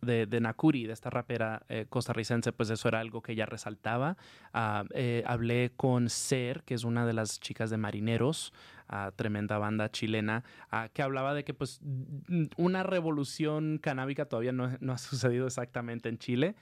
de, 0.00 0.26
de 0.26 0.40
Nakuri, 0.40 0.86
de 0.86 0.92
esta 0.92 1.10
rapera 1.10 1.64
eh, 1.68 1.86
costarricense, 1.88 2.52
pues 2.52 2.70
eso 2.70 2.86
era 2.86 3.00
algo 3.00 3.20
que 3.20 3.32
ella 3.32 3.46
resaltaba. 3.46 4.16
Ah, 4.52 4.84
eh, 4.94 5.24
hablé 5.26 5.72
con 5.76 6.08
Ser, 6.08 6.62
que 6.62 6.74
es 6.74 6.84
una 6.84 7.04
de 7.04 7.12
las 7.12 7.40
chicas 7.40 7.68
de 7.70 7.78
Marineros, 7.78 8.52
ah, 8.92 9.10
tremenda 9.16 9.58
banda 9.58 9.90
chilena, 9.90 10.44
ah, 10.70 10.88
que 10.92 11.02
hablaba 11.02 11.34
de 11.34 11.44
que 11.44 11.54
pues 11.54 11.80
una 12.56 12.82
revolución 12.82 13.78
canábica 13.78 14.26
todavía 14.26 14.52
no, 14.52 14.70
no 14.80 14.92
ha 14.92 14.98
sucedido 14.98 15.46
exactamente 15.46 16.08
en 16.08 16.18
Chile. 16.18 16.54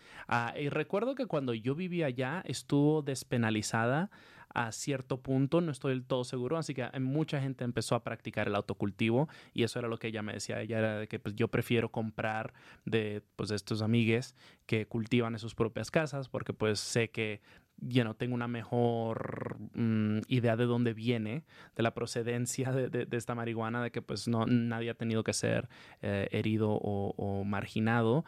Y 0.58 0.68
recuerdo 0.68 1.14
que 1.14 1.26
cuando 1.26 1.52
yo 1.54 1.74
vivía 1.74 2.06
allá 2.06 2.42
estuvo 2.46 3.02
despenalizada 3.02 4.10
a 4.52 4.72
cierto 4.72 5.20
punto, 5.20 5.60
no 5.60 5.70
estoy 5.70 5.92
del 5.92 6.04
todo 6.04 6.24
seguro, 6.24 6.58
así 6.58 6.74
que 6.74 6.88
mucha 6.98 7.40
gente 7.40 7.64
empezó 7.64 7.94
a 7.94 8.02
practicar 8.02 8.48
el 8.48 8.56
autocultivo 8.56 9.28
y 9.54 9.62
eso 9.62 9.78
era 9.78 9.88
lo 9.88 9.98
que 9.98 10.08
ella 10.08 10.22
me 10.22 10.32
decía, 10.32 10.60
ella 10.60 10.78
era 10.78 10.98
de 10.98 11.08
que 11.08 11.18
pues, 11.18 11.34
yo 11.36 11.48
prefiero 11.48 11.90
comprar 11.90 12.52
de, 12.84 13.22
pues, 13.36 13.50
de 13.50 13.56
estos 13.56 13.80
amigues 13.82 14.34
que 14.66 14.86
cultivan 14.86 15.34
en 15.34 15.38
sus 15.38 15.54
propias 15.54 15.90
casas 15.90 16.28
porque 16.28 16.52
pues 16.52 16.80
sé 16.80 17.10
que 17.10 17.40
ya 17.80 18.04
no 18.04 18.14
tengo 18.14 18.34
una 18.34 18.48
mejor 18.48 19.56
mm, 19.74 20.18
idea 20.28 20.56
de 20.56 20.64
dónde 20.64 20.92
viene, 20.94 21.44
de 21.76 21.82
la 21.82 21.94
procedencia 21.94 22.72
de, 22.72 22.88
de- 22.88 23.16
esta 23.16 23.34
marihuana, 23.34 23.82
de 23.82 23.90
que 23.90 24.02
pues 24.02 24.28
no 24.28 24.46
nadie 24.46 24.90
ha 24.90 24.94
tenido 24.94 25.24
que 25.24 25.32
ser 25.32 25.68
eh, 26.02 26.28
herido 26.30 26.70
o, 26.70 27.44
marginado. 27.44 28.24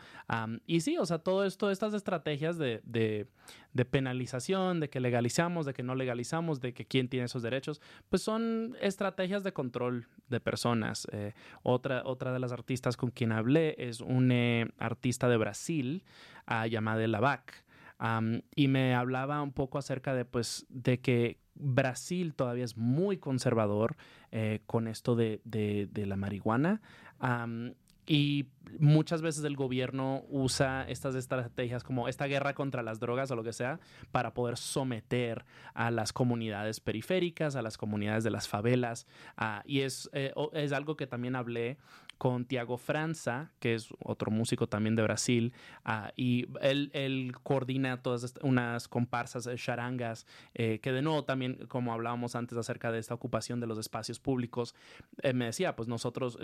Y 0.67 0.81
sí, 0.81 0.97
o 0.99 1.07
sea, 1.07 1.19
todo 1.19 1.45
esto, 1.45 1.71
estas 1.71 1.95
estrategias 1.95 2.59
de, 2.59 2.81
de, 2.85 3.27
de 3.73 3.85
penalización, 3.85 4.81
de 4.81 4.89
que 4.91 5.01
legalizamos, 5.01 5.67
de 5.67 5.75
que 5.75 5.83
no 5.83 5.95
legalizamos, 5.95 6.61
de 6.61 6.73
que 6.73 6.85
quién 6.85 7.09
tiene 7.09 7.27
esos 7.27 7.43
derechos, 7.43 7.81
pues 8.09 8.23
son 8.23 8.77
estrategias 8.81 9.45
de 9.45 9.53
control 9.53 10.09
de 10.29 10.41
personas. 10.41 11.07
Eh, 11.13 11.33
otra, 11.63 12.03
otra 12.05 12.33
de 12.33 12.39
las 12.39 12.53
artistas 12.53 12.97
con 12.97 13.11
quien 13.11 13.33
hablé 13.33 13.75
es 13.79 14.01
una 14.01 14.69
artista 14.79 15.29
de 15.29 15.37
Brasil 15.37 16.05
ah, 16.47 16.67
llamada 16.67 17.07
Lavac. 17.07 17.65
Am, 18.05 18.43
y 18.57 18.67
me 18.67 18.97
hablaba 18.97 19.41
un 19.43 19.53
poco 19.53 19.79
acerca 19.79 20.13
de, 20.13 20.25
pues, 20.25 20.67
de 20.69 20.99
que 20.99 21.39
Brasil 21.55 22.35
todavía 22.35 22.65
es 22.65 22.77
muy 22.77 23.19
conservador 23.19 23.97
eh, 24.33 24.61
con 24.67 24.89
esto 24.89 25.15
de, 25.15 25.41
de- 25.45 26.07
la 26.07 26.17
marihuana. 26.17 26.81
Am, 27.21 27.75
y 28.05 28.47
muchas 28.81 29.23
veces 29.23 29.45
el 29.45 29.55
gobierno 29.55 30.25
usa 30.29 30.85
estas 30.89 31.15
estrategias 31.15 31.85
como 31.85 32.09
esta 32.09 32.27
guerra 32.27 32.53
contra 32.55 32.83
las 32.83 32.99
drogas 32.99 33.31
o 33.31 33.37
lo 33.37 33.45
que 33.45 33.53
sea 33.53 33.79
para 34.11 34.35
poder 34.35 34.57
someter 34.57 35.45
a 35.73 35.93
las 35.93 36.13
comunidades 36.13 36.81
periféricas, 36.81 37.55
a 37.55 37.63
las 37.63 37.79
comunidades 37.79 38.25
de 38.25 38.31
las 38.31 38.49
favelas. 38.49 39.07
ah, 39.37 39.63
y 39.65 39.83
es, 39.83 40.11
eh, 40.13 40.35
es 40.55 40.73
algo 40.73 40.97
que 40.97 41.07
también 41.07 41.37
hablé 41.37 41.79
con 42.23 42.45
Tiago 42.45 42.79
Franza, 42.79 43.51
que 43.59 43.75
es 43.75 43.89
otro 43.99 44.31
músico 44.31 44.69
también 44.69 44.95
de 44.95 45.03
Brasil, 45.03 45.53
ah, 45.85 46.13
y 46.15 46.47
él, 46.61 47.33
coordina 47.43 48.01
todas 48.01 48.35
unas 48.43 48.87
comparsas 48.87 49.43
de 49.43 49.57
charangas, 49.57 50.25
eh, 50.55 50.79
que 50.79 50.93
de 50.93 51.03
nuevo 51.03 51.25
también, 51.25 51.67
como 51.67 51.93
hablábamos 51.93 52.37
antes 52.37 52.57
acerca 52.57 52.93
de 52.93 53.01
esta 53.01 53.13
ocupación 53.13 53.59
de 53.59 53.67
los 53.67 53.77
espacios 53.77 54.21
públicos, 54.21 54.77
eh, 55.21 55.33
me 55.33 55.47
decía, 55.47 55.75
pues 55.75 55.89
nosotros, 55.89 56.39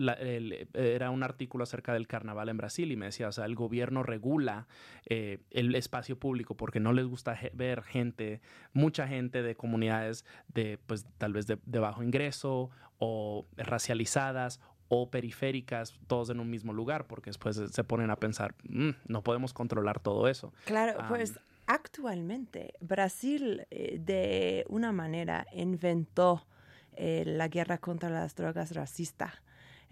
era 0.74 1.10
un 1.10 1.22
artículo 1.22 1.62
acerca 1.62 1.92
del 1.92 2.08
carnaval 2.08 2.48
en 2.48 2.56
Brasil 2.56 2.90
y 2.90 2.96
me 2.96 3.06
decía, 3.06 3.28
o 3.28 3.32
sea, 3.32 3.44
el 3.44 3.54
gobierno 3.54 4.02
regula 4.02 4.66
eh, 5.06 5.38
el 5.52 5.72
espacio 5.76 6.18
público 6.18 6.56
porque 6.56 6.80
no 6.80 6.92
les 6.92 7.06
gusta 7.06 7.38
ver 7.52 7.84
gente, 7.84 8.40
mucha 8.72 9.06
gente 9.06 9.44
de 9.44 9.54
comunidades 9.54 10.24
de, 10.48 10.76
pues 10.88 11.06
tal 11.18 11.34
vez 11.34 11.46
de 11.46 11.78
bajo 11.78 12.02
ingreso 12.02 12.70
o 12.98 13.46
racializadas 13.56 14.60
o 14.88 15.10
periféricas, 15.10 15.94
todos 16.06 16.30
en 16.30 16.40
un 16.40 16.48
mismo 16.50 16.72
lugar, 16.72 17.06
porque 17.06 17.30
después 17.30 17.56
se- 17.70 17.84
ponen 17.84 18.10
a 18.10 18.16
pensar, 18.16 18.54
"Mm, 18.68 18.90
no 19.06 19.22
podemos 19.22 19.52
controlar 19.52 20.00
todo 20.00 20.28
eso. 20.28 20.52
Claro, 20.64 20.98
pues 21.08 21.38
actualmente 21.66 22.74
Brasil 22.80 23.66
eh, 23.70 23.98
de 24.00 24.64
una 24.68 24.92
manera 24.92 25.46
inventó 25.52 26.46
eh, 27.00 27.22
la 27.26 27.46
guerra 27.48 27.78
contra 27.78 28.08
las 28.10 28.34
drogas 28.34 28.72
racistas. 28.74 29.32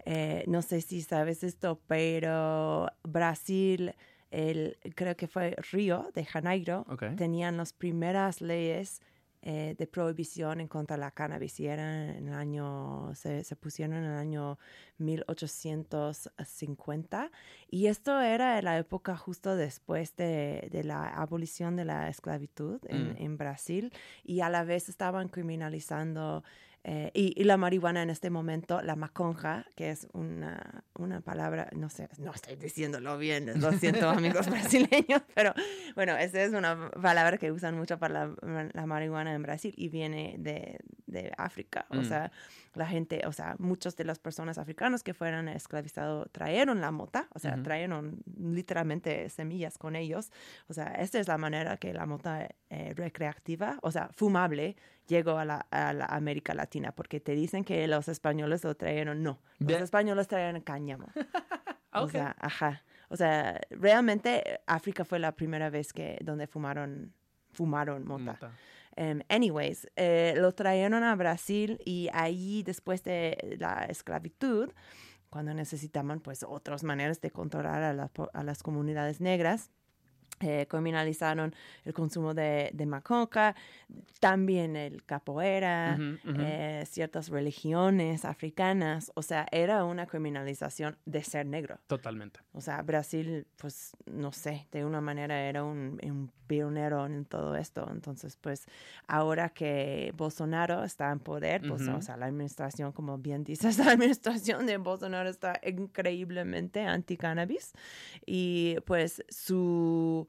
Eh, 0.05 0.43
no 0.47 0.61
sé 0.61 0.81
si 0.81 1.01
sabes 1.01 1.43
esto, 1.43 1.79
pero 1.87 2.87
Brasil, 3.03 3.93
el, 4.31 4.77
creo 4.95 5.15
que 5.15 5.27
fue 5.27 5.55
Río 5.71 6.09
de 6.13 6.25
Janeiro, 6.25 6.85
tenían 7.15 7.55
las 7.57 7.71
primeras 7.71 8.41
leyes 8.41 9.01
eh, 9.41 9.75
de 9.77 9.87
prohibición 9.87 10.61
en 10.61 10.67
contra 10.67 10.95
de 10.97 11.01
la 11.01 11.11
cannabis 11.11 11.59
y 11.59 11.67
en 11.67 11.79
el 11.79 12.33
año, 12.33 13.13
se, 13.15 13.43
se 13.43 13.55
pusieron 13.55 13.95
en 13.97 14.03
el 14.05 14.17
año 14.17 14.57
1850 14.97 17.31
y 17.69 17.87
esto 17.87 18.19
era 18.19 18.61
la 18.61 18.77
época 18.77 19.17
justo 19.17 19.55
después 19.55 20.15
de, 20.15 20.69
de 20.71 20.83
la 20.83 21.07
abolición 21.09 21.75
de 21.75 21.85
la 21.85 22.09
esclavitud 22.09 22.79
en, 22.87 22.97
Mm. 22.97 23.15
en 23.17 23.37
Brasil 23.37 23.93
y 24.23 24.41
a 24.41 24.49
la 24.49 24.63
vez 24.63 24.89
estaban 24.89 25.29
criminalizando 25.29 26.43
eh, 26.89 27.11
y, 27.13 27.33
y 27.35 27.43
la 27.43 27.57
marihuana 27.57 28.01
en 28.01 28.09
este 28.09 28.29
momento, 28.29 28.81
la 28.81 28.95
maconja, 28.95 29.65
que 29.75 29.89
es 29.89 30.07
una, 30.13 30.85
una 30.95 31.19
palabra, 31.19 31.69
no 31.75 31.89
sé, 31.89 32.07
no 32.17 32.31
estoy 32.33 32.55
diciéndolo 32.55 33.17
bien, 33.17 33.59
lo 33.59 33.73
siento 33.73 34.07
amigos 34.09 34.47
brasileños, 34.49 35.21
pero 35.35 35.53
bueno, 35.95 36.15
esa 36.15 36.41
es 36.43 36.53
una 36.53 36.89
palabra 36.91 37.37
que 37.37 37.51
usan 37.51 37.75
mucho 37.75 37.99
para 37.99 38.27
la, 38.27 38.69
la 38.73 38.85
marihuana 38.85 39.33
en 39.33 39.41
Brasil 39.43 39.73
y 39.75 39.89
viene 39.89 40.35
de, 40.39 40.79
de 41.07 41.33
África. 41.37 41.85
O 41.89 41.95
Mm. 41.97 42.05
sea, 42.05 42.31
la 42.77 42.85
gente, 42.87 43.21
o 43.25 43.31
sea, 43.31 43.55
muchas 43.59 43.95
de 43.95 44.03
las 44.05 44.19
personas 44.19 44.57
africanas 44.57 45.03
que 45.03 45.13
fueron 45.13 45.47
esclavizados 45.49 46.29
trajeron 46.31 46.79
la 46.81 46.91
mota, 46.91 47.27
o 47.33 47.39
sea, 47.39 47.53
Ujú. 47.55 47.63
trajeron 47.63 48.19
literalmente 48.39 49.29
semillas 49.29 49.77
con 49.77 49.95
ellos. 49.95 50.31
O 50.67 50.73
sea, 50.73 50.87
esta 50.95 51.19
es 51.19 51.27
la 51.27 51.37
manera 51.37 51.77
que 51.77 51.93
la 51.93 52.05
mota 52.05 52.47
eh, 52.69 52.93
recreativa, 52.95 53.77
o 53.81 53.91
sea, 53.91 54.09
fumable, 54.13 54.75
llegó 55.07 55.37
a 55.37 55.45
la, 55.45 55.65
a 55.71 55.93
la 55.93 56.05
América 56.05 56.53
Latina, 56.53 56.91
porque 56.91 57.19
te 57.19 57.33
dicen 57.33 57.63
que 57.63 57.87
los 57.87 58.07
españoles 58.07 58.63
lo 58.63 58.75
trajeron, 58.75 59.23
no, 59.23 59.39
los 59.59 59.67
Bien. 59.67 59.83
españoles 59.83 60.27
trajeron 60.27 60.61
cáñamo. 60.61 61.07
O 61.93 62.03
Ok. 62.03 62.11
sea, 62.11 62.35
ajá. 62.39 62.83
O 63.09 63.15
sea, 63.15 63.59
realmente 63.71 64.43
eh, 64.55 64.59
África 64.67 65.03
fue 65.05 65.17
la 65.19 65.31
primera 65.31 65.69
vez 65.71 65.93
que 65.93 66.19
donde 66.21 66.45
fumaron 66.45 67.13
fumaron 67.53 68.05
mota. 68.05 68.23
Mota. 68.33 68.51
Em, 68.97 69.21
anyways, 69.29 69.87
eh, 69.95 70.33
lo 70.37 70.53
trajeron 70.53 71.03
a 71.03 71.15
Brasil 71.15 71.79
y 71.85 72.09
ahí 72.13 72.63
después 72.63 73.03
de 73.03 73.57
la 73.59 73.85
esclavitud, 73.85 74.71
cuando 75.29 75.53
necesitaban 75.53 76.19
pues 76.19 76.43
otras 76.43 76.83
maneras 76.83 77.21
de 77.21 77.29
controlar 77.29 77.83
a, 77.83 77.93
la 77.93 78.11
a 78.33 78.43
las 78.43 78.63
comunidades 78.63 79.21
negras, 79.21 79.69
eh, 80.39 80.65
criminalizaron 80.69 81.53
el 81.83 81.93
consumo 81.93 82.33
de, 82.33 82.69
de 82.73 82.85
maconca, 82.85 83.55
también 84.19 84.75
el 84.75 85.03
capoeira, 85.03 85.97
Ujú, 85.99 86.31
ujú. 86.31 86.41
eh, 86.41 86.83
ciertas 86.87 87.29
religiones 87.29 88.23
africanas, 88.23 89.11
o 89.15 89.21
sea, 89.21 89.47
era 89.51 89.83
una 89.83 90.05
criminalización 90.05 90.97
de 91.05 91.23
ser 91.23 91.45
negro. 91.45 91.79
Totalmente. 91.87 92.39
O 92.53 92.61
sea, 92.61 92.81
Brasil, 92.83 93.45
pues, 93.57 93.91
no 94.05 94.31
sé, 94.31 94.67
de 94.71 94.85
una 94.85 95.01
manera 95.01 95.41
era 95.41 95.63
un, 95.63 95.99
un 96.03 96.31
pionero 96.47 97.05
en 97.05 97.25
todo 97.25 97.55
esto. 97.55 97.87
Entonces, 97.91 98.37
pues, 98.37 98.65
ahora 99.07 99.49
que 99.49 100.13
Bolsonaro 100.15 100.83
está 100.83 101.11
en 101.11 101.19
poder, 101.19 101.61
pues, 101.67 101.81
Ujú. 101.87 101.97
o 101.97 102.01
sea, 102.01 102.15
la 102.15 102.27
administración, 102.27 102.91
como 102.93 103.17
bien 103.17 103.43
dices, 103.43 103.77
la 103.79 103.91
administración 103.91 104.65
de 104.65 104.77
Bolsonaro 104.77 105.29
está 105.29 105.59
increíblemente 105.65 106.81
anti-cannabis. 106.81 107.73
Y, 108.25 108.77
pues, 108.85 109.23
su... 109.29 110.16
to 110.23 110.27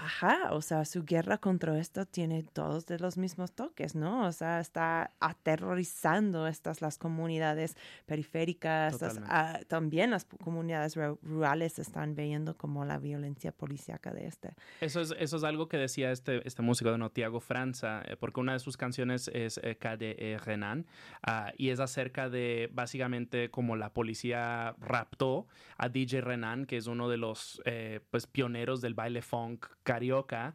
Ajá, 0.00 0.52
o 0.52 0.62
sea, 0.62 0.84
su 0.84 1.04
guerra 1.04 1.38
contra 1.38 1.76
esto 1.78 2.06
tiene 2.06 2.44
todos 2.44 2.86
de 2.86 2.98
los 3.00 3.18
mismos 3.18 3.52
toques, 3.52 3.94
¿no? 3.96 4.26
O 4.26 4.32
sea, 4.32 4.60
está 4.60 5.10
aterrorizando 5.18 6.46
estas 6.46 6.80
las 6.80 6.98
comunidades 6.98 7.76
periféricas, 8.06 8.94
estas, 8.94 9.14
Totalmente. 9.14 9.34
ah, 9.36 9.60
también 9.66 10.10
las 10.10 10.24
comunidades 10.24 10.96
ru- 10.96 11.18
rurales 11.22 11.78
están 11.78 12.14
viendo 12.14 12.56
como 12.56 12.84
la 12.84 12.98
violencia 12.98 13.50
policíaca 13.52 14.12
de 14.12 14.26
este. 14.26 14.54
Eso 14.80 15.00
es, 15.00 15.14
eso 15.18 15.36
es 15.36 15.44
algo 15.44 15.68
que 15.68 15.76
decía 15.76 16.12
este, 16.12 16.46
este 16.46 16.62
músico 16.62 16.92
de 16.92 16.98
Notiago 16.98 17.40
Franza, 17.40 18.02
eh, 18.06 18.16
porque 18.16 18.40
una 18.40 18.52
de 18.52 18.60
sus 18.60 18.76
canciones 18.76 19.28
es 19.34 19.58
eh, 19.62 19.76
KDE 19.76 20.38
Renan, 20.38 20.86
ah, 21.22 21.52
y 21.56 21.70
es 21.70 21.80
acerca 21.80 22.28
de 22.30 22.70
básicamente 22.72 23.50
como 23.50 23.76
la 23.76 23.92
policía 23.92 24.74
raptó 24.78 25.46
a 25.76 25.88
DJ 25.88 26.20
Renan, 26.20 26.66
que 26.66 26.76
es 26.76 26.86
uno 26.86 27.08
de 27.08 27.16
los 27.16 27.60
eh, 27.64 28.00
pues, 28.10 28.26
pioneros 28.26 28.80
del 28.80 28.94
baile 28.94 29.22
funk 29.22 29.66
carioca, 29.92 30.54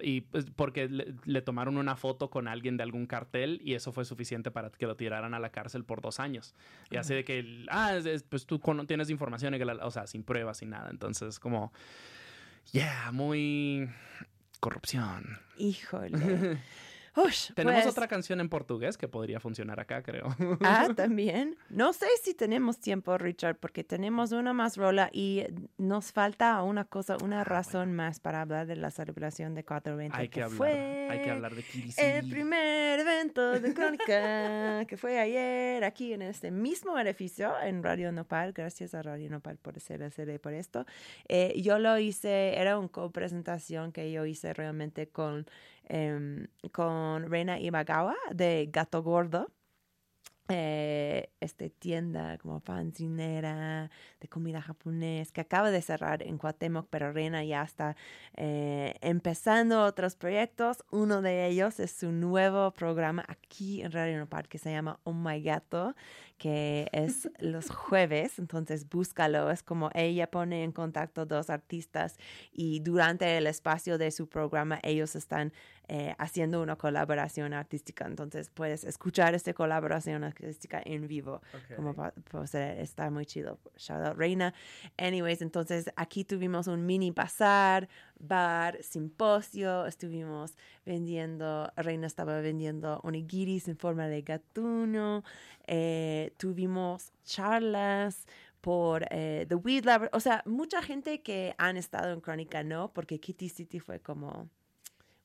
y 0.00 0.22
pues, 0.22 0.46
porque 0.54 0.88
le, 0.88 1.14
le 1.24 1.40
tomaron 1.42 1.76
una 1.76 1.94
foto 1.96 2.30
con 2.30 2.48
alguien 2.48 2.76
de 2.76 2.82
algún 2.82 3.06
cartel 3.06 3.60
y 3.64 3.74
eso 3.74 3.92
fue 3.92 4.04
suficiente 4.04 4.50
para 4.50 4.70
que 4.70 4.86
lo 4.86 4.96
tiraran 4.96 5.34
a 5.34 5.38
la 5.38 5.50
cárcel 5.50 5.84
por 5.84 6.00
dos 6.00 6.18
años. 6.18 6.54
Y 6.90 6.96
así 6.96 7.14
de 7.14 7.24
que, 7.24 7.64
ah, 7.70 7.94
es- 7.96 8.06
es- 8.06 8.22
pues 8.24 8.46
tú 8.46 8.58
tienes 8.86 9.08
información, 9.10 9.56
que 9.56 9.64
la- 9.64 9.86
o 9.86 9.90
sea, 9.90 10.06
sin 10.08 10.24
pruebas, 10.24 10.58
sin 10.58 10.70
nada. 10.70 10.90
Entonces, 10.90 11.38
como... 11.38 11.72
Yeah, 12.72 13.10
muy 13.12 13.88
corrupción. 14.60 15.38
Híjole. 15.58 16.58
Ush, 17.24 17.52
Tenemos 17.54 17.82
pues, 17.82 17.92
otra 17.92 18.08
canción 18.08 18.40
en 18.40 18.48
portugués 18.48 18.96
que 18.96 19.08
podría 19.08 19.40
funcionar 19.40 19.80
acá, 19.80 20.02
creo. 20.02 20.34
Ah, 20.60 20.88
también. 20.96 21.56
No 21.68 21.92
sé 21.92 22.06
si 22.22 22.34
tenemos 22.34 22.78
tiempo, 22.80 23.16
Richard, 23.18 23.56
porque 23.56 23.84
tenemos 23.84 24.32
una 24.32 24.52
más 24.52 24.76
rola 24.76 25.10
y 25.12 25.44
nos 25.78 26.12
falta 26.12 26.62
una 26.62 26.84
cosa, 26.84 27.16
una 27.22 27.44
razón 27.44 27.92
más 27.92 28.20
para 28.20 28.42
hablar 28.42 28.66
de 28.66 28.76
la 28.76 28.90
celebración 28.90 29.54
de 29.54 29.64
420. 29.64 30.16
hay 30.16 30.28
que 30.28 30.42
hablar, 30.42 30.56
fue 30.56 31.08
hay 31.10 31.22
que 31.22 31.30
hablar 31.30 31.54
de 31.54 31.62
Kirisi. 31.62 32.00
El 32.00 32.28
primer 32.28 33.00
evento 33.00 33.60
de 33.60 33.74
Crónica 33.74 34.84
que 34.86 34.96
fue 34.96 35.18
ayer 35.18 35.84
aquí 35.84 36.12
en 36.12 36.22
este 36.22 36.50
mismo 36.50 36.98
edificio 36.98 37.52
en 37.60 37.82
Radio 37.82 38.12
Nopal. 38.12 38.52
Gracias 38.52 38.94
a 38.94 39.02
Radio 39.02 39.30
Nopal 39.30 39.58
por 39.58 39.76
hacer 39.76 40.40
por 40.40 40.52
esto. 40.52 40.86
Eh, 41.28 41.60
yo 41.60 41.78
lo 41.78 41.98
hice, 41.98 42.56
era 42.56 42.78
una 42.78 42.88
copresentación 42.88 43.92
que 43.92 44.10
yo 44.12 44.24
hice 44.26 44.52
realmente 44.54 45.08
con, 45.08 45.46
em, 45.90 46.46
con 46.72 47.30
Reina 47.30 47.58
Imagawa 47.60 48.16
de 48.32 48.68
Gato 48.72 49.02
Gordo. 49.02 49.48
Eh, 50.52 51.30
este 51.38 51.70
tienda 51.70 52.36
como 52.38 52.58
pancinera 52.58 53.88
de 54.20 54.28
comida 54.28 54.60
japonés 54.60 55.30
que 55.30 55.42
acaba 55.42 55.70
de 55.70 55.80
cerrar 55.80 56.24
en 56.24 56.38
Cuauhtémoc, 56.38 56.88
pero 56.90 57.12
Reina 57.12 57.44
ya 57.44 57.62
está 57.62 57.94
eh, 58.36 58.96
empezando 59.00 59.84
otros 59.84 60.16
proyectos. 60.16 60.84
Uno 60.90 61.22
de 61.22 61.46
ellos 61.46 61.78
es 61.78 61.92
su 61.92 62.10
nuevo 62.10 62.72
programa 62.72 63.24
aquí 63.28 63.82
en 63.82 63.92
Radio 63.92 64.18
Nopal 64.18 64.48
que 64.48 64.58
se 64.58 64.72
llama 64.72 64.98
Oh 65.04 65.12
My 65.12 65.40
Gato, 65.40 65.94
que 66.36 66.88
es 66.90 67.30
los 67.38 67.70
jueves. 67.70 68.40
Entonces 68.40 68.88
búscalo. 68.88 69.52
Es 69.52 69.62
como 69.62 69.90
ella 69.94 70.28
pone 70.32 70.64
en 70.64 70.72
contacto 70.72 71.26
dos 71.26 71.48
artistas 71.48 72.16
y 72.50 72.80
durante 72.80 73.36
el 73.36 73.46
espacio 73.46 73.98
de 73.98 74.10
su 74.10 74.28
programa 74.28 74.80
ellos 74.82 75.14
están 75.14 75.52
eh, 75.92 76.14
haciendo 76.18 76.62
una 76.62 76.76
colaboración 76.76 77.52
artística. 77.52 78.06
Entonces 78.06 78.48
puedes 78.48 78.84
escuchar 78.84 79.34
esta 79.34 79.52
colaboración 79.52 80.22
artística 80.22 80.80
en 80.84 81.08
vivo. 81.08 81.40
Como 81.74 81.94
pa- 81.94 82.12
pues, 82.30 82.54
está 82.54 83.10
muy 83.10 83.26
chido. 83.26 83.58
Shout 83.76 84.06
out 84.06 84.16
Reina. 84.16 84.54
Anyways, 84.98 85.42
entonces 85.42 85.90
aquí 85.96 86.24
tuvimos 86.24 86.68
un 86.68 86.86
mini 86.86 87.10
bazar, 87.10 87.88
bar, 88.20 88.78
simposio. 88.82 89.84
Estuvimos 89.86 90.56
vendiendo, 90.86 91.72
Reina 91.76 92.06
estaba 92.06 92.40
vendiendo 92.40 93.00
onigiris 93.02 93.66
en 93.66 93.76
forma 93.76 94.06
de 94.06 94.22
gatuno. 94.22 95.24
Eh, 95.66 96.32
tuvimos 96.36 97.12
charlas 97.24 98.26
por 98.60 99.06
eh, 99.10 99.44
The 99.48 99.56
Weed 99.56 99.84
Lab. 99.86 100.08
O 100.12 100.20
sea, 100.20 100.42
mucha 100.46 100.82
gente 100.82 101.20
que 101.22 101.54
han 101.58 101.76
estado 101.76 102.12
en 102.12 102.20
Crónica 102.20 102.62
no, 102.62 102.92
porque 102.92 103.18
Kitty 103.18 103.48
City 103.48 103.80
fue 103.80 103.98
como 103.98 104.48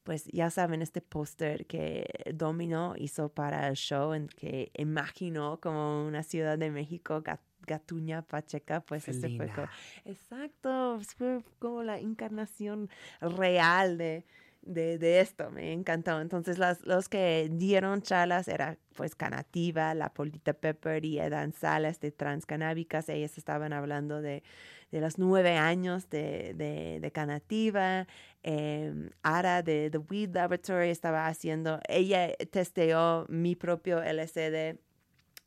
pues 0.05 0.25
ya 0.31 0.49
saben, 0.51 0.81
este 0.81 1.01
póster 1.01 1.65
que 1.65 2.05
Domino 2.33 2.93
hizo 2.95 3.27
para 3.29 3.67
el 3.67 3.75
show, 3.75 4.13
en 4.13 4.27
que 4.27 4.71
imaginó 4.77 5.59
como 5.59 6.05
una 6.05 6.21
Ciudad 6.23 6.57
de 6.57 6.69
México 6.69 7.21
ga- 7.23 7.39
Gatuña 7.65 8.21
Pacheca, 8.21 8.81
pues 8.81 9.07
este 9.07 9.35
fue 9.35 9.47
como, 9.55 9.67
exacto, 10.05 10.99
fue 11.17 11.41
como 11.57 11.81
la 11.81 11.97
encarnación 11.99 12.89
real 13.19 13.97
de, 13.97 14.25
de, 14.65 14.97
de 14.97 15.21
esto, 15.21 15.51
me 15.51 15.71
encantó. 15.71 16.19
Entonces 16.19 16.57
las, 16.57 16.85
los 16.85 17.07
que 17.07 17.49
dieron 17.51 18.01
charlas 18.01 18.47
era 18.47 18.77
pues 18.95 19.15
Canativa, 19.15 19.93
la 19.93 20.13
Polita 20.13 20.53
Pepper 20.53 21.05
y 21.05 21.19
Edan 21.19 21.53
Salas 21.53 21.99
de 21.99 22.11
Transcanábicas, 22.11 23.07
ellas 23.09 23.37
estaban 23.37 23.73
hablando 23.73 24.21
de, 24.21 24.43
de 24.91 25.01
los 25.01 25.17
nueve 25.17 25.57
años 25.57 26.09
de, 26.09 26.53
de, 27.01 27.11
Canativa, 27.11 28.07
eh, 28.43 29.09
Ara 29.21 29.61
de 29.61 29.89
The 29.89 29.99
Weed 29.99 30.33
Laboratory 30.33 30.89
estaba 30.89 31.27
haciendo, 31.27 31.79
ella 31.87 32.33
testeó 32.51 33.25
mi 33.29 33.55
propio 33.55 34.01
LSD. 34.01 34.77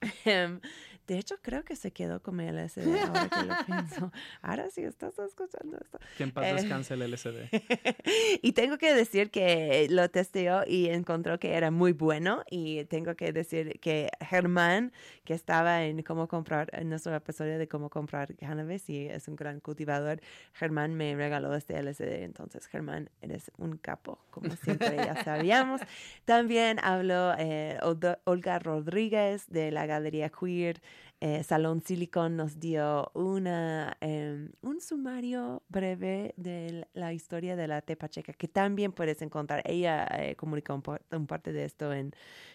De 1.09 1.19
hecho, 1.19 1.37
creo 1.43 1.65
que 1.65 1.75
se 1.75 1.91
quedó 1.91 2.23
con 2.23 2.37
mi 2.37 2.45
LSD 2.47 2.87
ahora 3.01 3.29
que 3.29 3.45
lo 3.47 3.55
pienso. 3.67 4.13
Ahora 4.43 4.71
sí 4.71 4.83
estás 4.83 5.19
escuchando 5.19 5.79
esto. 5.83 5.99
Que 6.17 6.23
en 6.25 6.31
paz 6.33 6.45
Eh. 6.47 6.53
descanse 6.55 6.95
el 6.95 7.01
LSD. 7.11 7.49
y 8.43 8.53
tengo 8.53 8.79
que 8.79 8.95
decir 8.95 9.31
que 9.31 9.87
lo 9.91 10.09
testeó 10.11 10.63
y 10.67 10.89
encontró 10.91 11.39
que 11.41 11.55
era 11.55 11.71
muy 11.71 11.93
bueno. 11.93 12.43
Y 12.51 12.85
tengo 12.85 13.15
que 13.17 13.33
decir 13.33 13.81
que 13.81 14.11
Germán, 14.21 14.93
que 15.25 15.35
estaba 15.35 15.85
en 15.85 16.03
cómo 16.03 16.29
comprar, 16.29 16.69
en 16.73 16.91
nuestro 16.91 17.15
episodio 17.15 17.59
de 17.59 17.67
cómo 17.69 17.89
comprar 17.91 18.35
cannabis 18.37 18.89
y 18.91 19.09
es 19.09 19.29
un 19.29 19.37
gran 19.37 19.61
cultivador, 19.61 20.21
Germán 20.53 20.95
me 20.95 21.17
regaló 21.17 21.55
este 21.55 21.83
LSD. 21.83 22.23
Entonces, 22.23 22.67
Germán, 22.67 23.09
eres 23.23 23.51
un 23.57 23.79
capo, 23.79 24.19
como 24.31 24.51
siempre 24.57 24.95
ya 24.97 25.15
sabíamos. 25.25 25.81
También 26.27 26.79
habló 26.83 27.33
eh, 27.39 27.79
Olga- 27.83 28.19
Olga 28.25 28.59
Rodríguez 28.59 29.47
de 29.49 29.71
la 29.71 29.87
Galería 29.87 30.29
Queer. 30.29 30.83
Eh, 31.21 31.43
Salón 31.43 31.83
Silicon 31.83 32.37
nos 32.37 32.61
dio 32.61 33.11
una, 33.15 33.97
em, 34.01 34.53
un 34.63 34.81
sumario 34.81 35.65
breve 35.69 36.33
de 36.37 36.87
la 36.95 37.13
historia 37.13 37.57
de 37.57 37.67
la 37.67 37.83
tepacheca 37.83 38.33
que 38.33 38.47
también 38.47 38.93
puedes 38.93 39.21
encontrar. 39.21 39.63
Ella 39.65 40.07
eh, 40.13 40.37
comunicó 40.37 40.75
un, 40.75 40.83
par- 40.83 41.03
un 41.11 41.27
parte 41.27 41.53
de 41.53 41.65
esto 41.65 41.93
en, 41.93 42.13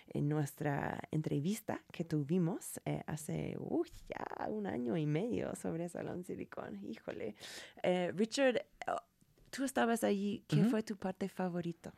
en 0.07 0.29
nuestra 0.29 0.97
entrevista 1.11 1.83
que 1.91 2.05
tuvimos 2.05 2.79
eh, 2.85 3.03
hace 3.05 3.57
ya 4.07 4.47
un 4.47 4.65
año 4.65 4.95
y 4.95 5.05
medio 5.05 5.53
sobre 5.55 5.89
Salón 5.89 6.23
Silicon. 6.23 6.79
Híjole. 6.85 7.35
Richard, 8.15 8.65
oh, 8.87 9.01
tú 9.49 9.65
estabas 9.65 10.05
allí. 10.05 10.45
¿Qué 10.47 10.63
fue 10.63 10.83
tu 10.83 10.95
parte 10.95 11.27
favorito? 11.27 11.91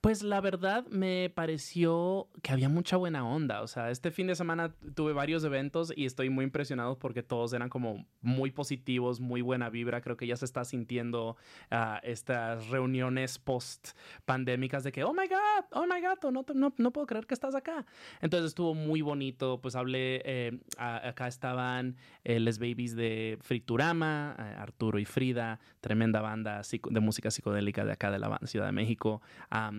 Pues 0.00 0.22
la 0.22 0.40
verdad 0.40 0.86
me 0.88 1.30
pareció 1.34 2.28
que 2.42 2.52
había 2.52 2.68
mucha 2.68 2.96
buena 2.96 3.24
onda. 3.26 3.62
O 3.62 3.66
sea, 3.66 3.90
este 3.90 4.10
fin 4.10 4.26
de 4.26 4.34
semana 4.34 4.74
tuve 4.94 5.12
varios 5.12 5.44
eventos 5.44 5.92
y 5.94 6.06
estoy 6.06 6.30
muy 6.30 6.44
impresionado 6.44 6.98
porque 6.98 7.22
todos 7.22 7.52
eran 7.52 7.68
como 7.68 8.06
muy 8.20 8.50
positivos, 8.50 9.20
muy 9.20 9.42
buena 9.42 9.68
vibra. 9.70 10.00
Creo 10.00 10.16
que 10.16 10.26
ya 10.26 10.36
se 10.36 10.44
está 10.44 10.64
sintiendo 10.64 11.36
ah, 11.70 12.00
estas 12.02 12.68
reuniones 12.68 13.38
post 13.38 13.90
pandémicas 14.24 14.84
de 14.84 14.92
que, 14.92 15.04
oh 15.04 15.12
my 15.12 15.26
God, 15.28 15.64
oh 15.72 15.86
my 15.86 16.00
God, 16.00 16.30
no, 16.32 16.44
no, 16.54 16.74
no 16.76 16.90
puedo 16.92 17.06
creer 17.06 17.26
que 17.26 17.34
estás 17.34 17.54
acá. 17.54 17.84
Entonces 18.20 18.48
estuvo 18.48 18.74
muy 18.74 19.02
bonito. 19.02 19.60
Pues 19.60 19.76
hablé, 19.76 20.22
eh, 20.24 20.60
a- 20.78 21.08
acá 21.08 21.26
estaban 21.28 21.96
eh, 22.24 22.40
les 22.40 22.58
babies 22.58 22.96
de 22.96 23.38
Friturama, 23.42 24.34
eh, 24.38 24.42
Arturo 24.58 24.98
y 24.98 25.04
Frida, 25.04 25.60
tremenda 25.80 26.20
banda 26.20 26.62
de 26.90 27.00
música 27.00 27.30
psicodélica 27.30 27.84
de 27.84 27.92
acá 27.92 28.10
de 28.10 28.18
la 28.18 28.38
Ciudad 28.44 28.66
de 28.66 28.72
México. 28.72 29.20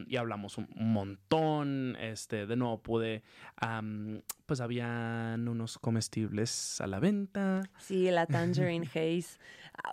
Y 0.07 0.17
hablamos 0.17 0.57
un, 0.57 0.67
montón. 0.75 1.95
Este, 1.99 2.45
de 2.45 2.55
nuevo 2.55 2.81
pude, 2.81 3.23
pues 4.45 4.61
habían 4.61 5.47
unos 5.47 5.77
comestibles 5.77 6.81
a 6.81 6.87
la 6.87 6.99
venta. 6.99 7.61
Sí, 7.79 8.09
la 8.11 8.25
Tangerine 8.25 8.85
Haze, 8.89 9.37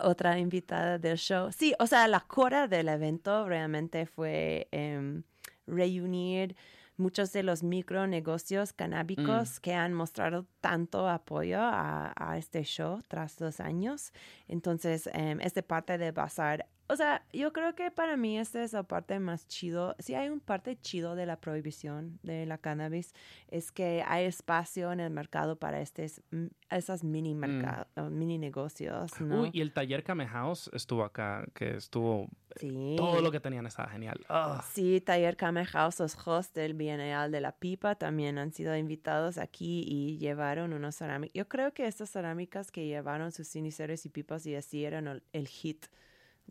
otra 0.01 0.39
invitada 0.39 0.97
del 0.97 1.17
show. 1.17 1.51
Sí, 1.51 1.73
o 1.79 1.87
sea, 1.87 2.07
la 2.07 2.21
cora 2.21 2.67
del 2.67 2.89
evento 2.89 3.47
realmente 3.47 4.05
fue 4.05 4.67
em, 4.71 5.23
reunir 5.67 6.55
muchos 6.97 7.31
de 7.31 7.43
los 7.43 7.63
micronegocios 7.63 8.73
canábicos 8.73 9.59
que 9.59 9.73
han 9.73 9.93
mostrado 9.93 10.45
tanto 10.59 11.07
apoyo 11.07 11.59
a, 11.61 12.13
a 12.15 12.37
este 12.37 12.63
show 12.63 13.01
tras 13.07 13.37
dos 13.37 13.59
años. 13.61 14.11
Entonces, 14.47 15.09
em, 15.13 15.39
es 15.39 15.53
de 15.53 15.63
parte 15.63 15.97
de 15.97 16.11
Bazar. 16.11 16.67
O 16.91 16.95
sea, 16.95 17.23
yo 17.31 17.53
creo 17.53 17.75
que 17.75 17.91
para 17.91 18.17
mí 18.17 18.39
esta 18.39 18.63
es 18.63 18.73
la 18.73 18.81
parte 18.81 19.19
más 19.19 19.47
chido. 19.47 19.95
Sí 19.99 20.15
hay 20.15 20.29
un 20.29 20.39
parte 20.39 20.75
chido 20.81 21.15
de 21.15 21.27
la 21.27 21.39
prohibición 21.39 22.19
de 22.23 22.47
la 22.47 22.57
cannabis, 22.57 23.13
es 23.47 23.71
que 23.71 24.03
hay 24.07 24.25
espacio 24.25 24.91
en 24.91 24.99
el 24.99 25.11
mercado 25.11 25.57
para 25.59 25.81
estes, 25.81 26.23
mm, 26.31 26.47
esas 26.71 27.03
mini, 27.03 27.35
merca- 27.35 27.87
uh, 27.95 28.09
mini 28.09 28.39
negocios, 28.39 29.21
¿no? 29.21 29.41
Uy, 29.43 29.49
y 29.53 29.61
el 29.61 29.71
taller 29.71 30.03
Kame 30.03 30.25
House 30.27 30.69
estuvo 30.73 31.03
acá, 31.03 31.45
que 31.53 31.75
estuvo. 31.75 32.27
sí. 32.55 32.95
Todo 32.97 33.21
lo 33.21 33.31
que 33.31 33.39
tenían 33.39 33.67
estaba 33.67 33.89
genial. 33.89 34.19
Ah. 34.27 34.63
Sí, 34.73 34.99
Taller 34.99 35.37
Kame 35.37 35.65
House, 35.65 35.99
los 35.99 36.17
hosts 36.27 36.53
del 36.55 36.73
Bienal 36.73 37.31
de 37.31 37.39
la 37.41 37.51
Pipa 37.51 37.93
también 37.95 38.39
han 38.39 38.51
sido 38.51 38.75
invitados 38.75 39.37
aquí 39.37 39.83
y 39.87 40.17
llevaron 40.17 40.73
unos 40.73 40.95
cerámicas. 40.95 41.33
Yo 41.35 41.47
creo 41.47 41.71
que 41.71 41.85
estas 41.85 42.09
cerámicas 42.09 42.71
que 42.71 42.87
llevaron 42.87 43.31
sus 43.31 43.47
ceniceros 43.47 44.05
y 44.05 44.09
pipas 44.09 44.45
y 44.47 44.55
así 44.55 44.83
eran 44.85 45.07
el, 45.07 45.21
el 45.33 45.47
hit 45.47 45.85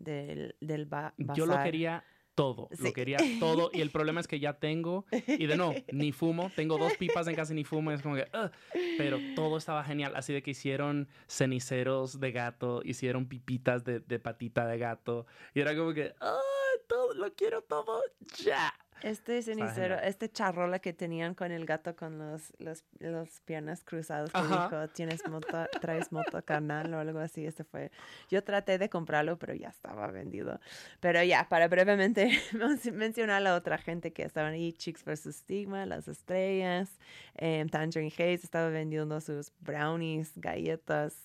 del, 0.03 0.55
del 0.61 0.85
ba- 0.85 1.13
Yo 1.17 1.45
lo 1.45 1.59
quería 1.61 2.03
todo, 2.35 2.69
Sí. 2.71 2.83
lo 2.83 2.93
quería 2.93 3.17
todo. 3.39 3.69
Y 3.73 3.81
el 3.81 3.91
problema 3.91 4.19
es 4.21 4.27
que 4.27 4.39
ya 4.39 4.53
tengo, 4.59 5.05
y 5.11 5.45
de 5.45 5.57
no, 5.57 5.75
ni 5.91 6.11
fumo, 6.11 6.51
tengo 6.55 6.77
dos 6.77 6.95
pipas 6.95 7.27
en 7.27 7.35
casa 7.35 7.51
y 7.53 7.57
ni 7.57 7.63
fumo, 7.65 7.91
es 7.91 8.01
como 8.01 8.15
que, 8.15 8.27
"Ugh". 8.33 8.51
pero 8.95 9.21
todo 9.21 9.57
estaba 9.57 9.83
genial. 9.83 10.13
Así 10.15 10.31
de 10.33 10.41
que 10.41 10.51
hicieron 10.51 11.09
ceniceros 11.27 12.19
de 12.19 12.31
gato, 12.31 12.81
hicieron 12.83 13.27
pipitas 13.27 13.83
de, 13.83 13.99
de 13.99 14.19
patita 14.19 14.67
de 14.67 14.77
gato, 14.77 15.25
y 15.53 15.59
era 15.61 15.75
como 15.75 15.93
que, 15.93 16.13
"Ah, 16.21 16.39
todo, 16.87 17.13
lo 17.13 17.33
quiero 17.33 17.61
todo 17.61 18.01
ya. 18.43 18.73
Este 19.01 19.41
cenicero, 19.41 19.95
este 19.99 20.29
charrola 20.29 20.79
que 20.79 20.91
tenían 20.93 21.33
con 21.33 21.51
el 21.51 21.65
gato 21.65 21.95
con 21.95 22.17
los, 22.17 22.53
los, 22.59 22.83
los 22.99 23.39
piernas 23.45 23.83
cruzadas, 23.83 24.31
que 24.31 24.39
Ajá. 24.39 24.63
dijo, 24.65 24.87
tienes 24.89 25.25
moto, 25.27 25.65
traes 25.79 26.11
moto 26.11 26.43
carnal 26.43 26.93
o 26.93 26.99
algo 26.99 27.19
así, 27.19 27.45
este 27.45 27.63
fue, 27.63 27.91
yo 28.29 28.43
traté 28.43 28.77
de 28.77 28.89
comprarlo, 28.89 29.37
pero 29.39 29.53
ya 29.53 29.69
estaba 29.69 30.07
vendido. 30.07 30.59
Pero 30.99 31.23
ya, 31.23 31.47
para 31.47 31.67
brevemente 31.67 32.29
men- 32.53 32.79
mencionar 32.97 33.37
a 33.37 33.39
la 33.39 33.55
otra 33.55 33.77
gente 33.77 34.11
que 34.11 34.23
estaban 34.23 34.53
ahí, 34.53 34.73
Chicks 34.73 35.03
vs. 35.05 35.33
Stigma, 35.35 35.85
Las 35.85 36.07
Estrellas, 36.07 36.99
eh, 37.37 37.65
Tangerine 37.71 38.11
Haze 38.13 38.33
estaba 38.45 38.69
vendiendo 38.69 39.21
sus 39.21 39.51
brownies, 39.61 40.33
galletas, 40.35 41.15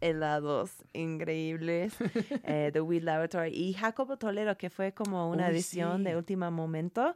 helados 0.00 0.72
increíbles, 0.92 1.94
eh, 2.44 2.70
The 2.72 2.80
Weed 2.80 3.02
Laboratory 3.02 3.50
y 3.54 3.72
Jacobo 3.74 4.16
Toledo, 4.16 4.56
que 4.56 4.70
fue 4.70 4.92
como 4.92 5.30
una 5.30 5.46
Uy, 5.48 5.54
edición 5.54 5.98
sí. 5.98 6.04
de 6.04 6.16
último 6.16 6.50
momento, 6.50 7.14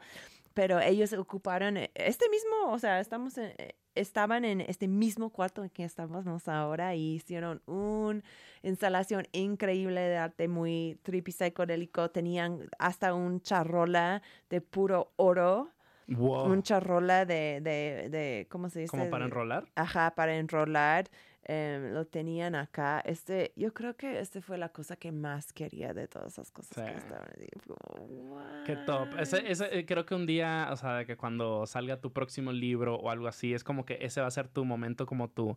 pero 0.55 0.81
ellos 0.81 1.13
ocuparon 1.15 1.77
eh, 1.77 1.91
este 1.95 2.29
mismo, 2.29 2.73
o 2.73 2.79
sea, 2.79 3.01
estamos 3.01 3.37
en- 3.39 3.53
eh, 3.59 3.75
estaban 3.97 4.45
en 4.45 4.61
este 4.61 4.89
mismo 4.89 5.31
cuarto 5.31 5.63
en 5.63 5.71
que 5.71 5.85
estamos 5.85 6.49
ahora 6.49 6.97
y 6.97 7.15
hicieron 7.15 7.63
una 7.67 8.23
instalación 8.63 9.27
increíble 9.33 10.01
de 10.01 10.17
arte 10.17 10.49
muy 10.49 10.99
trippy 11.03 11.31
psicodélico, 11.31 12.11
tenían 12.11 12.69
hasta 12.79 13.15
un 13.15 13.41
charrola 13.41 14.21
de 14.51 14.61
puro 14.61 15.13
oro, 15.17 15.71
Wow. 16.07 16.51
un 16.53 16.63
charrola 16.63 17.25
de, 17.25 17.61
de, 17.63 18.09
de, 18.11 18.47
¿cómo 18.51 18.69
se 18.69 18.81
dice? 18.81 18.91
Como 18.91 19.09
para 19.09 19.25
De- 19.25 19.29
enrolar. 19.31 19.65
Ajá, 19.75 20.15
para 20.15 20.37
enrolar. 20.37 21.09
Em, 21.47 21.93
lo 21.93 22.07
tenían 22.07 22.55
acá. 22.55 23.01
Este, 23.05 23.53
yo 23.57 23.73
creo 23.75 23.97
que 23.97 24.21
este 24.21 24.41
fue 24.41 24.59
la 24.59 24.69
cosa 24.71 24.97
que 24.97 25.13
más 25.13 25.53
quería 25.53 25.93
de 25.95 26.09
todas 26.09 26.33
esas 26.33 26.51
cosas 26.51 26.85
que 26.85 26.91
Sí. 26.93 26.99
estaban 26.99 27.29
ahí. 27.39 27.49
Como, 27.67 28.41
Qué 28.67 28.77
top. 28.77 29.09
Ese, 29.19 29.51
ese, 29.51 29.79
eh, 29.79 29.87
creo 29.87 30.05
que 30.07 30.15
un 30.15 30.27
día, 30.27 30.69
o 30.73 30.77
sea, 30.77 31.05
que 31.05 31.17
cuando 31.17 31.67
salga 31.67 32.01
tu 32.01 32.13
próximo 32.13 32.53
libro 32.53 32.97
o 32.97 33.11
algo 33.11 33.29
así, 33.29 33.55
es 33.55 33.65
como 33.65 33.85
que 33.85 33.99
ese 34.01 34.21
va 34.21 34.27
a 34.27 34.31
ser 34.31 34.49
tu 34.49 34.65
momento 34.65 35.07
como 35.07 35.29
tu, 35.29 35.57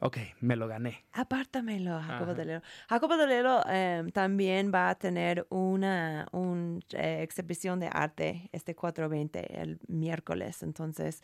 ok, 0.00 0.18
me 0.40 0.56
lo 0.56 0.68
gané. 0.68 1.04
Apártamelo, 1.12 2.00
Jacobo. 2.00 2.34
Dolero. 2.34 2.62
Jacobo 2.88 3.16
Dolero 3.16 3.62
em, 3.68 4.10
también 4.10 4.70
va 4.74 4.90
a 4.90 4.94
tener 4.96 5.46
una 5.48 6.26
un, 6.32 6.82
eh, 6.92 7.20
exhibición 7.22 7.80
de 7.80 7.88
arte 7.90 8.48
este 8.52 8.74
420 8.74 9.60
el 9.62 9.78
miércoles. 9.88 10.62
Entonces, 10.62 11.22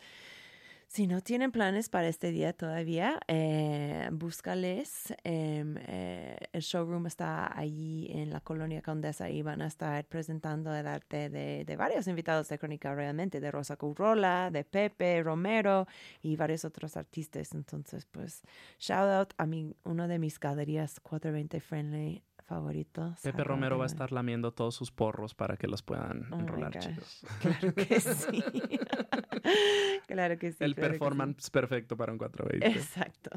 si 0.93 1.07
no 1.07 1.21
tienen 1.21 1.51
planes 1.51 1.89
para 1.89 2.07
este 2.07 2.29
día 2.29 2.53
todavía, 2.53 3.19
eh, 3.27 4.09
búscales. 4.11 5.11
Em, 5.23 5.75
eh, 5.87 6.37
el 6.51 6.61
showroom 6.61 7.07
está 7.07 7.57
allí 7.57 8.11
en 8.11 8.29
la 8.29 8.41
colonia 8.41 8.83
Condesa 8.83 9.27
y 9.27 9.41
van 9.41 9.63
a 9.63 9.67
estar 9.67 10.05
presentando 10.05 10.71
el 10.75 10.85
arte 10.85 11.31
de, 11.31 11.75
varios 11.75 12.07
invitados 12.07 12.47
de 12.47 12.59
Crónica 12.59 12.93
realmente, 12.93 13.39
de 13.39 13.49
Rosa 13.49 13.75
Currola, 13.75 14.51
de 14.51 14.63
Pepe 14.65 15.23
Romero 15.23 15.87
y 16.21 16.35
varios 16.35 16.63
otros 16.63 16.95
artistas. 16.95 17.55
Entonces, 17.55 18.05
pues, 18.05 18.43
shout 18.77 19.09
out 19.09 19.33
a 19.39 19.47
mi, 19.47 19.75
uno 19.85 20.07
de 20.07 20.19
mis 20.19 20.39
galerías 20.39 20.99
420 20.99 21.59
friendly 21.59 22.23
favoritos. 22.43 23.19
Pepe 23.21 23.43
Romero 23.43 23.77
va 23.77 23.83
a 23.85 23.87
estar 23.87 24.11
lamiendo 24.11 24.51
todos 24.51 24.75
sus 24.75 24.91
porros 24.91 25.33
para 25.33 25.57
que 25.57 25.67
los 25.67 25.81
puedan 25.81 26.31
Oh 26.31 26.39
enrolar, 26.39 26.77
chicos. 26.79 27.25
Claro 27.41 27.73
que 27.73 27.99
sí. 27.99 28.43
Claro 30.07 30.37
que 30.37 30.51
sí. 30.51 30.57
El 30.63 30.75
claro 30.75 30.91
que 30.91 30.93
sí. 30.95 30.99
performance 30.99 31.49
perfecto 31.49 31.97
para 31.97 32.11
un 32.11 32.17
420. 32.17 32.67
Exacto. 32.79 33.29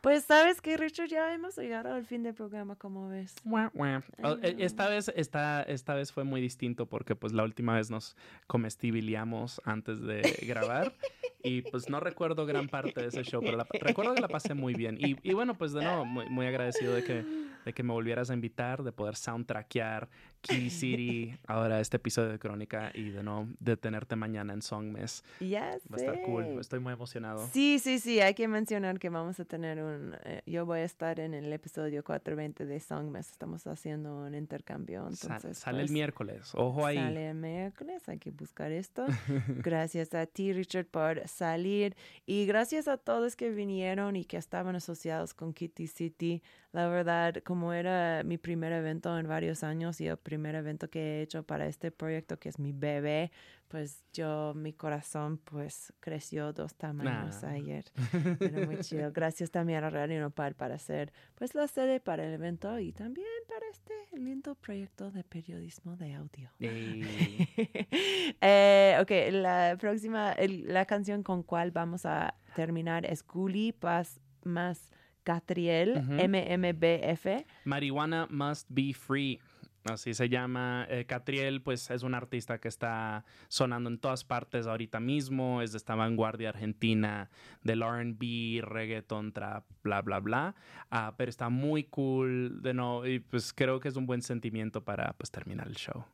Pues 0.00 0.24
sabes 0.24 0.60
que, 0.60 0.76
Richard, 0.76 1.08
ya 1.08 1.32
hemos 1.34 1.56
llegado 1.56 1.92
al 1.94 2.04
fin 2.04 2.22
del 2.22 2.34
programa, 2.34 2.76
como 2.76 3.08
ves. 3.08 3.34
Mua, 3.44 3.70
mua. 3.74 4.02
Oh, 4.22 4.36
eh, 4.42 4.56
Esta 4.58 4.88
vez, 4.88 5.12
esta, 5.14 5.62
esta 5.62 5.94
vez 5.94 6.12
fue 6.12 6.24
muy 6.24 6.40
distinto 6.40 6.86
porque 6.86 7.16
pues 7.16 7.32
la 7.32 7.42
última 7.44 7.74
vez 7.74 7.90
nos 7.90 8.16
comestibiliamos 8.46 9.60
antes 9.64 10.00
de 10.00 10.22
grabar 10.46 10.94
y 11.42 11.62
pues 11.62 11.88
no 11.90 12.00
recuerdo 12.00 12.46
gran 12.46 12.68
parte 12.68 13.00
de 13.00 13.08
ese 13.08 13.22
show, 13.24 13.40
pero 13.42 13.56
la- 13.58 13.66
recuerdo 13.80 14.14
que 14.14 14.20
la 14.22 14.28
pasé 14.28 14.54
muy 14.54 14.74
bien. 14.74 14.96
Y, 14.98 15.16
y 15.28 15.34
bueno, 15.34 15.54
pues 15.58 15.72
de 15.72 15.82
nuevo, 15.82 16.04
muy, 16.04 16.28
muy 16.30 16.46
agradecido 16.46 16.94
de 16.94 17.04
que, 17.04 17.24
de 17.64 17.72
que 17.72 17.82
me 17.82 17.92
volvieras 17.92 18.30
a 18.30 18.34
invitar, 18.34 18.82
de 18.82 18.92
poder 18.92 19.16
soundtrackear 19.16 20.08
Key 20.40 20.70
City, 20.70 21.36
ahora 21.46 21.80
este 21.80 21.98
episodio 21.98 22.30
de 22.30 22.38
Crónica 22.38 22.90
y 22.94 23.10
de 23.10 23.22
no 23.22 23.48
de 23.60 23.76
tenerte 23.76 24.16
mañana 24.16 24.54
en 24.54 24.62
Songmes. 24.62 25.22
Ya 25.40 25.76
Va 25.92 25.96
a 25.96 26.00
estar 26.00 26.22
cool, 26.22 26.58
estoy 26.58 26.80
muy 26.80 26.92
emocionado. 26.92 27.46
Sí, 27.52 27.78
sí, 27.78 27.98
sí, 27.98 28.20
hay 28.20 28.34
que 28.34 28.48
mencionar 28.48 28.98
que 28.98 29.10
vamos 29.10 29.38
a 29.40 29.44
tener 29.44 29.82
un... 29.82 30.16
eh, 30.24 30.42
yo 30.46 30.64
voy 30.64 30.80
a 30.80 30.84
estar 30.84 31.20
en 31.20 31.34
el 31.34 31.52
episodio 31.52 32.02
420 32.02 32.64
de 32.66 32.80
Songmas, 32.80 33.30
estamos 33.30 33.66
haciendo 33.66 34.16
un 34.16 34.34
intercambio, 34.34 35.02
Sa- 35.12 35.34
entonces... 35.34 35.58
sale 35.58 35.80
el 35.80 35.84
pues, 35.84 35.92
miércoles, 35.92 36.50
ojo 36.54 36.86
ahí. 36.86 36.96
Sale 36.96 37.30
el 37.30 37.36
miércoles, 37.36 38.08
hay 38.08 38.18
que 38.18 38.30
buscar 38.30 38.72
esto. 38.72 39.04
Gracias 39.62 40.14
a 40.14 40.26
ti, 40.26 40.52
Richard, 40.52 40.86
por 40.86 41.26
salir. 41.28 41.96
Y 42.26 42.46
gracias 42.46 42.88
a 42.88 42.96
todos 42.96 43.36
que 43.36 43.50
vinieron 43.50 44.16
y 44.16 44.24
que 44.24 44.36
estaban 44.36 44.74
asociados 44.76 45.34
con 45.34 45.52
Kitty 45.52 45.86
City. 45.86 46.42
La 46.72 46.88
verdad, 46.88 47.42
como 47.50 47.72
era 47.72 48.22
mi 48.24 48.38
primer 48.38 48.72
evento 48.72 49.18
en 49.18 49.26
varios 49.26 49.64
años 49.64 50.00
y 50.00 50.06
el 50.06 50.16
primer 50.16 50.54
evento 50.54 50.88
que 50.88 51.00
he 51.18 51.22
hecho 51.22 51.42
para 51.42 51.66
este 51.66 51.90
proyecto, 51.90 52.38
que 52.38 52.48
es 52.48 52.58
mi 52.60 52.72
bebé, 52.72 53.32
pues 53.66 54.04
yo, 54.12 54.52
mi 54.54 54.72
corazón, 54.72 55.38
pues 55.38 55.92
creció 56.00 56.52
dos 56.52 56.74
tamaños 56.76 57.42
Nah. 57.42 57.50
ayer. 57.50 57.84
Era 58.40 58.66
muy 58.66 58.78
chido. 58.78 59.10
Gracias 59.12 59.50
también 59.50 59.82
a 59.84 59.90
Radio 59.90 60.20
Nopal 60.20 60.54
para 60.54 60.76
hacer 60.76 61.12
pues 61.34 61.54
la 61.56 61.66
sede 61.66 61.98
para 62.00 62.24
el 62.24 62.32
evento 62.34 62.78
y 62.78 62.92
también 62.92 63.26
para 63.48 63.66
este 63.70 63.94
lindo 64.16 64.54
proyecto 64.54 65.10
de 65.10 65.24
periodismo 65.24 65.96
de 65.96 66.14
audio. 66.14 66.50
Y- 66.60 67.02
eh, 68.40 68.96
ok, 69.00 69.10
la 69.32 69.76
próxima, 69.78 70.32
el- 70.32 70.72
la 70.72 70.84
canción 70.86 71.22
con 71.22 71.42
cual 71.42 71.70
vamos 71.72 72.06
a 72.06 72.34
terminar 72.54 73.06
es 73.06 73.26
Guli 73.26 73.72
Paz 73.72 74.20
más 74.44 74.90
Catriel, 75.30 75.98
Ujú. 75.98 76.12
MMBF. 76.28 77.46
Marijuana 77.64 78.26
Must 78.30 78.66
Be 78.68 78.92
Free. 78.92 79.38
Así 79.84 80.12
se 80.12 80.28
llama. 80.28 80.86
Eh, 80.90 81.04
Catriel, 81.06 81.62
pues 81.62 81.88
es 81.90 82.02
un 82.02 82.14
artista 82.14 82.58
que 82.58 82.66
está 82.66 83.24
sonando 83.46 83.88
en 83.88 83.98
todas 83.98 84.24
partes 84.24 84.66
ahorita 84.66 84.98
mismo. 84.98 85.62
Es 85.62 85.70
de 85.70 85.78
esta 85.78 85.94
vanguardia 85.94 86.48
argentina 86.48 87.30
del 87.62 87.82
RB, 87.82 88.60
reggaeton, 88.60 89.32
trap, 89.32 89.64
bla, 89.84 90.02
bla, 90.02 90.18
bla. 90.18 90.54
Ah, 90.90 91.14
pero 91.16 91.30
está 91.30 91.48
muy 91.48 91.84
cool. 91.84 92.60
De 92.60 92.74
no, 92.74 93.06
y 93.06 93.20
pues 93.20 93.52
creo 93.52 93.78
que 93.78 93.88
es 93.88 93.94
un 93.94 94.06
buen 94.06 94.22
sentimiento 94.22 94.84
para 94.84 95.12
pues, 95.12 95.30
terminar 95.30 95.68
el 95.68 95.76
show. 95.76 96.04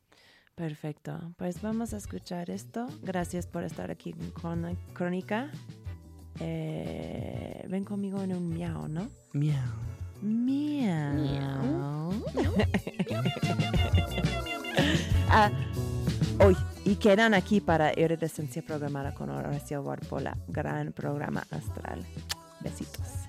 Perfecto, 0.55 1.35
pues 1.37 1.61
vamos 1.63 1.95
a 1.95 1.97
escuchar 1.97 2.51
esto. 2.51 2.87
Gracias 3.03 3.47
por 3.47 3.65
estar 3.65 3.91
aquí 3.91 4.15
con 4.41 4.77
Crónica. 4.93 5.51
Eh, 6.41 7.65
ven 7.69 7.85
conmigo 7.85 8.23
en 8.23 8.35
un 8.35 8.49
miau, 8.51 8.89
¿no? 8.89 9.09
Miau. 9.33 9.87
Miau. 10.23 12.13
ah, 15.29 15.51
hoy, 16.41 16.57
y 16.85 16.97
quedan 16.97 17.35
aquí 17.35 17.61
para 17.61 17.93
Iridescencia 17.99 18.63
programada 18.63 19.15
con 19.15 19.31
Horacio 19.31 19.83
Warpola. 19.83 20.37
Gran 20.49 20.93
programa 20.93 21.45
astral. 21.51 22.05
Besitos. 22.61 23.27